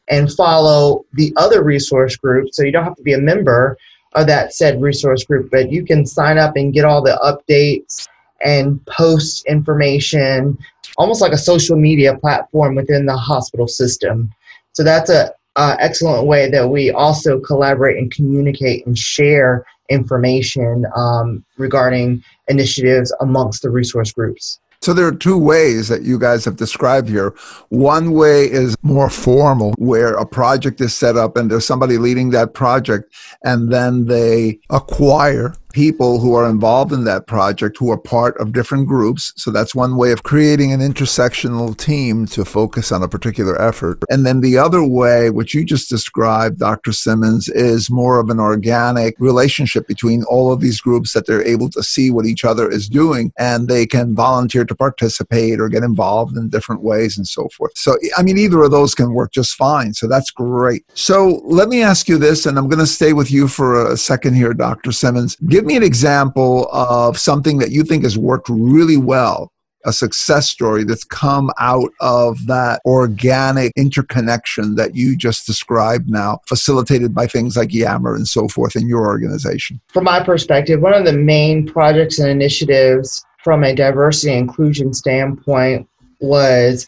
and 0.09 0.33
follow 0.33 1.05
the 1.15 1.33
other 1.37 1.63
resource 1.63 2.17
group. 2.17 2.53
So 2.53 2.63
you 2.63 2.73
don't 2.73 2.85
have 2.85 2.97
to 2.97 3.03
be 3.03 3.13
a 3.13 3.19
member 3.19 3.77
of 4.15 4.27
that 4.27 4.53
said 4.53 4.83
resource 4.83 5.25
group, 5.25 5.51
but 5.51 5.71
you 5.71 5.85
can 5.85 6.05
sign 6.05 6.39
up 6.39 6.57
and 6.57 6.73
get 6.73 6.85
all 6.85 7.03
the 7.03 7.19
updates 7.23 8.09
and 8.45 8.85
post 8.87 9.47
information, 9.47 10.59
almost 10.97 11.21
like 11.21 11.33
a 11.33 11.39
social 11.39 11.77
media 11.77 12.17
platform 12.17 12.75
within 12.75 13.07
the 13.07 13.17
hospital 13.17 13.69
system. 13.69 14.33
So 14.73 14.83
that's 14.83 15.11
a 15.11 15.33
uh, 15.57 15.77
excellent 15.79 16.27
way 16.27 16.51
that 16.51 16.69
we 16.69 16.91
also 16.91 17.41
collaborate 17.41 17.99
and 17.99 18.11
communicate 18.13 18.87
and 18.87 18.97
share 18.97 19.65
information 19.89 20.85
um, 20.95 21.45
regarding 21.59 22.23
initiatives 22.49 23.13
amongst 23.21 23.63
the 23.63 23.71
resource 23.71 24.13
groups. 24.13 24.61
So 24.83 24.95
there 24.95 25.07
are 25.07 25.15
two 25.15 25.37
ways 25.37 25.89
that 25.89 26.03
you 26.03 26.19
guys 26.19 26.43
have 26.47 26.57
described 26.57 27.07
here. 27.07 27.35
One 27.69 28.13
way 28.13 28.45
is 28.45 28.75
more 28.83 29.11
formal, 29.11 29.75
where 29.77 30.15
a 30.15 30.25
project 30.25 30.81
is 30.81 30.95
set 30.95 31.19
up 31.19 31.37
and 31.37 31.51
there's 31.51 31.67
somebody 31.67 31.99
leading 31.99 32.31
that 32.31 32.55
project, 32.55 33.13
and 33.45 33.71
then 33.71 34.07
they 34.07 34.59
acquire 34.71 35.55
people 35.73 36.21
who 36.21 36.35
are 36.35 36.49
involved 36.49 36.93
in 36.93 37.05
that 37.05 37.27
project 37.27 37.77
who 37.79 37.91
are 37.91 37.99
part 37.99 38.37
of 38.39 38.53
different 38.53 38.87
groups. 38.87 39.33
So 39.37 39.51
that's 39.51 39.75
one 39.75 39.97
way 39.97 40.13
of 40.13 40.23
creating 40.23 40.73
an 40.73 40.81
intersectional 40.81 41.77
team 41.77 42.27
to 42.27 42.45
focus 42.45 42.93
on 42.93 43.03
a 43.03 43.09
particular 43.09 43.61
effort. 43.61 44.03
And 44.09 44.27
then 44.27 44.41
the 44.41 44.59
other 44.59 44.83
way, 44.85 45.31
which 45.31 45.55
you 45.55 45.65
just 45.65 45.89
described, 45.89 46.59
Dr. 46.59 46.93
Simmons, 46.93 47.49
is 47.49 47.91
more 47.91 48.21
of 48.21 48.31
an 48.31 48.41
organic 48.41 49.15
relationship 49.19 49.87
between 49.87 50.25
all 50.25 50.53
of 50.53 50.61
these 50.61 50.81
groups 50.81 51.13
that 51.13 51.27
they're 51.27 51.47
able 51.47 51.71
to 51.71 51.83
see 51.83 52.11
what 52.11 52.27
each 52.27 52.45
other 52.45 52.71
is 52.71 52.89
doing 52.89 53.33
and 53.39 53.69
they 53.69 53.87
can 53.87 54.15
volunteer 54.15 54.65
to 54.65 54.75
participate 54.75 55.61
or 55.61 55.69
get 55.69 55.83
involved 55.83 56.37
in 56.37 56.49
different 56.49 56.83
ways 56.83 57.17
and 57.17 57.27
so 57.27 57.49
forth. 57.49 57.73
So, 57.77 57.97
I 58.17 58.23
mean, 58.23 58.39
either 58.39 58.63
of 58.63 58.71
those 58.71 58.95
can 58.95 59.13
work 59.13 59.33
just 59.33 59.55
fine. 59.55 59.95
So 59.95 60.07
that's 60.07 60.31
great. 60.31 60.85
So 60.95 61.41
let 61.45 61.69
me 61.69 61.83
ask 61.83 62.09
you 62.09 62.19
this, 62.19 62.47
and 62.47 62.59
I'm 62.59 62.69
going 62.69 62.79
to 62.79 62.87
stay 62.87 63.13
with 63.13 63.31
you 63.31 63.49
for 63.49 63.91
a 63.91 63.97
second 63.97 64.35
here, 64.35 64.55
Dr. 64.55 64.93
Simmons. 64.93 65.37
Give 65.49 65.60
Give 65.61 65.67
me 65.67 65.77
an 65.77 65.83
example 65.83 66.71
of 66.73 67.19
something 67.19 67.59
that 67.59 67.71
you 67.71 67.83
think 67.83 68.05
has 68.05 68.17
worked 68.17 68.49
really 68.49 68.97
well 68.97 69.53
a 69.85 69.93
success 69.93 70.49
story 70.49 70.85
that's 70.85 71.05
come 71.05 71.51
out 71.59 71.91
of 72.01 72.47
that 72.47 72.81
organic 72.87 73.71
interconnection 73.77 74.77
that 74.77 74.97
you 74.97 75.19
just 75.19 75.47
described 75.47 76.09
now, 76.09 76.41
facilitated 76.47 77.15
by 77.15 77.27
things 77.27 77.59
like 77.59 77.75
Yammer 77.75 78.15
and 78.15 78.27
so 78.27 78.49
forth 78.49 78.75
in 78.75 78.89
your 78.89 79.07
organization? 79.07 79.79
From 79.89 80.05
my 80.05 80.25
perspective, 80.25 80.81
one 80.81 80.95
of 80.95 81.05
the 81.05 81.13
main 81.13 81.67
projects 81.67 82.19
and 82.19 82.31
initiatives 82.31 83.23
from 83.45 83.63
a 83.63 83.75
diversity 83.75 84.33
and 84.33 84.49
inclusion 84.49 84.95
standpoint 84.95 85.87
was 86.21 86.87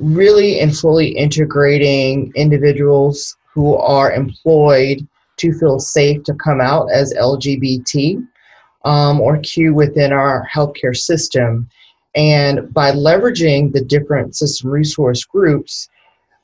really 0.00 0.58
and 0.58 0.76
fully 0.76 1.10
integrating 1.10 2.32
individuals 2.34 3.36
who 3.54 3.76
are 3.76 4.10
employed 4.10 5.06
to 5.38 5.52
feel 5.52 5.78
safe 5.78 6.22
to 6.24 6.34
come 6.34 6.60
out 6.60 6.90
as 6.92 7.14
LGBT 7.14 8.26
um, 8.84 9.20
or 9.20 9.38
Q 9.38 9.74
within 9.74 10.12
our 10.12 10.46
healthcare 10.52 10.96
system. 10.96 11.68
And 12.14 12.72
by 12.72 12.92
leveraging 12.92 13.72
the 13.72 13.84
different 13.84 14.36
system 14.36 14.70
resource 14.70 15.24
groups, 15.24 15.88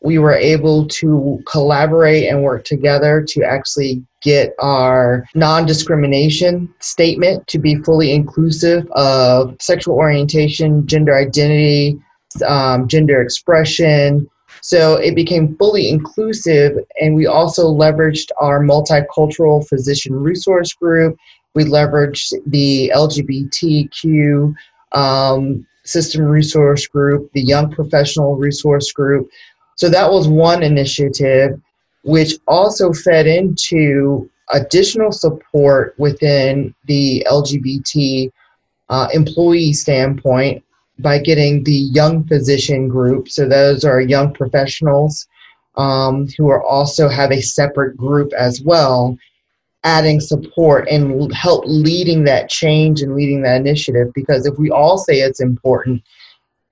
we 0.03 0.19
were 0.19 0.35
able 0.35 0.87
to 0.87 1.43
collaborate 1.47 2.29
and 2.29 2.43
work 2.43 2.65
together 2.65 3.25
to 3.27 3.43
actually 3.43 4.05
get 4.21 4.55
our 4.59 5.25
non 5.35 5.65
discrimination 5.65 6.73
statement 6.81 7.47
to 7.47 7.59
be 7.59 7.77
fully 7.77 8.13
inclusive 8.13 8.87
of 8.93 9.57
sexual 9.61 9.95
orientation, 9.95 10.87
gender 10.87 11.17
identity, 11.17 11.99
um, 12.47 12.87
gender 12.87 13.23
expression, 13.23 14.29
so 14.67 14.95
it 14.95 15.15
became 15.15 15.55
fully 15.59 15.91
inclusive, 15.91 16.79
and 16.99 17.15
we 17.15 17.27
also 17.27 17.67
leveraged 17.67 18.31
our 18.41 18.61
multicultural 18.61 19.69
physician 19.69 20.15
resource 20.15 20.73
group. 20.73 21.19
We 21.55 21.65
leveraged 21.65 22.33
the 22.47 22.91
LGBTQ 22.95 24.55
um, 24.93 25.67
system 25.85 26.23
resource 26.23 26.87
group, 26.87 27.31
the 27.35 27.43
young 27.43 27.73
professional 27.73 28.37
resource 28.37 28.91
group. 28.91 29.29
So 29.75 29.91
that 29.91 30.11
was 30.11 30.29
one 30.29 30.63
initiative, 30.63 31.61
which 32.05 32.33
also 32.49 32.95
fed 32.95 33.27
into 33.27 34.31
additional 34.51 35.13
support 35.13 35.95
within 35.99 36.75
the 36.87 37.23
LGBT 37.31 38.33
uh, 38.89 39.09
employee 39.13 39.75
standpoint 39.75 40.65
by 40.99 41.19
getting 41.19 41.65
the 41.65 41.73
young 41.73 42.25
physician 42.25 42.89
group. 42.89 43.29
So 43.29 43.49
those 43.49 43.85
are 43.85 44.01
young 44.01 44.33
professionals 44.33 45.27
um, 45.77 46.29
who 46.37 46.49
are 46.49 46.63
also 46.63 47.09
have 47.09 47.33
a 47.33 47.41
separate 47.41 47.97
group 47.97 48.33
as 48.33 48.63
well, 48.63 49.17
adding 49.83 50.21
support 50.21 50.87
and 50.89 51.33
help 51.35 51.65
leading 51.67 52.25
that 52.25 52.49
change 52.49 53.03
and 53.03 53.17
leading 53.17 53.43
that 53.43 53.61
initiative. 53.61 54.13
Because 54.15 54.47
if 54.47 54.57
we 54.59 54.71
all 54.71 54.99
say 54.99 55.17
it's 55.21 55.41
important, 55.41 56.03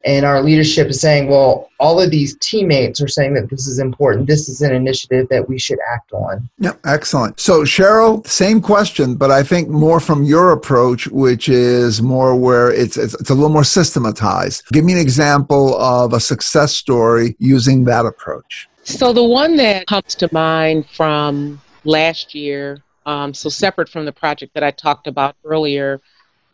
and 0.05 0.27
our 0.27 0.43
leadership 0.43 0.89
is 0.89 1.01
saying, 1.01 1.29
well, 1.29 1.71
all 1.79 2.01
of 2.01 2.11
these 2.11 2.37
teammates 2.39 3.01
are 3.01 3.09
saying 3.09 3.35
that 3.35 3.49
this 3.51 3.67
is 3.67 3.79
important. 3.79 4.27
This 4.27 4.49
is 4.49 4.61
an 4.61 4.73
initiative 4.73 5.29
that 5.31 5.49
we 5.49 5.59
should 5.59 5.79
act 5.93 6.13
on. 6.13 6.49
Yeah, 6.59 6.73
excellent. 6.85 7.39
So, 7.39 7.63
Cheryl, 7.63 8.27
same 8.27 8.61
question, 8.61 9.15
but 9.15 9.31
I 9.31 9.43
think 9.43 9.69
more 9.69 10.01
from 10.01 10.25
your 10.25 10.53
approach, 10.53 11.07
which 11.09 11.49
is 11.49 12.03
more 12.03 12.35
where 12.35 12.73
it's, 12.73 12.97
it's, 12.97 13.15
it's 13.15 13.31
a 13.31 13.35
little 13.35 13.51
more 13.51 13.65
systematized. 13.65 14.65
Give 14.73 14.85
me 14.85 14.93
an 14.93 14.99
example 14.99 15.77
of 15.77 16.13
a 16.13 16.21
success 16.21 16.75
story 16.75 17.37
using 17.39 17.85
that 17.85 18.05
approach. 18.05 18.69
So, 18.85 19.13
the 19.13 19.25
one 19.25 19.57
that 19.57 19.87
comes 19.87 20.17
to 20.17 20.29
mind 20.33 20.89
from 20.89 21.61
last 21.85 22.35
year, 22.35 22.79
um, 23.07 23.33
so 23.33 23.49
separate 23.49 23.89
from 23.89 24.05
the 24.05 24.13
project 24.13 24.55
that 24.55 24.65
I 24.65 24.73
talked 24.73 25.07
about 25.07 25.37
earlier, 25.45 26.01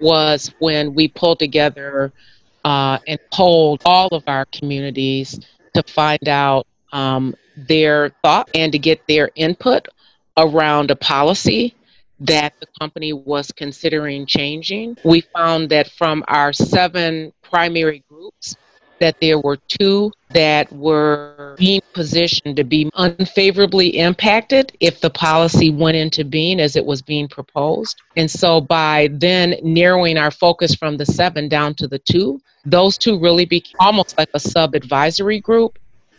was 0.01 0.53
when 0.59 0.95
we 0.95 1.09
pulled 1.09 1.39
together 1.39 2.13
uh, 2.65 2.99
and 3.07 3.19
polled 3.33 3.83
all 3.85 4.09
of 4.09 4.25
our 4.27 4.45
communities 4.47 5.39
to 5.75 5.83
find 5.83 6.29
out 6.29 6.67
um, 6.93 7.35
their 7.57 8.11
thought 8.23 8.49
and 8.55 8.73
to 8.73 8.79
get 8.79 9.07
their 9.07 9.31
input 9.35 9.89
around 10.37 10.91
a 10.91 10.97
policy 10.97 11.75
that 12.21 12.55
the 12.61 12.67
company 12.81 13.13
was 13.13 13.53
considering 13.53 14.27
changing. 14.27 14.97
We 15.05 15.21
found 15.21 15.71
that 15.71 15.91
from 15.93 16.25
our 16.29 16.53
seven 16.53 17.33
primary 17.43 18.03
groups, 18.09 18.57
that 18.99 19.21
there 19.21 19.39
were 19.39 19.57
two 19.57 20.13
that 20.31 20.71
were 20.73 21.55
being 21.59 21.81
positioned 21.95 22.57
to 22.57 22.65
be 22.65 22.91
unfavorably 22.95 23.99
impacted 23.99 24.77
if 24.81 25.01
the 25.01 25.11
policy 25.11 25.71
went 25.71 25.97
into 25.97 26.25
being 26.25 26.61
as 26.61 26.77
it 26.77 26.85
was 26.85 27.01
being 27.01 27.29
proposed. 27.29 28.01
And 28.17 28.31
so 28.31 28.61
by 28.61 29.09
then 29.13 29.57
narrowing 29.63 30.19
our 30.19 30.31
focus 30.31 30.75
from 30.75 30.97
the 30.97 31.07
seven 31.07 31.49
down 31.49 31.75
to 31.77 31.89
the 31.89 31.99
two, 31.99 32.41
those 32.65 32.99
two 32.99 33.19
really 33.19 33.47
became 33.47 33.77
almost 33.81 34.19
like 34.19 34.31
a 34.35 34.41
sub 34.41 34.75
advisory 34.75 35.41
group 35.41 35.79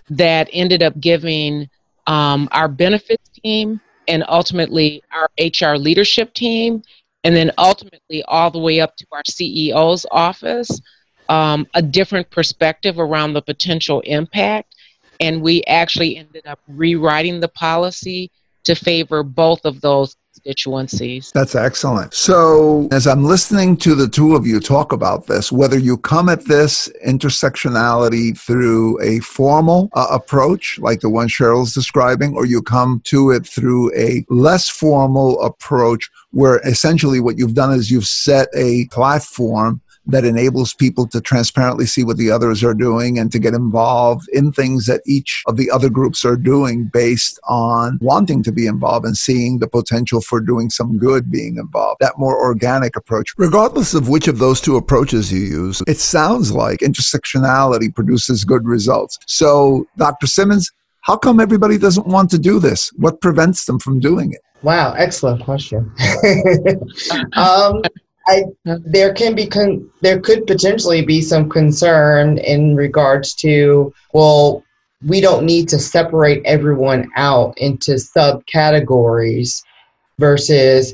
that 0.10 0.50
ended 0.52 0.82
up 0.82 1.00
giving 1.00 1.70
um, 2.08 2.50
our 2.52 2.68
benefits 2.68 3.30
team 3.44 3.80
and 4.08 4.24
ultimately 4.28 5.04
our 5.12 5.30
HR 5.40 5.78
leadership 5.78 6.34
team, 6.34 6.82
and 7.24 7.36
then 7.36 7.52
ultimately 7.60 8.24
all 8.24 8.50
the 8.50 8.58
way 8.58 8.80
up 8.80 8.96
to 8.98 9.06
our 9.12 9.22
CEO's 9.24 10.06
office 10.12 10.82
um, 11.30 11.68
a 11.74 11.82
different 11.82 12.30
perspective 12.32 13.00
around 13.00 13.34
the 13.34 13.42
potential 13.42 14.02
impact. 14.02 14.76
And 15.22 15.42
we 15.42 15.64
actually 15.66 16.18
ended 16.18 16.48
up 16.48 16.60
rewriting 16.68 17.40
the 17.40 17.50
policy 17.50 18.32
to 18.64 18.76
favor 18.76 19.24
both 19.24 19.66
of 19.66 19.82
those 19.82 20.16
constituencies. 20.34 21.32
That's 21.34 21.56
excellent. 21.56 22.14
So, 22.14 22.88
as 22.92 23.08
I'm 23.08 23.26
listening 23.26 23.78
to 23.78 23.96
the 23.96 24.08
two 24.08 24.36
of 24.36 24.48
you 24.48 24.60
talk 24.60 24.92
about 24.92 25.28
this, 25.28 25.52
whether 25.52 25.78
you 25.78 25.98
come 25.98 26.30
at 26.30 26.46
this 26.46 26.90
intersectionality 27.06 28.38
through 28.38 29.02
a 29.02 29.20
formal 29.20 29.90
uh, 29.94 30.08
approach, 30.12 30.80
like 30.80 31.02
the 31.02 31.10
one 31.10 31.28
Cheryl's 31.28 31.74
describing, 31.74 32.36
or 32.36 32.46
you 32.46 32.62
come 32.62 33.02
to 33.06 33.32
it 33.32 33.46
through 33.46 33.94
a 33.96 34.26
less 34.30 34.70
formal 34.70 35.42
approach, 35.42 36.10
where 36.32 36.60
essentially 36.66 37.20
what 37.20 37.38
you've 37.38 37.56
done 37.56 37.74
is 37.74 37.92
you've 37.92 38.06
set 38.06 38.48
a 38.56 38.86
platform 38.92 39.82
that 40.06 40.26
enables 40.26 40.74
people 40.74 41.08
to 41.08 41.22
transparently 41.22 41.86
see 41.86 42.04
what 42.04 42.18
the 42.18 42.32
others 42.32 42.64
are 42.64 42.74
doing 42.74 43.20
and 43.20 43.32
to 43.32 43.40
get 43.40 43.54
involved 43.54 44.28
in 44.34 44.52
things 44.52 44.86
that 44.88 45.02
each 45.06 45.44
of 45.46 45.58
the 45.58 45.70
other 45.70 45.90
groups 45.90 46.26
are 46.26 46.36
doing 46.36 46.86
based 46.86 47.40
on 47.48 48.00
wanting 48.02 48.42
to 48.44 48.52
be 48.52 48.66
involved 48.66 49.06
and 49.06 49.18
seeing 49.18 49.60
the 49.60 49.68
potential 49.68 50.22
for 50.22 50.42
doing 50.42 50.70
some 50.70 50.98
good 50.98 51.30
being 51.32 51.58
involved. 51.58 51.98
That 52.00 52.18
more 52.18 52.40
organic 52.40 52.96
approach. 52.96 53.34
Regardless 53.38 53.94
of 53.94 54.10
which 54.10 54.28
of 54.28 54.40
those 54.40 54.62
two 54.62 54.78
approaches 54.78 55.32
you 55.32 55.42
use, 55.42 55.82
it 55.88 55.98
sounds 55.98 56.52
like 56.52 56.80
intersectionality 56.80 57.94
produces 57.94 58.44
good 58.46 58.66
results. 58.66 59.20
So, 59.28 59.88
Dr. 59.98 60.28
Simmons, 60.28 60.72
how 61.02 61.18
come 61.18 61.40
everybody 61.40 61.78
doesn't 61.78 62.08
want 62.08 62.30
to 62.32 62.40
do 62.40 62.60
this? 62.60 62.92
What 62.98 63.22
prevents 63.22 63.66
them 63.66 63.80
from 63.80 64.00
doing 64.00 64.34
it? 64.34 64.42
Wow, 64.62 64.94
excellent 64.94 65.44
question. 65.44 65.92
um, 67.34 67.82
I, 68.30 68.44
there 68.66 69.12
can 69.14 69.34
be 69.34 69.48
con- 69.48 69.90
there 70.02 70.20
could 70.20 70.46
potentially 70.46 71.04
be 71.04 71.20
some 71.20 71.50
concern 71.50 72.38
in 72.38 72.76
regards 72.76 73.34
to 73.36 73.92
well 74.14 74.64
we 75.06 75.20
don't 75.20 75.46
need 75.46 75.68
to 75.70 75.80
separate 75.80 76.42
everyone 76.46 77.10
out 77.16 77.58
into 77.58 77.94
subcategories 77.94 79.64
versus 80.20 80.94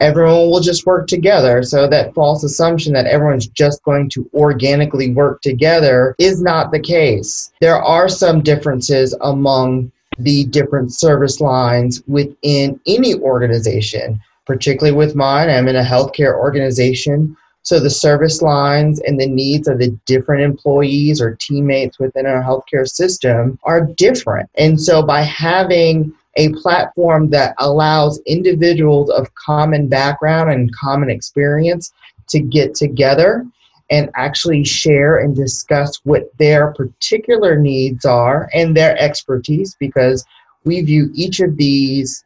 everyone 0.00 0.50
will 0.50 0.60
just 0.60 0.86
work 0.86 1.06
together. 1.06 1.62
So 1.62 1.86
that 1.86 2.14
false 2.14 2.42
assumption 2.42 2.94
that 2.94 3.06
everyone's 3.06 3.46
just 3.48 3.82
going 3.84 4.08
to 4.10 4.28
organically 4.32 5.10
work 5.10 5.42
together 5.42 6.14
is 6.18 6.42
not 6.42 6.72
the 6.72 6.80
case. 6.80 7.52
There 7.60 7.80
are 7.80 8.08
some 8.08 8.40
differences 8.40 9.14
among 9.20 9.92
the 10.18 10.46
different 10.46 10.94
service 10.94 11.40
lines 11.40 12.02
within 12.06 12.80
any 12.86 13.14
organization 13.16 14.20
particularly 14.50 14.96
with 14.96 15.14
mine. 15.14 15.48
I'm 15.48 15.68
in 15.68 15.76
a 15.76 15.84
healthcare 15.84 16.34
organization. 16.34 17.36
So 17.62 17.78
the 17.78 17.88
service 17.88 18.42
lines 18.42 19.00
and 19.06 19.20
the 19.20 19.28
needs 19.28 19.68
of 19.68 19.78
the 19.78 19.96
different 20.06 20.42
employees 20.42 21.20
or 21.20 21.36
teammates 21.36 22.00
within 22.00 22.26
our 22.26 22.42
healthcare 22.42 22.88
system 22.88 23.60
are 23.62 23.86
different. 23.86 24.50
And 24.56 24.80
so 24.80 25.04
by 25.04 25.22
having 25.22 26.12
a 26.34 26.48
platform 26.54 27.30
that 27.30 27.54
allows 27.58 28.20
individuals 28.26 29.08
of 29.10 29.32
common 29.36 29.86
background 29.86 30.50
and 30.50 30.74
common 30.74 31.10
experience 31.10 31.92
to 32.30 32.40
get 32.40 32.74
together 32.74 33.46
and 33.88 34.10
actually 34.16 34.64
share 34.64 35.18
and 35.18 35.36
discuss 35.36 36.00
what 36.02 36.36
their 36.38 36.72
particular 36.72 37.56
needs 37.56 38.04
are 38.04 38.50
and 38.52 38.76
their 38.76 39.00
expertise 39.00 39.76
because 39.78 40.24
we 40.64 40.80
view 40.80 41.08
each 41.14 41.38
of 41.38 41.56
these 41.56 42.24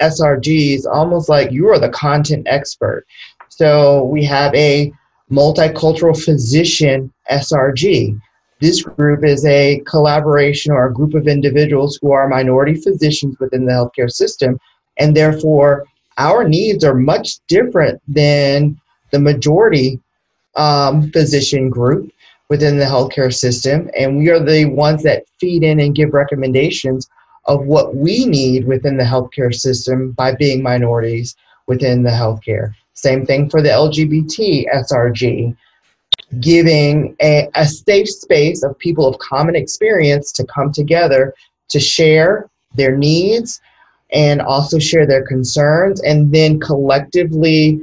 SRGs 0.00 0.86
almost 0.86 1.28
like 1.28 1.52
you 1.52 1.68
are 1.68 1.78
the 1.78 1.90
content 1.90 2.46
expert. 2.48 3.06
So 3.48 4.04
we 4.04 4.24
have 4.24 4.54
a 4.54 4.92
multicultural 5.30 6.20
physician 6.22 7.12
SRG. 7.30 8.18
This 8.60 8.82
group 8.82 9.24
is 9.24 9.44
a 9.44 9.82
collaboration 9.86 10.72
or 10.72 10.86
a 10.86 10.92
group 10.92 11.14
of 11.14 11.28
individuals 11.28 11.98
who 12.00 12.12
are 12.12 12.28
minority 12.28 12.74
physicians 12.74 13.36
within 13.38 13.64
the 13.64 13.72
healthcare 13.72 14.10
system, 14.10 14.58
and 14.98 15.16
therefore 15.16 15.84
our 16.18 16.48
needs 16.48 16.84
are 16.84 16.94
much 16.94 17.38
different 17.48 18.00
than 18.06 18.80
the 19.10 19.18
majority 19.18 20.00
um, 20.56 21.10
physician 21.10 21.68
group 21.68 22.10
within 22.48 22.78
the 22.78 22.84
healthcare 22.84 23.34
system, 23.34 23.90
and 23.98 24.18
we 24.18 24.30
are 24.30 24.40
the 24.40 24.66
ones 24.66 25.02
that 25.02 25.24
feed 25.40 25.62
in 25.62 25.80
and 25.80 25.94
give 25.94 26.12
recommendations 26.12 27.08
of 27.46 27.66
what 27.66 27.94
we 27.94 28.24
need 28.24 28.66
within 28.66 28.96
the 28.96 29.04
healthcare 29.04 29.54
system 29.54 30.12
by 30.12 30.34
being 30.34 30.62
minorities 30.62 31.36
within 31.66 32.02
the 32.02 32.10
healthcare. 32.10 32.72
Same 32.94 33.26
thing 33.26 33.50
for 33.50 33.60
the 33.60 33.68
LGBT 33.68 34.64
SRG, 34.72 35.56
giving 36.40 37.16
a, 37.20 37.48
a 37.54 37.66
safe 37.66 38.08
space 38.08 38.62
of 38.62 38.78
people 38.78 39.06
of 39.06 39.18
common 39.18 39.56
experience 39.56 40.32
to 40.32 40.46
come 40.46 40.72
together 40.72 41.34
to 41.68 41.80
share 41.80 42.48
their 42.76 42.96
needs 42.96 43.60
and 44.12 44.40
also 44.40 44.78
share 44.78 45.06
their 45.06 45.26
concerns 45.26 46.00
and 46.02 46.32
then 46.32 46.60
collectively 46.60 47.80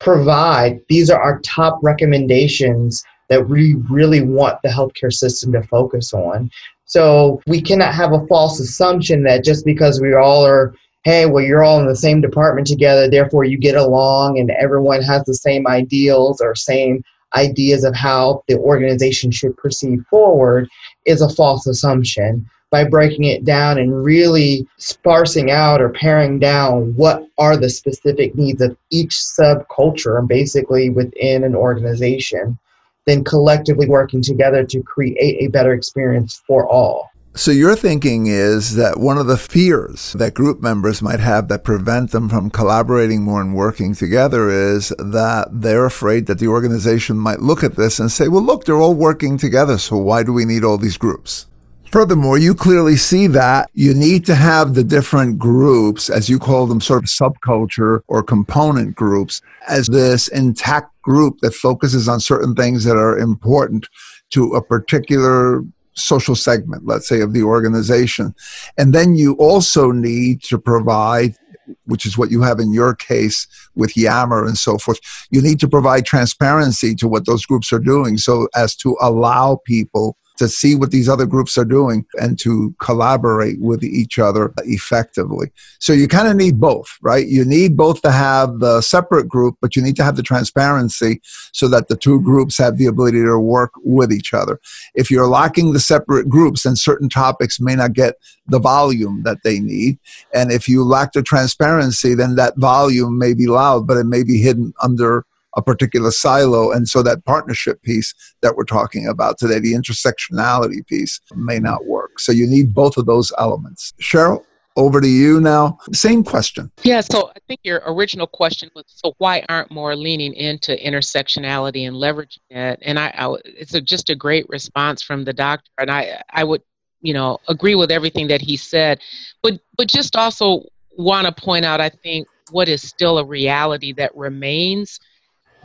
provide. 0.00 0.80
These 0.88 1.10
are 1.10 1.20
our 1.20 1.40
top 1.40 1.78
recommendations 1.82 3.04
that 3.28 3.48
we 3.48 3.76
really 3.88 4.20
want 4.20 4.60
the 4.62 4.68
healthcare 4.68 5.12
system 5.12 5.52
to 5.52 5.62
focus 5.62 6.12
on 6.12 6.50
so 6.92 7.40
we 7.46 7.62
cannot 7.62 7.94
have 7.94 8.12
a 8.12 8.26
false 8.26 8.60
assumption 8.60 9.22
that 9.22 9.44
just 9.44 9.64
because 9.64 9.98
we 9.98 10.12
all 10.12 10.44
are, 10.44 10.74
hey, 11.04 11.24
well, 11.24 11.42
you're 11.42 11.64
all 11.64 11.80
in 11.80 11.86
the 11.86 11.96
same 11.96 12.20
department 12.20 12.66
together, 12.66 13.08
therefore 13.08 13.44
you 13.44 13.56
get 13.56 13.76
along 13.76 14.38
and 14.38 14.50
everyone 14.50 15.00
has 15.00 15.24
the 15.24 15.32
same 15.32 15.66
ideals 15.66 16.42
or 16.42 16.54
same 16.54 17.02
ideas 17.34 17.82
of 17.82 17.94
how 17.94 18.44
the 18.46 18.58
organization 18.58 19.30
should 19.30 19.56
proceed 19.56 20.04
forward 20.10 20.68
is 21.06 21.22
a 21.22 21.30
false 21.30 21.66
assumption. 21.66 22.46
By 22.70 22.84
breaking 22.84 23.24
it 23.24 23.46
down 23.46 23.78
and 23.78 24.04
really 24.04 24.66
sparsing 24.76 25.50
out 25.50 25.80
or 25.80 25.88
paring 25.88 26.38
down 26.38 26.94
what 26.94 27.26
are 27.38 27.56
the 27.56 27.70
specific 27.70 28.34
needs 28.34 28.60
of 28.60 28.76
each 28.90 29.14
subculture, 29.14 30.26
basically 30.28 30.90
within 30.90 31.42
an 31.42 31.54
organization 31.54 32.58
then 33.06 33.24
collectively 33.24 33.88
working 33.88 34.22
together 34.22 34.64
to 34.64 34.82
create 34.82 35.42
a 35.42 35.48
better 35.48 35.72
experience 35.72 36.42
for 36.46 36.68
all. 36.68 37.10
So, 37.34 37.50
your 37.50 37.74
thinking 37.76 38.26
is 38.26 38.74
that 38.74 39.00
one 39.00 39.16
of 39.16 39.26
the 39.26 39.38
fears 39.38 40.12
that 40.12 40.34
group 40.34 40.60
members 40.60 41.00
might 41.00 41.20
have 41.20 41.48
that 41.48 41.64
prevent 41.64 42.10
them 42.10 42.28
from 42.28 42.50
collaborating 42.50 43.22
more 43.22 43.40
and 43.40 43.54
working 43.54 43.94
together 43.94 44.50
is 44.50 44.90
that 44.98 45.48
they're 45.50 45.86
afraid 45.86 46.26
that 46.26 46.40
the 46.40 46.48
organization 46.48 47.16
might 47.16 47.40
look 47.40 47.64
at 47.64 47.76
this 47.76 47.98
and 47.98 48.12
say, 48.12 48.28
well, 48.28 48.42
look, 48.42 48.66
they're 48.66 48.76
all 48.76 48.92
working 48.92 49.38
together, 49.38 49.78
so 49.78 49.96
why 49.96 50.22
do 50.22 50.30
we 50.30 50.44
need 50.44 50.62
all 50.62 50.76
these 50.76 50.98
groups? 50.98 51.46
Furthermore, 51.92 52.38
you 52.38 52.54
clearly 52.54 52.96
see 52.96 53.26
that 53.26 53.68
you 53.74 53.92
need 53.92 54.24
to 54.24 54.34
have 54.34 54.72
the 54.72 54.82
different 54.82 55.38
groups, 55.38 56.08
as 56.08 56.26
you 56.26 56.38
call 56.38 56.66
them, 56.66 56.80
sort 56.80 57.02
of 57.02 57.10
subculture 57.10 58.00
or 58.08 58.22
component 58.22 58.96
groups, 58.96 59.42
as 59.68 59.88
this 59.88 60.28
intact 60.28 60.90
group 61.02 61.38
that 61.40 61.52
focuses 61.52 62.08
on 62.08 62.18
certain 62.18 62.54
things 62.54 62.84
that 62.84 62.96
are 62.96 63.18
important 63.18 63.86
to 64.30 64.54
a 64.54 64.62
particular 64.62 65.62
social 65.92 66.34
segment, 66.34 66.86
let's 66.86 67.06
say, 67.06 67.20
of 67.20 67.34
the 67.34 67.42
organization. 67.42 68.34
And 68.78 68.94
then 68.94 69.14
you 69.14 69.34
also 69.34 69.90
need 69.90 70.42
to 70.44 70.58
provide, 70.58 71.36
which 71.84 72.06
is 72.06 72.16
what 72.16 72.30
you 72.30 72.40
have 72.40 72.58
in 72.58 72.72
your 72.72 72.94
case 72.94 73.46
with 73.74 73.98
Yammer 73.98 74.46
and 74.46 74.56
so 74.56 74.78
forth, 74.78 74.98
you 75.30 75.42
need 75.42 75.60
to 75.60 75.68
provide 75.68 76.06
transparency 76.06 76.94
to 76.94 77.06
what 77.06 77.26
those 77.26 77.44
groups 77.44 77.70
are 77.70 77.78
doing 77.78 78.16
so 78.16 78.48
as 78.54 78.74
to 78.76 78.96
allow 78.98 79.60
people 79.66 80.16
to 80.38 80.48
see 80.48 80.74
what 80.74 80.90
these 80.90 81.08
other 81.08 81.26
groups 81.26 81.56
are 81.58 81.64
doing 81.64 82.06
and 82.20 82.38
to 82.40 82.74
collaborate 82.80 83.60
with 83.60 83.84
each 83.84 84.18
other 84.18 84.52
effectively. 84.64 85.50
So 85.78 85.92
you 85.92 86.08
kind 86.08 86.28
of 86.28 86.36
need 86.36 86.60
both, 86.60 86.96
right? 87.02 87.26
You 87.26 87.44
need 87.44 87.76
both 87.76 88.02
to 88.02 88.10
have 88.10 88.58
the 88.60 88.80
separate 88.80 89.28
group, 89.28 89.56
but 89.60 89.76
you 89.76 89.82
need 89.82 89.96
to 89.96 90.04
have 90.04 90.16
the 90.16 90.22
transparency 90.22 91.20
so 91.52 91.68
that 91.68 91.88
the 91.88 91.96
two 91.96 92.20
groups 92.20 92.58
have 92.58 92.78
the 92.78 92.86
ability 92.86 93.22
to 93.22 93.38
work 93.38 93.72
with 93.84 94.12
each 94.12 94.34
other. 94.34 94.60
If 94.94 95.10
you're 95.10 95.26
lacking 95.26 95.72
the 95.72 95.80
separate 95.80 96.28
groups, 96.28 96.62
then 96.62 96.76
certain 96.76 97.08
topics 97.08 97.60
may 97.60 97.74
not 97.74 97.92
get 97.92 98.16
the 98.46 98.58
volume 98.58 99.22
that 99.24 99.38
they 99.44 99.60
need. 99.60 99.98
And 100.34 100.50
if 100.50 100.68
you 100.68 100.84
lack 100.84 101.12
the 101.12 101.22
transparency, 101.22 102.14
then 102.14 102.34
that 102.36 102.56
volume 102.56 103.18
may 103.18 103.34
be 103.34 103.46
loud, 103.46 103.86
but 103.86 103.96
it 103.96 104.04
may 104.04 104.22
be 104.22 104.38
hidden 104.38 104.72
under 104.82 105.24
a 105.56 105.62
particular 105.62 106.10
silo. 106.10 106.70
And 106.70 106.88
so 106.88 107.02
that 107.02 107.24
partnership 107.24 107.82
piece 107.82 108.14
that 108.40 108.56
we're 108.56 108.64
talking 108.64 109.06
about 109.06 109.38
today, 109.38 109.58
the 109.58 109.74
intersectionality 109.74 110.86
piece, 110.86 111.20
may 111.34 111.58
not 111.58 111.86
work. 111.86 112.20
So 112.20 112.32
you 112.32 112.46
need 112.46 112.74
both 112.74 112.96
of 112.96 113.06
those 113.06 113.32
elements. 113.38 113.92
Cheryl? 114.00 114.44
Over 114.74 115.02
to 115.02 115.06
you 115.06 115.38
now. 115.38 115.76
Same 115.92 116.24
question. 116.24 116.70
Yeah, 116.82 117.02
so 117.02 117.30
I 117.36 117.38
think 117.46 117.60
your 117.62 117.82
original 117.84 118.26
question 118.26 118.70
was 118.74 118.84
so 118.86 119.12
why 119.18 119.44
aren't 119.50 119.70
more 119.70 119.94
leaning 119.94 120.32
into 120.32 120.74
intersectionality 120.76 121.86
and 121.86 121.94
leveraging 121.94 122.38
it? 122.48 122.78
And 122.80 122.98
I, 122.98 123.12
I 123.18 123.36
it's 123.44 123.74
a, 123.74 123.82
just 123.82 124.08
a 124.08 124.14
great 124.14 124.48
response 124.48 125.02
from 125.02 125.24
the 125.24 125.34
doctor. 125.34 125.70
And 125.76 125.90
I, 125.90 126.22
I 126.30 126.42
would, 126.44 126.62
you 127.02 127.12
know, 127.12 127.38
agree 127.48 127.74
with 127.74 127.90
everything 127.90 128.28
that 128.28 128.40
he 128.40 128.56
said, 128.56 129.00
but 129.42 129.60
but 129.76 129.88
just 129.88 130.16
also 130.16 130.64
want 130.96 131.26
to 131.26 131.42
point 131.42 131.66
out, 131.66 131.82
I 131.82 131.90
think, 131.90 132.26
what 132.50 132.66
is 132.66 132.80
still 132.80 133.18
a 133.18 133.24
reality 133.26 133.92
that 133.94 134.16
remains 134.16 134.98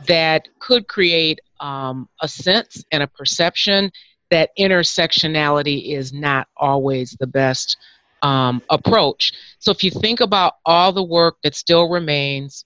that 0.06 0.48
could 0.60 0.88
create 0.88 1.40
um, 1.60 2.08
a 2.20 2.28
sense 2.28 2.84
and 2.92 3.02
a 3.02 3.06
perception 3.06 3.90
that 4.30 4.50
intersectionality 4.58 5.94
is 5.94 6.12
not 6.12 6.46
always 6.56 7.16
the 7.18 7.26
best 7.26 7.76
um, 8.22 8.62
approach. 8.70 9.32
So 9.58 9.70
if 9.70 9.82
you 9.82 9.90
think 9.90 10.20
about 10.20 10.54
all 10.66 10.92
the 10.92 11.02
work 11.02 11.36
that 11.42 11.54
still 11.54 11.88
remains 11.88 12.64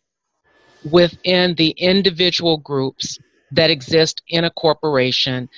within 0.90 1.54
the 1.54 1.70
individual 1.70 2.58
groups 2.58 3.18
that 3.52 3.70
exist 3.70 4.22
in 4.28 4.44
a 4.44 4.50
corporation, 4.50 5.48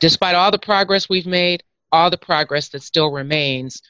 despite 0.00 0.34
all 0.34 0.50
the 0.50 0.58
progress 0.58 1.08
we've 1.08 1.26
made, 1.26 1.62
all 1.90 2.08
the 2.08 2.18
progress 2.18 2.68
that 2.70 2.82
still 2.82 3.10
remains, 3.10 3.82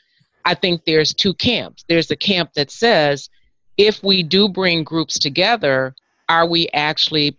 I 0.45 0.55
think 0.55 0.85
there's 0.85 1.15
two 1.15 1.35
camps. 1.35 1.85
There's 1.89 2.09
the 2.09 2.17
camp 2.17 2.53
that 2.55 2.71
says 2.71 3.29
if 3.77 4.03
we 4.03 4.23
do 4.23 4.49
bring 4.49 4.85
groups 4.85 5.19
together, 5.19 5.95
are 6.29 6.47
we 6.47 6.69
actually 6.73 7.37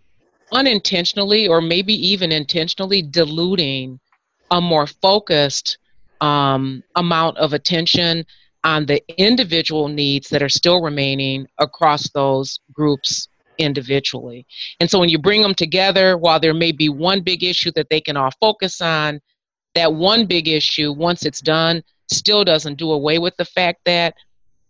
unintentionally 0.52 1.48
or 1.48 1.60
maybe 1.60 1.94
even 1.94 2.32
intentionally 2.32 3.02
diluting 3.02 3.98
a 4.50 4.60
more 4.60 4.86
focused 4.86 5.78
um, 6.20 6.82
amount 6.96 7.36
of 7.38 7.52
attention 7.52 8.24
on 8.62 8.86
the 8.86 9.02
individual 9.18 9.88
needs 9.88 10.28
that 10.30 10.42
are 10.42 10.48
still 10.48 10.80
remaining 10.80 11.46
across 11.58 12.08
those 12.10 12.60
groups 12.72 13.28
individually. 13.58 14.46
And 14.80 14.90
so 14.90 14.98
when 14.98 15.08
you 15.08 15.18
bring 15.18 15.42
them 15.42 15.54
together, 15.54 16.16
while 16.16 16.40
there 16.40 16.54
may 16.54 16.72
be 16.72 16.88
one 16.88 17.20
big 17.20 17.44
issue 17.44 17.70
that 17.76 17.88
they 17.90 18.00
can 18.00 18.16
all 18.16 18.30
focus 18.40 18.80
on, 18.80 19.20
that 19.74 19.92
one 19.92 20.26
big 20.26 20.48
issue, 20.48 20.92
once 20.92 21.24
it's 21.24 21.40
done, 21.40 21.82
still 22.10 22.44
doesn't 22.44 22.78
do 22.78 22.92
away 22.92 23.18
with 23.18 23.36
the 23.36 23.44
fact 23.44 23.80
that 23.84 24.14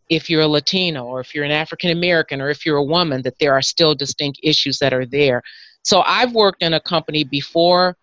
if 0.09 0.29
you're 0.29 0.43
a 0.43 0.49
Latino 0.49 1.05
or 1.05 1.21
if 1.21 1.35
you're 1.35 1.45
an 1.45 1.51
African 1.51 1.91
American 1.91 2.41
or 2.41 2.51
if 2.51 2.65
you're 2.67 2.77
a 2.77 2.85
woman, 2.85 3.23
that 3.23 3.39
there 3.39 3.53
are 3.53 3.63
still 3.63 3.95
distinct 3.95 4.41
issues 4.43 4.79
that 4.79 4.93
are 4.93 5.07
there. 5.07 5.43
So 5.83 6.03
I've 6.07 6.33
worked 6.33 6.63
in 6.63 6.75
a 6.75 6.81
company 6.81 7.25
before 7.25 7.97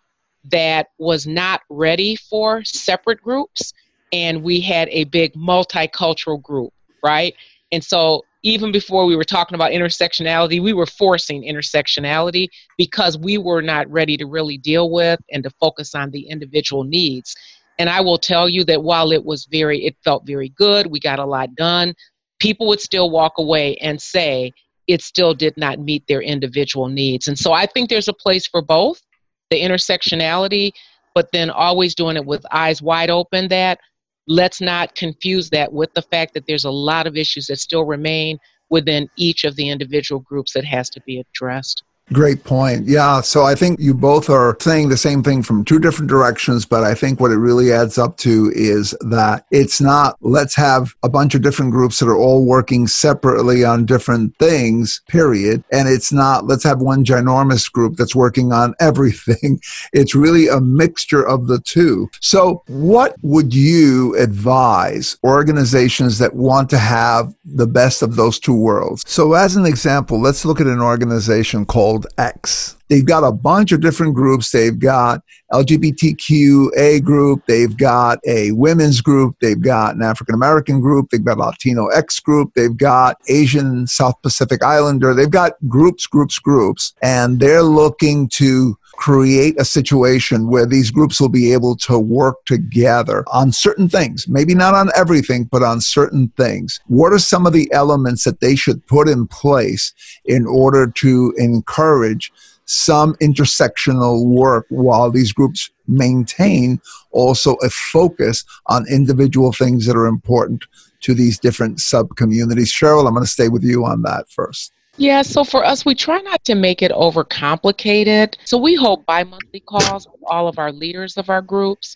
that 0.45 0.87
was 0.97 1.27
not 1.27 1.61
ready 1.69 2.15
for 2.15 2.63
separate 2.63 3.21
groups, 3.21 3.73
and 4.11 4.43
we 4.43 4.59
had 4.59 4.89
a 4.89 5.03
big 5.05 5.33
multicultural 5.33 6.41
group, 6.41 6.73
right? 7.03 7.35
And 7.71 7.83
so 7.83 8.23
even 8.43 8.71
before 8.71 9.05
we 9.05 9.15
were 9.15 9.23
talking 9.23 9.55
about 9.55 9.71
intersectionality, 9.71 10.61
we 10.61 10.73
were 10.73 10.87
forcing 10.87 11.43
intersectionality 11.43 12.47
because 12.77 13.17
we 13.17 13.37
were 13.37 13.61
not 13.61 13.89
ready 13.91 14.17
to 14.17 14.25
really 14.25 14.57
deal 14.57 14.89
with 14.89 15.19
and 15.31 15.43
to 15.43 15.49
focus 15.51 15.93
on 15.93 16.09
the 16.11 16.21
individual 16.21 16.83
needs. 16.83 17.35
And 17.81 17.89
I 17.89 17.99
will 17.99 18.19
tell 18.19 18.47
you 18.47 18.63
that 18.65 18.83
while 18.83 19.11
it 19.11 19.25
was 19.25 19.45
very, 19.45 19.83
it 19.83 19.95
felt 20.03 20.23
very 20.27 20.49
good, 20.49 20.85
we 20.85 20.99
got 20.99 21.17
a 21.17 21.25
lot 21.25 21.55
done, 21.55 21.95
people 22.37 22.67
would 22.67 22.79
still 22.79 23.09
walk 23.09 23.39
away 23.39 23.75
and 23.77 23.99
say 23.99 24.51
it 24.85 25.01
still 25.01 25.33
did 25.33 25.57
not 25.57 25.79
meet 25.79 26.05
their 26.05 26.21
individual 26.21 26.89
needs. 26.89 27.27
And 27.27 27.39
so 27.39 27.53
I 27.53 27.65
think 27.65 27.89
there's 27.89 28.07
a 28.07 28.13
place 28.13 28.45
for 28.45 28.61
both 28.61 29.01
the 29.49 29.59
intersectionality, 29.59 30.73
but 31.15 31.31
then 31.33 31.49
always 31.49 31.95
doing 31.95 32.17
it 32.17 32.25
with 32.25 32.45
eyes 32.51 32.83
wide 32.83 33.09
open 33.09 33.47
that 33.47 33.79
let's 34.27 34.61
not 34.61 34.93
confuse 34.93 35.49
that 35.49 35.73
with 35.73 35.91
the 35.95 36.03
fact 36.03 36.35
that 36.35 36.45
there's 36.45 36.65
a 36.65 36.69
lot 36.69 37.07
of 37.07 37.17
issues 37.17 37.47
that 37.47 37.57
still 37.57 37.85
remain 37.85 38.37
within 38.69 39.09
each 39.15 39.43
of 39.43 39.55
the 39.55 39.67
individual 39.67 40.21
groups 40.21 40.53
that 40.53 40.65
has 40.65 40.87
to 40.91 41.01
be 41.01 41.19
addressed. 41.19 41.81
Great 42.13 42.43
point. 42.43 42.87
Yeah. 42.87 43.21
So 43.21 43.43
I 43.43 43.55
think 43.55 43.79
you 43.79 43.93
both 43.93 44.29
are 44.29 44.57
saying 44.59 44.89
the 44.89 44.97
same 44.97 45.23
thing 45.23 45.43
from 45.43 45.63
two 45.63 45.79
different 45.79 46.09
directions, 46.09 46.65
but 46.65 46.83
I 46.83 46.93
think 46.93 47.21
what 47.21 47.31
it 47.31 47.37
really 47.37 47.71
adds 47.71 47.97
up 47.97 48.17
to 48.17 48.51
is 48.53 48.93
that 49.01 49.45
it's 49.51 49.79
not 49.79 50.17
let's 50.19 50.53
have 50.55 50.93
a 51.03 51.09
bunch 51.09 51.35
of 51.35 51.41
different 51.41 51.71
groups 51.71 51.99
that 51.99 52.07
are 52.07 52.17
all 52.17 52.43
working 52.43 52.85
separately 52.87 53.63
on 53.63 53.85
different 53.85 54.35
things, 54.37 55.01
period. 55.07 55.63
And 55.71 55.87
it's 55.87 56.11
not 56.11 56.47
let's 56.47 56.65
have 56.65 56.81
one 56.81 57.05
ginormous 57.05 57.71
group 57.71 57.95
that's 57.95 58.15
working 58.15 58.51
on 58.51 58.75
everything. 58.81 59.61
It's 59.93 60.13
really 60.13 60.49
a 60.49 60.59
mixture 60.59 61.25
of 61.25 61.47
the 61.47 61.59
two. 61.59 62.09
So, 62.19 62.63
what 62.67 63.15
would 63.21 63.53
you 63.53 64.17
advise 64.17 65.17
organizations 65.23 66.17
that 66.17 66.35
want 66.35 66.69
to 66.71 66.77
have 66.77 67.33
the 67.45 67.67
best 67.67 68.01
of 68.01 68.17
those 68.17 68.37
two 68.37 68.55
worlds? 68.55 69.03
So, 69.07 69.33
as 69.33 69.55
an 69.55 69.65
example, 69.65 70.19
let's 70.19 70.43
look 70.43 70.59
at 70.59 70.67
an 70.67 70.81
organization 70.81 71.65
called 71.65 72.00
called 72.01 72.13
X. 72.17 72.77
They've 72.89 73.05
got 73.05 73.23
a 73.23 73.31
bunch 73.31 73.71
of 73.71 73.81
different 73.81 74.15
groups. 74.15 74.51
They've 74.51 74.77
got 74.77 75.21
LGBTQA 75.53 77.03
group. 77.03 77.43
They've 77.47 77.75
got 77.75 78.19
a 78.27 78.51
women's 78.51 79.01
group. 79.01 79.37
They've 79.39 79.61
got 79.61 79.95
an 79.95 80.01
African 80.01 80.35
American 80.35 80.81
group. 80.81 81.09
They've 81.09 81.23
got 81.23 81.37
Latino 81.37 81.87
X 81.87 82.19
group. 82.19 82.51
They've 82.53 82.75
got 82.75 83.17
Asian 83.29 83.87
South 83.87 84.21
Pacific 84.21 84.63
Islander. 84.63 85.13
They've 85.13 85.29
got 85.29 85.53
groups, 85.67 86.05
groups, 86.05 86.37
groups. 86.37 86.93
And 87.01 87.39
they're 87.39 87.63
looking 87.63 88.27
to 88.29 88.77
create 89.01 89.59
a 89.59 89.65
situation 89.65 90.47
where 90.47 90.67
these 90.67 90.91
groups 90.91 91.19
will 91.19 91.27
be 91.27 91.51
able 91.51 91.75
to 91.75 91.97
work 91.97 92.35
together 92.45 93.23
on 93.33 93.51
certain 93.51 93.89
things, 93.89 94.27
maybe 94.27 94.53
not 94.53 94.75
on 94.75 94.91
everything, 94.95 95.43
but 95.45 95.63
on 95.63 95.81
certain 95.81 96.27
things. 96.37 96.79
What 96.85 97.11
are 97.11 97.17
some 97.17 97.47
of 97.47 97.51
the 97.51 97.67
elements 97.73 98.25
that 98.25 98.41
they 98.41 98.55
should 98.55 98.85
put 98.85 99.09
in 99.09 99.25
place 99.25 99.91
in 100.25 100.45
order 100.45 100.85
to 100.85 101.33
encourage 101.37 102.31
some 102.65 103.15
intersectional 103.15 104.23
work 104.23 104.67
while 104.69 105.09
these 105.09 105.33
groups 105.33 105.71
maintain 105.87 106.79
also 107.09 107.55
a 107.63 107.71
focus 107.71 108.45
on 108.67 108.85
individual 108.87 109.51
things 109.51 109.87
that 109.87 109.97
are 109.97 110.05
important 110.05 110.63
to 110.99 111.15
these 111.15 111.39
different 111.39 111.79
sub 111.79 112.15
communities? 112.17 112.71
Cheryl, 112.71 113.07
I'm 113.07 113.15
going 113.15 113.25
to 113.25 113.31
stay 113.31 113.49
with 113.49 113.63
you 113.63 113.83
on 113.83 114.03
that 114.03 114.29
first. 114.29 114.71
Yeah, 114.97 115.21
so 115.21 115.43
for 115.43 115.65
us, 115.65 115.85
we 115.85 115.95
try 115.95 116.19
not 116.19 116.43
to 116.45 116.55
make 116.55 116.81
it 116.81 116.91
overcomplicated. 116.91 118.35
So 118.45 118.57
we 118.57 118.75
hold 118.75 119.05
bi 119.05 119.23
monthly 119.23 119.61
calls 119.61 120.07
with 120.07 120.21
all 120.27 120.47
of 120.47 120.59
our 120.59 120.71
leaders 120.71 121.17
of 121.17 121.29
our 121.29 121.41
groups. 121.41 121.95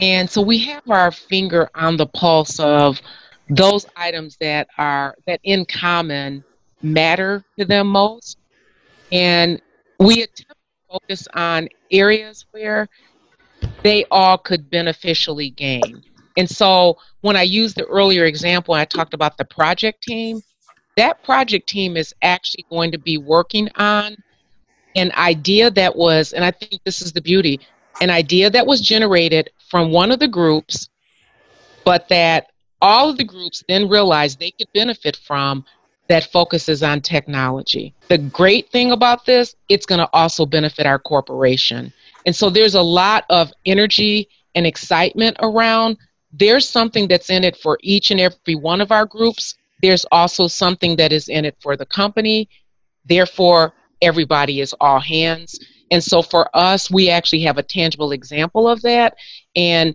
And 0.00 0.28
so 0.28 0.42
we 0.42 0.58
have 0.58 0.82
our 0.90 1.10
finger 1.12 1.70
on 1.74 1.96
the 1.96 2.06
pulse 2.06 2.58
of 2.58 3.00
those 3.48 3.86
items 3.96 4.36
that 4.40 4.68
are, 4.76 5.14
that 5.26 5.40
in 5.44 5.64
common 5.66 6.44
matter 6.82 7.44
to 7.58 7.64
them 7.64 7.86
most. 7.86 8.38
And 9.12 9.62
we 10.00 10.22
attempt 10.22 10.50
to 10.50 10.92
focus 10.92 11.28
on 11.32 11.68
areas 11.90 12.44
where 12.50 12.88
they 13.82 14.04
all 14.10 14.36
could 14.36 14.68
beneficially 14.68 15.50
gain. 15.50 16.02
And 16.36 16.50
so 16.50 16.98
when 17.20 17.36
I 17.36 17.42
used 17.42 17.76
the 17.76 17.86
earlier 17.86 18.24
example, 18.24 18.74
I 18.74 18.84
talked 18.84 19.14
about 19.14 19.38
the 19.38 19.44
project 19.44 20.02
team 20.02 20.42
that 20.96 21.22
project 21.22 21.68
team 21.68 21.96
is 21.96 22.14
actually 22.22 22.64
going 22.70 22.90
to 22.92 22.98
be 22.98 23.18
working 23.18 23.68
on 23.76 24.16
an 24.94 25.12
idea 25.12 25.70
that 25.70 25.94
was, 25.94 26.32
and 26.32 26.44
I 26.44 26.50
think 26.50 26.82
this 26.84 27.02
is 27.02 27.12
the 27.12 27.20
beauty, 27.20 27.60
an 28.00 28.10
idea 28.10 28.50
that 28.50 28.66
was 28.66 28.80
generated 28.80 29.50
from 29.68 29.92
one 29.92 30.10
of 30.10 30.18
the 30.18 30.28
groups, 30.28 30.88
but 31.84 32.08
that 32.08 32.50
all 32.80 33.10
of 33.10 33.18
the 33.18 33.24
groups 33.24 33.62
then 33.68 33.88
realized 33.88 34.38
they 34.38 34.50
could 34.50 34.72
benefit 34.72 35.16
from 35.16 35.64
that 36.08 36.30
focuses 36.32 36.82
on 36.82 37.00
technology. 37.00 37.92
The 38.08 38.18
great 38.18 38.70
thing 38.70 38.92
about 38.92 39.26
this, 39.26 39.56
it's 39.68 39.86
going 39.86 39.98
to 39.98 40.08
also 40.12 40.46
benefit 40.46 40.86
our 40.86 40.98
corporation. 40.98 41.92
And 42.24 42.34
so 42.34 42.48
there's 42.48 42.74
a 42.74 42.82
lot 42.82 43.24
of 43.28 43.52
energy 43.66 44.28
and 44.54 44.66
excitement 44.66 45.36
around. 45.40 45.98
There's 46.32 46.68
something 46.68 47.08
that's 47.08 47.28
in 47.28 47.44
it 47.44 47.56
for 47.56 47.78
each 47.82 48.10
and 48.10 48.20
every 48.20 48.54
one 48.54 48.80
of 48.80 48.92
our 48.92 49.04
groups 49.04 49.56
there's 49.82 50.04
also 50.12 50.48
something 50.48 50.96
that 50.96 51.12
is 51.12 51.28
in 51.28 51.44
it 51.44 51.56
for 51.60 51.76
the 51.76 51.86
company. 51.86 52.48
Therefore, 53.04 53.72
everybody 54.02 54.60
is 54.60 54.74
all 54.80 55.00
hands. 55.00 55.58
And 55.90 56.02
so 56.02 56.22
for 56.22 56.48
us, 56.56 56.90
we 56.90 57.10
actually 57.10 57.42
have 57.42 57.58
a 57.58 57.62
tangible 57.62 58.12
example 58.12 58.68
of 58.68 58.82
that. 58.82 59.16
And 59.54 59.94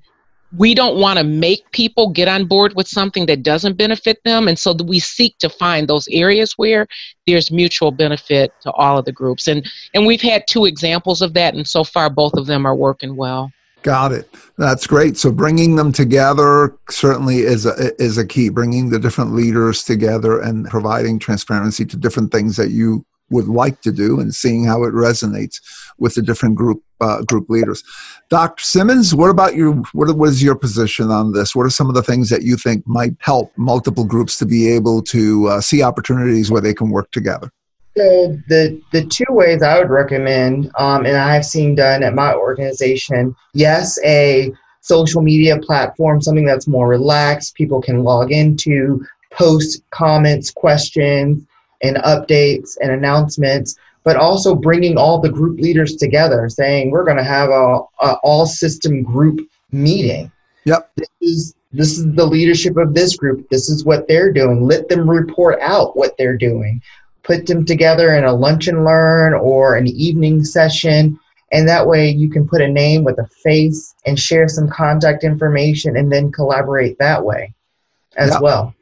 we 0.58 0.74
don't 0.74 1.00
want 1.00 1.18
to 1.18 1.24
make 1.24 1.72
people 1.72 2.10
get 2.10 2.28
on 2.28 2.46
board 2.46 2.76
with 2.76 2.88
something 2.88 3.26
that 3.28 3.44
doesn't 3.44 3.78
benefit 3.78 4.22
them. 4.26 4.48
And 4.48 4.60
so 4.60 4.74
we 4.74 5.00
seek 5.00 5.38
to 5.40 5.50
find 5.50 5.88
those 5.88 6.08
areas 6.12 6.54
where 6.58 6.88
there's 7.26 7.52
mutual 7.52 7.92
benefit 7.92 8.52
to 8.62 8.72
all 8.72 8.98
of 8.98 9.06
the 9.06 9.14
groups. 9.14 9.48
And, 9.48 9.70
and 9.94 10.06
we've 10.06 10.22
had 10.22 10.44
two 10.50 10.66
examples 10.66 11.22
of 11.22 11.34
that. 11.36 11.54
And 11.54 11.68
so 11.68 11.84
far, 11.84 12.10
both 12.10 12.34
of 12.34 12.48
them 12.48 12.66
are 12.66 12.76
working 12.76 13.16
well. 13.16 13.52
Got 13.84 14.12
it. 14.12 14.30
That's 14.58 14.86
great. 14.86 15.18
So 15.18 15.32
bringing 15.32 15.76
them 15.76 15.92
together 15.92 16.78
certainly 16.90 17.40
is 17.40 17.66
a, 17.66 17.92
is 18.02 18.18
a 18.18 18.26
key. 18.26 18.50
Bringing 18.50 18.90
the 18.90 19.00
different 19.00 19.34
leaders 19.34 19.84
together 19.84 20.40
and 20.40 20.68
providing 20.68 21.18
transparency 21.18 21.86
to 21.86 21.98
different 21.98 22.32
things 22.32 22.58
that 22.58 22.70
you 22.70 23.06
would 23.32 23.48
like 23.48 23.82
to 23.82 23.92
do, 23.92 24.20
and 24.20 24.36
seeing 24.36 24.66
how 24.66 24.84
it 24.84 24.94
resonates 24.94 25.62
with 25.98 26.16
the 26.16 26.22
different 26.22 26.56
group 26.56 26.84
uh, 27.00 27.24
group 27.24 27.50
leaders. 27.50 27.84
Dr. 28.30 28.64
Simmons, 28.64 29.16
what 29.16 29.30
about 29.30 29.56
you? 29.56 29.84
What, 29.94 30.16
what 30.16 30.30
is 30.30 30.44
your 30.44 30.56
position 30.56 31.10
on 31.10 31.32
this? 31.32 31.56
What 31.56 31.66
are 31.66 31.72
some 31.72 31.90
of 31.90 31.96
the 31.96 32.04
things 32.04 32.30
that 32.30 32.44
you 32.44 32.58
think 32.58 32.86
might 32.86 33.14
help 33.20 33.52
multiple 33.58 34.06
groups 34.06 34.38
to 34.40 34.46
be 34.46 34.68
able 34.68 35.02
to 35.04 35.48
uh, 35.48 35.62
see 35.62 35.82
opportunities 35.82 36.52
where 36.52 36.62
they 36.62 36.74
can 36.74 36.90
work 36.90 37.10
together? 37.12 37.52
So 37.98 38.38
the 38.48 38.82
the 38.92 39.06
two 39.06 39.26
ways 39.30 39.62
I 39.62 39.78
would 39.78 39.90
recommend, 39.90 40.72
um, 40.78 41.06
and 41.06 41.18
I've 41.18 41.46
seen 41.46 41.76
done 41.76 42.04
at 42.04 42.14
my 42.14 42.34
organization, 42.34 43.36
yes, 43.54 44.00
a 44.06 44.52
social 44.80 45.22
media 45.22 45.60
platform, 45.60 46.22
something 46.22 46.46
that's 46.46 46.68
more 46.68 46.88
relaxed, 46.88 47.56
people 47.56 47.82
can 47.82 48.04
log 48.04 48.32
into, 48.32 49.06
post 49.32 49.84
comments, 49.92 50.52
questions, 50.52 51.46
and 51.84 51.98
updates 51.98 52.78
and 52.82 52.92
announcements. 52.92 53.76
but 54.04 54.18
also 54.18 54.56
bringing 54.56 54.98
all 54.98 55.20
the 55.20 55.30
group 55.30 55.60
leaders 55.60 55.96
together, 55.96 56.50
saying 56.50 56.92
we're 56.92 57.04
going 57.04 57.18
to 57.18 57.24
have 57.24 57.50
a, 57.50 57.80
a 58.02 58.18
all 58.24 58.46
system 58.46 59.04
group 59.04 59.40
meeting. 59.72 60.32
Yep. 60.66 60.92
This 60.96 61.10
is 61.22 61.56
this 61.74 61.98
is 61.98 62.14
the 62.16 62.26
leadership 62.26 62.76
of 62.76 62.94
this 62.94 63.16
group. 63.16 63.48
This 63.50 63.70
is 63.70 63.86
what 63.86 64.06
they're 64.08 64.34
doing. 64.34 64.66
Let 64.66 64.90
them 64.90 65.10
report 65.10 65.58
out 65.62 65.96
what 65.96 66.18
they're 66.18 66.38
doing. 66.38 66.82
Put 67.32 67.46
them 67.46 67.66
together 67.66 68.16
in 68.16 68.26
a 68.26 68.34
lunch 68.34 68.68
and 68.68 68.84
learn 68.84 69.34
or 69.34 69.76
an 69.76 69.88
evening 69.88 70.44
session. 70.44 71.20
And 71.54 71.68
that 71.68 71.88
way 71.88 72.10
you 72.10 72.30
can 72.30 72.48
put 72.48 72.62
a 72.62 72.68
name 72.68 73.04
with 73.04 73.20
a 73.20 73.28
face 73.44 73.94
and 74.06 74.20
share 74.20 74.48
some 74.48 74.70
contact 74.70 75.24
information 75.24 75.96
and 75.96 76.12
then 76.12 76.32
collaborate 76.32 76.98
that 77.00 77.24
way 77.24 77.54
as 78.18 78.32
yep. 78.32 78.42
well. 78.42 78.76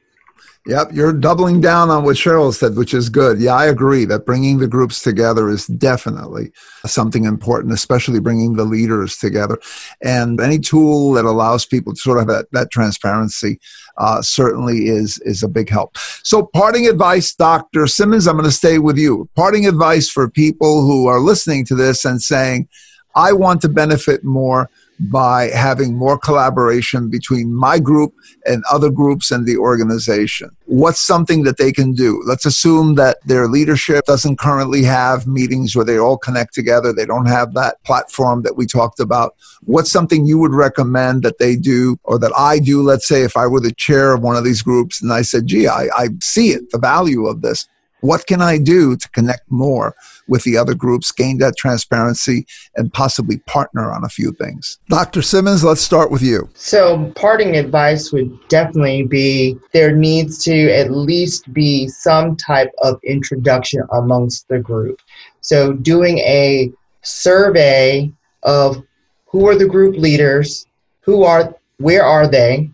Yep, 0.66 0.90
you're 0.92 1.14
doubling 1.14 1.62
down 1.62 1.90
on 1.90 2.04
what 2.04 2.18
Cheryl 2.18 2.54
said, 2.54 2.76
which 2.76 2.94
is 2.94 3.10
good. 3.10 3.40
Yeah, 3.40 3.56
I 3.56 3.66
agree 3.66 4.04
that 4.06 4.26
bringing 4.26 4.60
the 4.60 4.68
groups 4.68 5.02
together 5.02 5.50
is 5.50 5.66
definitely 5.68 6.52
something 6.86 7.24
important, 7.24 7.74
especially 7.74 8.20
bringing 8.20 8.56
the 8.56 8.66
leaders 8.66 9.18
together. 9.18 9.58
And 10.04 10.40
any 10.40 10.60
tool 10.60 11.14
that 11.14 11.24
allows 11.24 11.66
people 11.66 11.94
to 11.94 12.00
sort 12.00 12.18
of 12.18 12.28
have 12.28 12.28
that, 12.28 12.46
that 12.52 12.72
transparency 12.72 13.60
uh, 13.98 14.22
certainly 14.22 14.88
is 14.88 15.18
is 15.20 15.44
a 15.44 15.48
big 15.48 15.70
help. 15.70 15.98
So, 16.24 16.46
parting 16.46 16.88
advice, 16.88 17.34
Dr. 17.34 17.88
Simmons, 17.88 18.28
I'm 18.28 18.36
going 18.36 18.46
to 18.46 18.52
stay 18.52 18.80
with 18.80 18.98
you. 18.98 19.30
Parting 19.36 19.66
advice 19.66 20.10
for 20.10 20.30
people 20.30 20.82
who 20.82 21.08
are 21.08 21.20
listening 21.20 21.66
to 21.66 21.76
this 21.76 22.06
and 22.06 22.22
saying, 22.22 22.68
I 23.16 23.34
want 23.34 23.62
to 23.62 23.70
benefit 23.70 24.24
more 24.24 24.70
by 25.00 25.50
having 25.50 25.96
more 25.96 26.18
collaboration 26.18 27.10
between 27.10 27.54
my 27.54 27.80
group 27.80 28.14
and 28.46 28.64
other 28.72 28.90
groups 28.90 29.32
and 29.32 29.46
the 29.46 29.58
organization. 29.58 30.50
What's 30.66 31.00
something 31.00 31.44
that 31.44 31.58
they 31.58 31.72
can 31.72 31.94
do? 31.94 32.22
Let's 32.26 32.46
assume 32.46 32.96
that 32.96 33.18
their 33.26 33.48
leadership 33.48 34.06
doesn't 34.06 34.40
currently 34.40 34.84
have 34.84 35.26
meetings 35.26 35.76
where 35.76 35.86
they 35.86 35.98
all 35.98 36.18
connect 36.18 36.54
together. 36.54 36.92
They 36.92 37.06
don't 37.06 37.28
have 37.28 37.54
that 37.54 37.82
platform 37.84 38.42
that 38.44 38.58
we 38.58 38.66
talked 38.66 39.00
about. 39.00 39.36
What's 39.64 39.92
something 39.92 40.26
you 40.26 40.38
would 40.38 40.54
recommend 40.54 41.24
that 41.24 41.40
they 41.40 41.56
do 41.56 41.98
or 42.04 42.20
that 42.20 42.34
I 42.38 42.60
do? 42.60 42.82
Let's 42.82 43.08
say 43.08 43.24
if 43.24 43.38
I 43.38 43.48
were 43.48 43.62
the 43.62 43.74
chair 43.74 44.14
of 44.14 44.22
one 44.22 44.36
of 44.36 44.44
these 44.44 44.62
groups 44.62 45.02
and 45.02 45.14
I 45.14 45.22
said, 45.22 45.48
gee, 45.48 45.68
I, 45.68 45.88
I 45.96 46.10
see 46.22 46.50
it, 46.50 46.72
the 46.72 46.80
value 46.80 47.26
of 47.26 47.42
this. 47.42 47.68
What 48.02 48.28
can 48.28 48.42
I 48.42 48.58
do 48.58 48.96
to 48.96 49.10
connect 49.10 49.52
more 49.52 49.94
with 50.28 50.44
the 50.44 50.58
other 50.58 50.74
groups, 50.74 51.12
gain 51.12 51.40
that 51.40 51.58
transparency, 51.58 52.46
and 52.76 52.94
possibly 52.94 53.40
partner 53.40 53.92
on 53.92 54.04
a 54.04 54.10
few 54.10 54.32
things? 54.32 54.80
Dr. 54.88 55.22
Simmons, 55.22 55.64
let's 55.64 55.82
start 55.82 56.12
with 56.12 56.22
you. 56.22 56.50
So, 56.54 57.12
parting 57.16 57.58
advice 57.58 58.12
would 58.12 58.32
definitely 58.48 59.04
be 59.04 59.58
there 59.74 59.96
needs 59.96 60.44
to 60.44 60.72
at 60.72 60.92
least 60.92 61.52
be 61.54 61.88
some 61.88 62.36
type 62.36 62.72
of 62.82 63.00
introduction 63.04 63.82
amongst 63.92 64.48
the 64.48 64.60
group. 64.60 65.02
So, 65.42 65.74
doing 65.74 66.20
a 66.20 66.72
survey 67.02 68.12
of 68.44 68.84
who 69.26 69.48
are 69.48 69.56
the 69.56 69.68
group 69.68 69.96
leaders, 69.96 70.66
who 71.02 71.24
are, 71.24 71.54
where 71.78 72.04
are 72.04 72.28
they, 72.28 72.70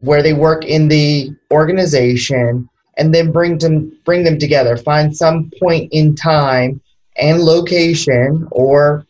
where 0.00 0.22
they 0.22 0.32
work 0.32 0.64
in 0.64 0.88
the 0.88 1.34
organization, 1.50 2.68
and 2.98 3.14
then 3.14 3.32
bring 3.32 3.58
them 3.58 3.96
bring 4.04 4.24
them 4.24 4.38
together. 4.38 4.76
Find 4.76 5.16
some 5.16 5.50
point 5.60 5.92
in 5.92 6.14
time 6.14 6.80
and 7.16 7.42
location 7.42 8.46
or 8.50 9.06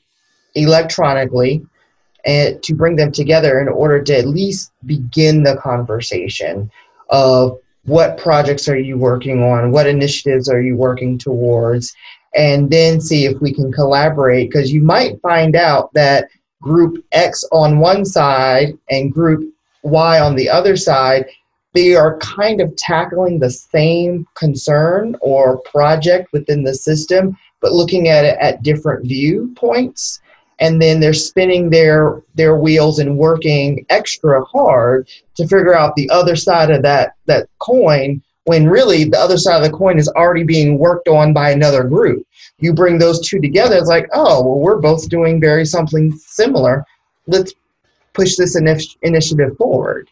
electronically 0.55 1.66
and 2.24 2.62
to 2.62 2.74
bring 2.74 2.97
them 2.97 3.12
together 3.12 3.61
in 3.61 3.68
order 3.68 4.03
to 4.03 4.18
at 4.18 4.26
least 4.26 4.72
begin 4.86 5.43
the 5.43 5.57
conversation 5.57 6.70
of 7.11 7.59
what 7.84 8.18
projects 8.18 8.68
are 8.68 8.78
you 8.78 8.99
working 8.99 9.43
on, 9.43 9.72
what 9.72 9.86
initiatives 9.86 10.49
are 10.49 10.61
you 10.61 10.76
working 10.76 11.16
towards, 11.16 11.95
and 12.34 12.70
then 12.70 13.01
see 13.01 13.24
if 13.24 13.41
we 13.41 13.53
can 13.55 13.72
collaborate 13.72 14.51
because 14.51 14.70
you 14.70 14.82
might 14.82 15.20
find 15.22 15.57
out 15.57 15.93
that 15.95 16.28
group 16.61 17.03
X 17.12 17.45
on 17.51 17.78
one 17.78 18.05
side 18.05 18.76
and 18.91 19.12
group 19.12 19.55
Y 19.82 20.20
on 20.20 20.34
the 20.34 20.51
other 20.51 20.76
side 20.76 21.24
they 21.74 21.94
are 21.94 22.18
kind 22.18 22.60
of 22.60 22.74
tackling 22.76 23.38
the 23.38 23.50
same 23.50 24.26
concern 24.34 25.16
or 25.20 25.58
project 25.62 26.32
within 26.32 26.62
the 26.62 26.74
system, 26.74 27.36
but 27.60 27.72
looking 27.72 28.08
at 28.08 28.24
it 28.24 28.36
at 28.40 28.62
different 28.62 29.06
viewpoints. 29.06 30.20
And 30.60 30.82
then 30.82 30.98
they're 30.98 31.14
spinning 31.14 31.70
their 31.70 32.22
their 32.34 32.56
wheels 32.56 32.98
and 32.98 33.16
working 33.16 33.86
extra 33.90 34.44
hard 34.44 35.08
to 35.36 35.46
figure 35.46 35.76
out 35.76 35.94
the 35.94 36.10
other 36.10 36.34
side 36.34 36.70
of 36.70 36.82
that 36.82 37.14
that 37.26 37.48
coin 37.60 38.22
when 38.48 38.66
really 38.66 39.04
the 39.04 39.18
other 39.18 39.36
side 39.36 39.62
of 39.62 39.70
the 39.70 39.76
coin 39.76 39.98
is 39.98 40.08
already 40.08 40.42
being 40.42 40.78
worked 40.78 41.06
on 41.06 41.34
by 41.34 41.50
another 41.50 41.84
group. 41.84 42.26
You 42.58 42.72
bring 42.72 42.98
those 42.98 43.20
two 43.20 43.40
together, 43.40 43.76
it's 43.76 43.88
like, 43.88 44.08
oh, 44.14 44.42
well, 44.42 44.58
we're 44.58 44.80
both 44.80 45.08
doing 45.10 45.38
very 45.38 45.66
something 45.66 46.10
similar. 46.16 46.82
Let's 47.26 47.52
push 48.14 48.36
this 48.36 48.56
initiative 48.56 49.56
forward. 49.58 50.08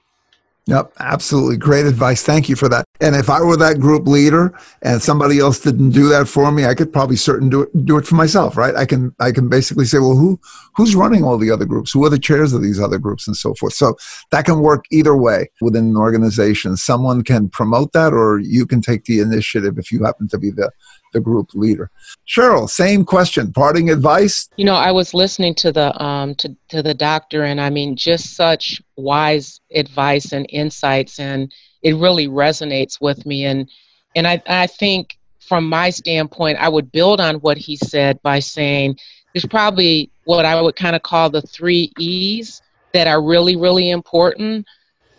Yep, 0.68 0.94
absolutely. 0.98 1.56
Great 1.56 1.86
advice. 1.86 2.24
Thank 2.24 2.48
you 2.48 2.56
for 2.56 2.68
that. 2.68 2.86
And 3.00 3.14
if 3.14 3.30
I 3.30 3.40
were 3.40 3.56
that 3.56 3.78
group 3.78 4.08
leader 4.08 4.58
and 4.82 5.00
somebody 5.00 5.38
else 5.38 5.60
didn't 5.60 5.90
do 5.90 6.08
that 6.08 6.26
for 6.26 6.50
me, 6.50 6.64
I 6.64 6.74
could 6.74 6.92
probably 6.92 7.14
certain 7.14 7.48
do 7.48 7.62
it 7.62 7.86
do 7.86 7.96
it 7.98 8.06
for 8.06 8.16
myself, 8.16 8.56
right? 8.56 8.74
I 8.74 8.84
can 8.84 9.14
I 9.20 9.30
can 9.30 9.48
basically 9.48 9.84
say, 9.84 9.98
well, 9.98 10.16
who 10.16 10.40
who's 10.74 10.96
running 10.96 11.22
all 11.22 11.38
the 11.38 11.52
other 11.52 11.66
groups? 11.66 11.92
Who 11.92 12.04
are 12.04 12.10
the 12.10 12.18
chairs 12.18 12.52
of 12.52 12.62
these 12.62 12.80
other 12.80 12.98
groups 12.98 13.28
and 13.28 13.36
so 13.36 13.54
forth. 13.54 13.74
So 13.74 13.96
that 14.32 14.44
can 14.44 14.58
work 14.58 14.86
either 14.90 15.16
way 15.16 15.50
within 15.60 15.84
an 15.84 15.96
organization. 15.96 16.76
Someone 16.76 17.22
can 17.22 17.48
promote 17.48 17.92
that 17.92 18.12
or 18.12 18.40
you 18.40 18.66
can 18.66 18.80
take 18.80 19.04
the 19.04 19.20
initiative 19.20 19.78
if 19.78 19.92
you 19.92 20.02
happen 20.02 20.26
to 20.28 20.38
be 20.38 20.50
the 20.50 20.72
the 21.12 21.20
group 21.20 21.54
leader. 21.54 21.90
Cheryl, 22.26 22.68
same 22.68 23.04
question. 23.04 23.52
Parting 23.52 23.90
advice? 23.90 24.48
You 24.56 24.64
know, 24.64 24.74
I 24.74 24.92
was 24.92 25.14
listening 25.14 25.54
to 25.56 25.72
the 25.72 26.02
um, 26.02 26.34
to 26.36 26.54
to 26.68 26.82
the 26.82 26.94
doctor, 26.94 27.44
and 27.44 27.60
I 27.60 27.70
mean, 27.70 27.96
just 27.96 28.34
such 28.34 28.80
wise 28.96 29.60
advice 29.74 30.32
and 30.32 30.46
insights, 30.50 31.18
and 31.18 31.52
it 31.82 31.96
really 31.96 32.28
resonates 32.28 33.00
with 33.00 33.24
me. 33.26 33.44
And 33.44 33.68
and 34.14 34.26
I 34.26 34.42
I 34.46 34.66
think 34.66 35.18
from 35.40 35.68
my 35.68 35.90
standpoint, 35.90 36.58
I 36.58 36.68
would 36.68 36.90
build 36.92 37.20
on 37.20 37.36
what 37.36 37.56
he 37.56 37.76
said 37.76 38.20
by 38.22 38.40
saying 38.40 38.98
there's 39.32 39.46
probably 39.46 40.10
what 40.24 40.44
I 40.44 40.60
would 40.60 40.76
kind 40.76 40.96
of 40.96 41.02
call 41.02 41.30
the 41.30 41.42
three 41.42 41.92
E's 41.98 42.62
that 42.92 43.06
are 43.06 43.22
really 43.22 43.56
really 43.56 43.90
important. 43.90 44.66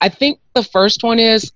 I 0.02 0.10
think 0.10 0.40
the 0.54 0.64
first 0.64 1.04
one 1.04 1.20
is 1.20 1.52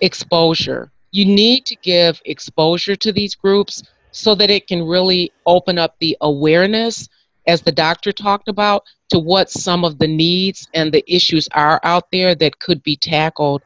exposure 0.00 0.90
you 1.16 1.24
need 1.24 1.64
to 1.64 1.74
give 1.76 2.20
exposure 2.26 2.94
to 2.94 3.10
these 3.10 3.34
groups 3.34 3.82
so 4.10 4.34
that 4.34 4.50
it 4.50 4.66
can 4.66 4.82
really 4.86 5.32
open 5.46 5.78
up 5.78 5.96
the 5.98 6.14
awareness, 6.20 7.08
as 7.46 7.62
the 7.62 7.72
doctor 7.72 8.12
talked 8.12 8.48
about, 8.48 8.84
to 9.08 9.18
what 9.18 9.50
some 9.50 9.82
of 9.82 9.98
the 9.98 10.06
needs 10.06 10.68
and 10.74 10.92
the 10.92 11.02
issues 11.10 11.48
are 11.52 11.80
out 11.84 12.04
there 12.12 12.34
that 12.34 12.58
could 12.58 12.82
be 12.82 12.96
tackled. 12.96 13.62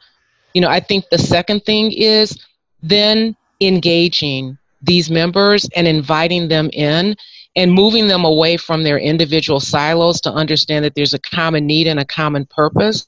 You 0.55 0.61
know, 0.61 0.68
I 0.68 0.78
think 0.78 1.07
the 1.11 1.18
second 1.18 1.64
thing 1.64 1.90
is 1.90 2.38
then 2.84 3.34
engaging 3.61 4.57
these 4.82 5.11
members 5.11 5.68
and 5.74 5.88
inviting 5.88 6.46
them 6.46 6.70
in 6.72 7.16
and 7.57 7.72
moving 7.72 8.07
them 8.07 8.24
away 8.24 8.59
from 8.59 8.84
their 8.84 8.98
individual 8.98 9.59
silos 9.59 10.20
to 10.20 10.32
understand 10.32 10.84
that 10.84 10.94
there's 10.94 11.14
a 11.14 11.18
common 11.18 11.66
need 11.66 11.88
and 11.88 11.98
a 11.98 12.05
common 12.05 12.46
purpose 12.46 13.05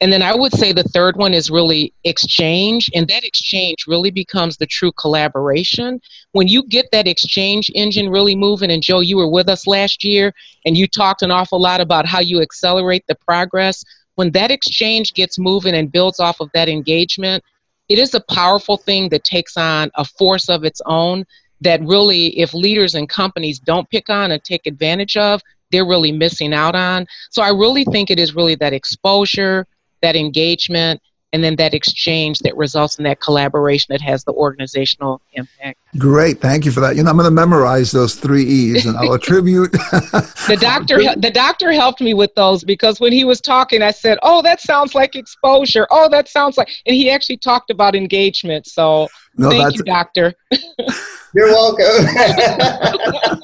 and 0.00 0.12
then 0.12 0.22
I 0.22 0.34
would 0.34 0.52
say 0.52 0.72
the 0.72 0.82
third 0.82 1.16
one 1.16 1.34
is 1.34 1.50
really 1.50 1.92
exchange, 2.04 2.88
and 2.94 3.06
that 3.08 3.24
exchange 3.24 3.84
really 3.86 4.10
becomes 4.10 4.56
the 4.56 4.66
true 4.66 4.92
collaboration. 4.92 6.00
When 6.32 6.48
you 6.48 6.62
get 6.66 6.90
that 6.92 7.06
exchange 7.06 7.70
engine 7.74 8.08
really 8.08 8.34
moving, 8.34 8.70
and 8.70 8.82
Joe, 8.82 9.00
you 9.00 9.16
were 9.16 9.28
with 9.28 9.48
us 9.48 9.66
last 9.66 10.02
year, 10.02 10.32
and 10.64 10.76
you 10.76 10.86
talked 10.86 11.22
an 11.22 11.30
awful 11.30 11.60
lot 11.60 11.80
about 11.80 12.06
how 12.06 12.20
you 12.20 12.40
accelerate 12.40 13.04
the 13.08 13.14
progress. 13.14 13.84
When 14.14 14.30
that 14.32 14.50
exchange 14.50 15.12
gets 15.14 15.38
moving 15.38 15.74
and 15.74 15.92
builds 15.92 16.18
off 16.18 16.40
of 16.40 16.50
that 16.54 16.68
engagement, 16.68 17.44
it 17.88 17.98
is 17.98 18.14
a 18.14 18.20
powerful 18.20 18.76
thing 18.76 19.08
that 19.10 19.24
takes 19.24 19.56
on 19.56 19.90
a 19.96 20.04
force 20.04 20.48
of 20.48 20.64
its 20.64 20.80
own 20.86 21.24
that 21.60 21.82
really, 21.82 22.38
if 22.38 22.54
leaders 22.54 22.94
and 22.94 23.08
companies 23.08 23.58
don't 23.58 23.90
pick 23.90 24.08
on 24.08 24.30
and 24.30 24.42
take 24.44 24.66
advantage 24.66 25.16
of, 25.16 25.42
they're 25.70 25.86
really 25.86 26.12
missing 26.12 26.54
out 26.54 26.74
on. 26.74 27.06
So 27.30 27.42
I 27.42 27.50
really 27.50 27.84
think 27.84 28.10
it 28.10 28.18
is 28.18 28.34
really 28.34 28.54
that 28.56 28.72
exposure, 28.72 29.66
that 30.02 30.16
engagement 30.16 31.00
and 31.32 31.44
then 31.44 31.56
that 31.56 31.74
exchange 31.74 32.40
that 32.40 32.56
results 32.56 32.98
in 32.98 33.04
that 33.04 33.20
collaboration 33.20 33.86
that 33.90 34.00
has 34.00 34.24
the 34.24 34.32
organizational 34.32 35.20
impact. 35.34 35.78
Great, 35.96 36.40
thank 36.40 36.64
you 36.64 36.72
for 36.72 36.80
that. 36.80 36.96
You 36.96 37.02
know, 37.02 37.10
I'm 37.10 37.16
going 37.16 37.26
to 37.26 37.30
memorize 37.30 37.92
those 37.92 38.16
three 38.16 38.44
E's, 38.44 38.86
and 38.86 38.96
I'll 38.96 39.12
attribute. 39.14 39.72
the 39.72 40.58
doctor, 40.60 40.98
the 41.16 41.30
doctor 41.30 41.72
helped 41.72 42.00
me 42.00 42.14
with 42.14 42.34
those 42.34 42.64
because 42.64 43.00
when 43.00 43.12
he 43.12 43.24
was 43.24 43.40
talking, 43.40 43.82
I 43.82 43.90
said, 43.92 44.18
"Oh, 44.22 44.42
that 44.42 44.60
sounds 44.60 44.94
like 44.94 45.14
exposure. 45.14 45.86
Oh, 45.90 46.08
that 46.08 46.28
sounds 46.28 46.56
like," 46.56 46.68
and 46.86 46.96
he 46.96 47.10
actually 47.10 47.38
talked 47.38 47.70
about 47.70 47.94
engagement. 47.94 48.66
So 48.66 49.08
No, 49.36 49.50
Thank 49.50 49.76
you, 49.76 49.84
doctor. 49.84 50.34
You're 51.34 51.48
welcome. 51.48 51.84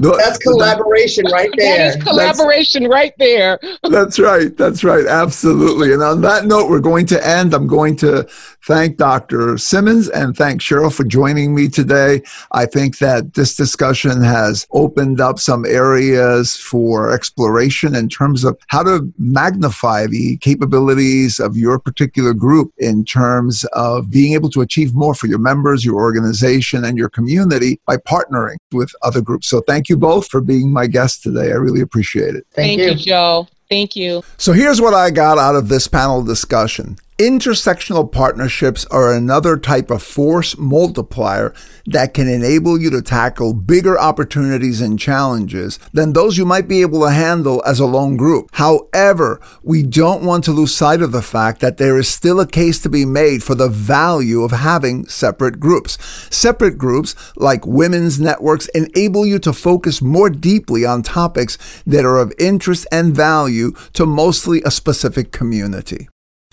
no, 0.00 0.16
that's 0.16 0.38
collaboration 0.38 1.26
right 1.30 1.50
there. 1.56 1.90
That 1.90 1.98
is 1.98 2.02
collaboration 2.02 2.84
that's, 2.84 2.92
right 2.92 3.12
there. 3.18 3.58
that's 3.90 4.18
right. 4.18 4.56
That's 4.56 4.82
right. 4.82 5.06
Absolutely. 5.06 5.92
And 5.92 6.02
on 6.02 6.22
that 6.22 6.46
note, 6.46 6.70
we're 6.70 6.80
going 6.80 7.04
to 7.06 7.26
end. 7.26 7.52
I'm 7.52 7.66
going 7.66 7.96
to 7.96 8.26
thank 8.64 8.96
Dr. 8.96 9.58
Simmons 9.58 10.08
and 10.08 10.36
thank 10.36 10.60
Cheryl 10.60 10.94
for 10.94 11.04
joining 11.04 11.54
me 11.54 11.68
today. 11.68 12.22
I 12.52 12.66
think 12.66 12.98
that 12.98 13.34
this 13.34 13.54
discussion 13.54 14.22
has 14.22 14.66
opened 14.72 15.20
up 15.20 15.38
some 15.38 15.66
areas 15.66 16.56
for 16.56 17.12
exploration 17.12 17.94
in 17.94 18.08
terms 18.08 18.44
of 18.44 18.58
how 18.68 18.82
to 18.82 19.12
magnify 19.18 20.06
the 20.06 20.38
capabilities 20.38 21.38
of 21.38 21.56
your 21.56 21.78
particular 21.78 22.32
group 22.32 22.72
in 22.78 23.04
terms 23.04 23.64
of 23.72 24.10
being 24.10 24.32
able 24.32 24.50
to 24.50 24.62
achieve 24.62 24.94
more 24.94 25.14
for 25.14 25.26
your 25.26 25.38
members, 25.38 25.84
your 25.84 25.96
organization, 25.96 26.84
and 26.84 26.96
your 26.96 27.08
community 27.26 27.80
by 27.86 27.96
partnering 27.96 28.56
with 28.72 28.90
other 29.02 29.20
groups. 29.20 29.48
So 29.48 29.60
thank 29.62 29.88
you 29.88 29.96
both 29.96 30.28
for 30.28 30.40
being 30.40 30.72
my 30.72 30.86
guests 30.86 31.22
today. 31.22 31.50
I 31.50 31.56
really 31.56 31.80
appreciate 31.80 32.34
it. 32.34 32.46
Thank, 32.52 32.78
thank 32.78 32.80
you. 32.80 32.88
you, 32.88 32.94
Joe. 32.94 33.48
Thank 33.68 33.96
you. 33.96 34.22
So 34.36 34.52
here's 34.52 34.80
what 34.80 34.94
I 34.94 35.10
got 35.10 35.38
out 35.38 35.56
of 35.56 35.68
this 35.68 35.88
panel 35.88 36.22
discussion. 36.22 36.96
Intersectional 37.18 38.12
partnerships 38.12 38.84
are 38.90 39.14
another 39.14 39.56
type 39.56 39.90
of 39.90 40.02
force 40.02 40.58
multiplier 40.58 41.54
that 41.86 42.12
can 42.12 42.28
enable 42.28 42.78
you 42.78 42.90
to 42.90 43.00
tackle 43.00 43.54
bigger 43.54 43.98
opportunities 43.98 44.82
and 44.82 44.98
challenges 44.98 45.78
than 45.94 46.12
those 46.12 46.36
you 46.36 46.44
might 46.44 46.68
be 46.68 46.82
able 46.82 47.00
to 47.00 47.10
handle 47.10 47.62
as 47.64 47.80
a 47.80 47.86
lone 47.86 48.18
group. 48.18 48.50
However, 48.52 49.40
we 49.62 49.82
don't 49.82 50.24
want 50.24 50.44
to 50.44 50.52
lose 50.52 50.76
sight 50.76 51.00
of 51.00 51.10
the 51.10 51.22
fact 51.22 51.62
that 51.62 51.78
there 51.78 51.96
is 51.96 52.06
still 52.06 52.38
a 52.38 52.46
case 52.46 52.82
to 52.82 52.90
be 52.90 53.06
made 53.06 53.42
for 53.42 53.54
the 53.54 53.70
value 53.70 54.42
of 54.42 54.50
having 54.50 55.06
separate 55.06 55.58
groups. 55.58 55.96
Separate 56.30 56.76
groups, 56.76 57.14
like 57.34 57.66
women's 57.66 58.20
networks, 58.20 58.68
enable 58.74 59.24
you 59.24 59.38
to 59.38 59.54
focus 59.54 60.02
more 60.02 60.28
deeply 60.28 60.84
on 60.84 61.02
topics 61.02 61.56
that 61.86 62.04
are 62.04 62.18
of 62.18 62.34
interest 62.38 62.86
and 62.92 63.16
value 63.16 63.72
to 63.94 64.04
mostly 64.04 64.60
a 64.66 64.70
specific 64.70 65.32
community. 65.32 66.08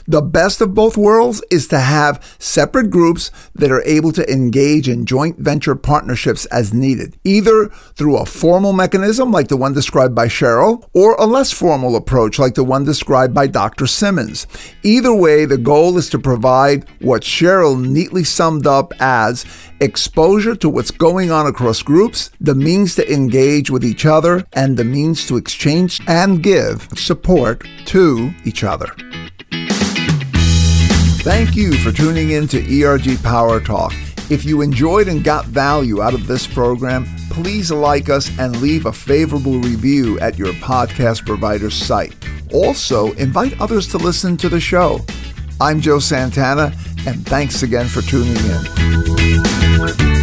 The 0.07 0.21
best 0.21 0.59
of 0.59 0.73
both 0.73 0.97
worlds 0.97 1.41
is 1.49 1.67
to 1.69 1.79
have 1.79 2.35
separate 2.37 2.89
groups 2.89 3.31
that 3.55 3.71
are 3.71 3.83
able 3.83 4.11
to 4.13 4.31
engage 4.31 4.89
in 4.89 5.05
joint 5.05 5.39
venture 5.39 5.75
partnerships 5.75 6.45
as 6.47 6.73
needed, 6.73 7.17
either 7.23 7.67
through 7.95 8.17
a 8.17 8.25
formal 8.25 8.73
mechanism 8.73 9.31
like 9.31 9.47
the 9.47 9.55
one 9.55 9.73
described 9.73 10.13
by 10.13 10.27
Cheryl, 10.27 10.87
or 10.93 11.15
a 11.15 11.25
less 11.25 11.51
formal 11.51 11.95
approach 11.95 12.37
like 12.37 12.55
the 12.55 12.63
one 12.63 12.83
described 12.83 13.33
by 13.33 13.47
Dr. 13.47 13.87
Simmons. 13.87 14.45
Either 14.83 15.13
way, 15.13 15.45
the 15.45 15.57
goal 15.57 15.97
is 15.97 16.09
to 16.09 16.19
provide 16.19 16.85
what 16.99 17.21
Cheryl 17.21 17.79
neatly 17.79 18.25
summed 18.25 18.67
up 18.67 18.93
as 18.99 19.45
exposure 19.79 20.55
to 20.55 20.69
what's 20.69 20.91
going 20.91 21.31
on 21.31 21.47
across 21.47 21.81
groups, 21.81 22.29
the 22.41 22.55
means 22.55 22.95
to 22.95 23.13
engage 23.13 23.69
with 23.69 23.85
each 23.85 24.05
other, 24.05 24.45
and 24.53 24.75
the 24.75 24.83
means 24.83 25.25
to 25.27 25.37
exchange 25.37 26.01
and 26.07 26.43
give 26.43 26.87
support 26.95 27.65
to 27.85 28.33
each 28.45 28.63
other. 28.63 28.93
Thank 31.23 31.55
you 31.55 31.71
for 31.75 31.93
tuning 31.93 32.31
in 32.31 32.49
to 32.49 32.83
ERG 32.83 33.23
Power 33.23 33.61
Talk. 33.61 33.93
If 34.29 34.43
you 34.43 34.61
enjoyed 34.61 35.07
and 35.07 35.23
got 35.23 35.45
value 35.45 36.01
out 36.01 36.13
of 36.13 36.27
this 36.27 36.45
program, 36.45 37.05
please 37.29 37.71
like 37.71 38.09
us 38.09 38.29
and 38.39 38.61
leave 38.61 38.87
a 38.87 38.91
favorable 38.91 39.57
review 39.59 40.19
at 40.19 40.37
your 40.37 40.51
podcast 40.55 41.25
provider's 41.25 41.75
site. 41.75 42.13
Also, 42.51 43.13
invite 43.13 43.57
others 43.61 43.87
to 43.91 43.97
listen 43.97 44.35
to 44.35 44.49
the 44.49 44.59
show. 44.59 44.99
I'm 45.61 45.79
Joe 45.79 45.99
Santana, 45.99 46.73
and 47.07 47.25
thanks 47.25 47.63
again 47.63 47.87
for 47.87 48.01
tuning 48.01 48.35
in. 48.35 50.22